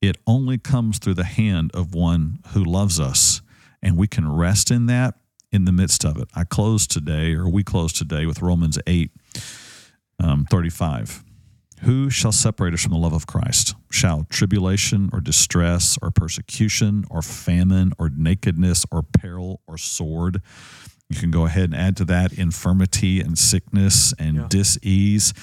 it 0.02 0.18
only 0.26 0.58
comes 0.58 1.00
through 1.00 1.16
the 1.16 1.26
hand 1.26 1.72
of 1.74 1.94
one 1.94 2.40
who 2.54 2.64
loves 2.64 3.00
us. 3.00 3.42
And 3.82 3.98
we 3.98 4.08
can 4.08 4.32
rest 4.32 4.72
in 4.72 4.86
that 4.88 5.16
in 5.52 5.66
the 5.66 5.72
midst 5.72 6.06
of 6.06 6.18
it. 6.18 6.30
I 6.36 6.44
close 6.44 6.86
today, 6.88 7.34
or 7.34 7.50
we 7.50 7.64
close 7.64 7.92
today, 7.94 8.26
with 8.26 8.42
Romans 8.42 8.78
8 8.86 9.12
um, 10.20 10.46
35. 10.50 11.24
Who 11.84 12.10
shall 12.10 12.34
separate 12.34 12.74
us 12.74 12.82
from 12.84 12.92
the 12.92 12.98
love 12.98 13.14
of 13.14 13.26
Christ? 13.26 13.74
Shall 13.90 14.26
tribulation 14.30 15.10
or 15.14 15.22
distress 15.22 15.98
or 16.02 16.12
persecution 16.12 17.06
or 17.10 17.22
famine 17.22 17.94
or 17.98 18.10
nakedness 18.14 18.86
or 18.92 19.02
peril 19.02 19.62
or 19.66 19.78
sword? 19.78 20.42
You 21.10 21.16
can 21.20 21.32
go 21.32 21.46
ahead 21.46 21.64
and 21.72 21.76
add 21.76 21.96
to 21.98 22.06
that 22.06 22.34
infirmity 22.34 23.22
and 23.22 23.38
sickness 23.38 24.14
and 24.20 24.36
Yeah. 24.36 24.46
dis-ease. 24.50 25.34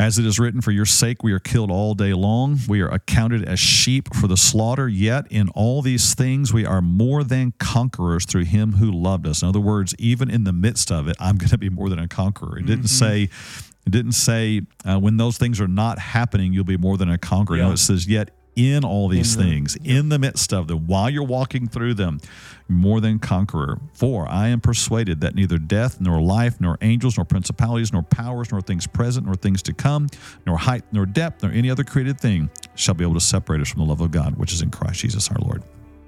As 0.00 0.18
it 0.18 0.24
is 0.24 0.38
written, 0.38 0.62
for 0.62 0.70
your 0.70 0.86
sake 0.86 1.22
we 1.22 1.30
are 1.32 1.38
killed 1.38 1.70
all 1.70 1.92
day 1.92 2.14
long. 2.14 2.58
We 2.66 2.80
are 2.80 2.88
accounted 2.88 3.44
as 3.46 3.60
sheep 3.60 4.14
for 4.14 4.28
the 4.28 4.36
slaughter. 4.38 4.88
Yet 4.88 5.26
in 5.28 5.50
all 5.50 5.82
these 5.82 6.14
things 6.14 6.54
we 6.54 6.64
are 6.64 6.80
more 6.80 7.22
than 7.22 7.52
conquerors 7.58 8.24
through 8.24 8.44
him 8.44 8.72
who 8.72 8.90
loved 8.90 9.26
us. 9.26 9.42
In 9.42 9.48
other 9.48 9.60
words, 9.60 9.94
even 9.98 10.30
in 10.30 10.44
the 10.44 10.54
midst 10.54 10.90
of 10.90 11.06
it, 11.06 11.16
I'm 11.20 11.36
going 11.36 11.50
to 11.50 11.58
be 11.58 11.68
more 11.68 11.90
than 11.90 11.98
a 11.98 12.08
conqueror. 12.08 12.58
It 12.58 12.64
didn't 12.64 12.88
say, 12.88 13.24
it 13.24 13.90
didn't 13.90 14.12
say 14.12 14.62
uh, 14.86 14.98
when 14.98 15.18
those 15.18 15.36
things 15.36 15.60
are 15.60 15.68
not 15.68 15.98
happening, 15.98 16.54
you'll 16.54 16.64
be 16.64 16.78
more 16.78 16.96
than 16.96 17.10
a 17.10 17.18
conqueror. 17.18 17.58
No, 17.58 17.72
it 17.72 17.76
says, 17.76 18.08
yet 18.08 18.30
in 18.56 18.84
all 18.84 19.08
these 19.08 19.36
In 19.36 19.40
the- 19.40 19.48
things, 19.48 19.76
in 19.84 20.08
the 20.08 20.18
midst 20.18 20.52
of 20.52 20.66
them, 20.68 20.86
while 20.86 21.08
you're 21.08 21.22
walking 21.22 21.68
through 21.68 21.94
them, 21.94 22.20
more 22.68 23.00
than 23.00 23.18
conqueror. 23.18 23.78
For 23.94 24.28
I 24.28 24.48
am 24.48 24.60
persuaded 24.60 25.20
that 25.22 25.34
neither 25.34 25.58
death, 25.58 26.00
nor 26.00 26.20
life, 26.20 26.60
nor 26.60 26.76
angels, 26.80 27.16
nor 27.16 27.24
principalities, 27.24 27.92
nor 27.92 28.02
powers, 28.02 28.50
nor 28.52 28.60
things 28.60 28.86
present, 28.86 29.26
nor 29.26 29.34
things 29.34 29.62
to 29.62 29.72
come, 29.72 30.08
nor 30.46 30.56
height, 30.58 30.84
nor 30.92 31.06
depth, 31.06 31.42
nor 31.42 31.52
any 31.52 31.70
other 31.70 31.84
created 31.84 32.20
thing 32.20 32.50
shall 32.74 32.94
be 32.94 33.04
able 33.04 33.14
to 33.14 33.20
separate 33.20 33.60
us 33.60 33.68
from 33.68 33.80
the 33.80 33.86
love 33.86 34.00
of 34.00 34.10
God, 34.10 34.36
which 34.36 34.52
is 34.52 34.62
in 34.62 34.70
Christ 34.70 35.00
Jesus 35.00 35.28
our 35.30 35.38
Lord. 35.38 35.62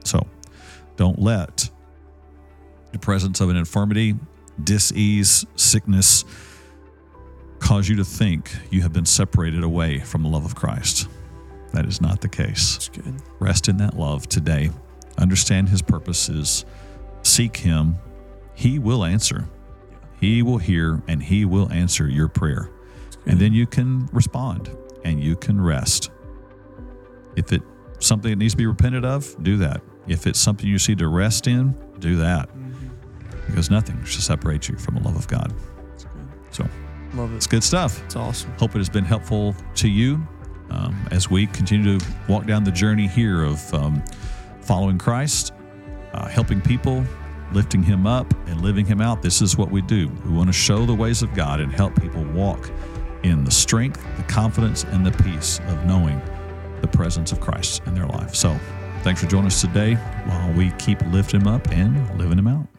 So 0.05 0.27
don't 0.97 1.21
let 1.21 1.71
the 2.93 2.99
presence 2.99 3.41
of 3.41 3.49
an 3.49 3.57
infirmity, 3.57 4.15
dis-ease, 4.63 5.47
sickness 5.57 6.25
cause 7.59 7.89
you 7.89 7.97
to 7.97 8.05
think 8.05 8.55
you 8.71 8.83
have 8.83 8.93
been 8.93 9.07
separated 9.07 9.63
away 9.63 10.01
from 10.01 10.23
the 10.23 10.29
love 10.29 10.45
of 10.45 10.55
Christ. 10.55 11.09
That 11.73 11.87
is 11.87 12.01
not 12.01 12.21
the 12.21 12.29
case. 12.29 12.91
Rest 13.39 13.69
in 13.69 13.79
that 13.79 13.97
love 13.97 14.29
today. 14.29 14.71
Understand 15.19 15.69
his 15.69 15.83
purposes. 15.83 16.65
Seek 17.23 17.57
him. 17.59 17.97
He 18.55 18.79
will 18.79 19.05
answer. 19.05 19.49
He 20.21 20.43
will 20.43 20.59
hear 20.59 21.03
and 21.09 21.23
he 21.23 21.45
will 21.45 21.71
answer 21.73 22.09
your 22.09 22.29
prayer. 22.29 22.71
And 23.27 23.39
then 23.39 23.53
you 23.53 23.67
can 23.67 24.09
respond 24.13 24.77
and 25.05 25.23
you 25.23 25.37
can 25.37 25.61
rest. 25.61 26.11
If 27.37 27.53
it's 27.53 27.65
something 28.01 28.31
that 28.31 28.37
needs 28.37 28.53
to 28.53 28.59
be 28.59 28.67
repented 28.67 29.05
of, 29.05 29.43
do 29.43 29.57
that. 29.59 29.81
If 30.07 30.27
it's 30.27 30.39
something 30.39 30.67
you 30.67 30.79
see 30.79 30.95
to 30.97 31.09
rest 31.09 31.47
in, 31.47 31.75
do 31.99 32.17
that. 32.17 32.49
Mm-hmm. 32.49 32.89
Because 33.47 33.71
nothing 33.71 34.03
shall 34.05 34.21
separate 34.21 34.69
you 34.69 34.77
from 34.77 34.97
the 34.97 35.01
love 35.03 35.17
of 35.17 35.29
God. 35.29 35.53
That's 35.91 36.05
good. 36.05 36.29
So 36.51 36.69
Love 37.15 37.33
it. 37.33 37.37
it's 37.37 37.47
good 37.47 37.65
stuff. 37.65 38.03
It's 38.05 38.17
awesome. 38.17 38.53
Hope 38.59 38.75
it 38.75 38.79
has 38.79 38.89
been 38.89 39.05
helpful 39.05 39.55
to 39.77 39.89
you 39.89 40.27
um, 40.73 40.97
as 41.11 41.31
we 41.31 41.47
continue 41.47 41.99
to 41.99 42.07
walk 42.29 42.47
down 42.47 42.65
the 42.65 42.73
journey 42.73 43.07
here 43.07 43.45
of 43.45 43.73
um, 43.75 44.03
following 44.61 44.99
Christ, 44.99 45.53
uh, 46.13 46.27
helping 46.29 46.61
people, 46.61 47.05
lifting 47.53 47.83
Him 47.83 48.07
up, 48.07 48.33
and 48.47 48.61
living 48.63 48.87
Him 48.87 49.01
out. 49.01 49.23
This 49.23 49.43
is 49.43 49.57
what 49.57 49.71
we 49.71 49.83
do. 49.83 50.09
We 50.25 50.33
want 50.33 50.49
to 50.49 50.53
show 50.53 50.87
the 50.87 50.95
ways 50.95 51.23
of 51.23 51.35
God 51.35 51.61
and 51.61 51.73
help 51.73 52.01
people 52.01 52.25
walk 52.25 52.71
in 53.23 53.45
the 53.45 53.51
strength, 53.51 54.05
the 54.17 54.25
confidence, 54.25 54.85
and 54.85 55.05
the 55.07 55.13
peace 55.23 55.61
of 55.69 55.85
knowing 55.85 56.21
the 56.81 56.89
presence 56.89 57.33
of 57.33 57.41
Christ 57.41 57.83
in 57.87 57.95
their 57.95 58.07
life. 58.07 58.35
So, 58.35 58.59
thanks 59.03 59.21
for 59.21 59.29
joining 59.29 59.47
us 59.47 59.61
today 59.61 59.95
while 59.95 60.53
we 60.55 60.71
keep 60.73 61.01
lifting 61.13 61.43
Him 61.43 61.49
up 61.49 61.71
and 61.71 62.19
living 62.19 62.39
Him 62.39 62.49
out. 62.49 62.72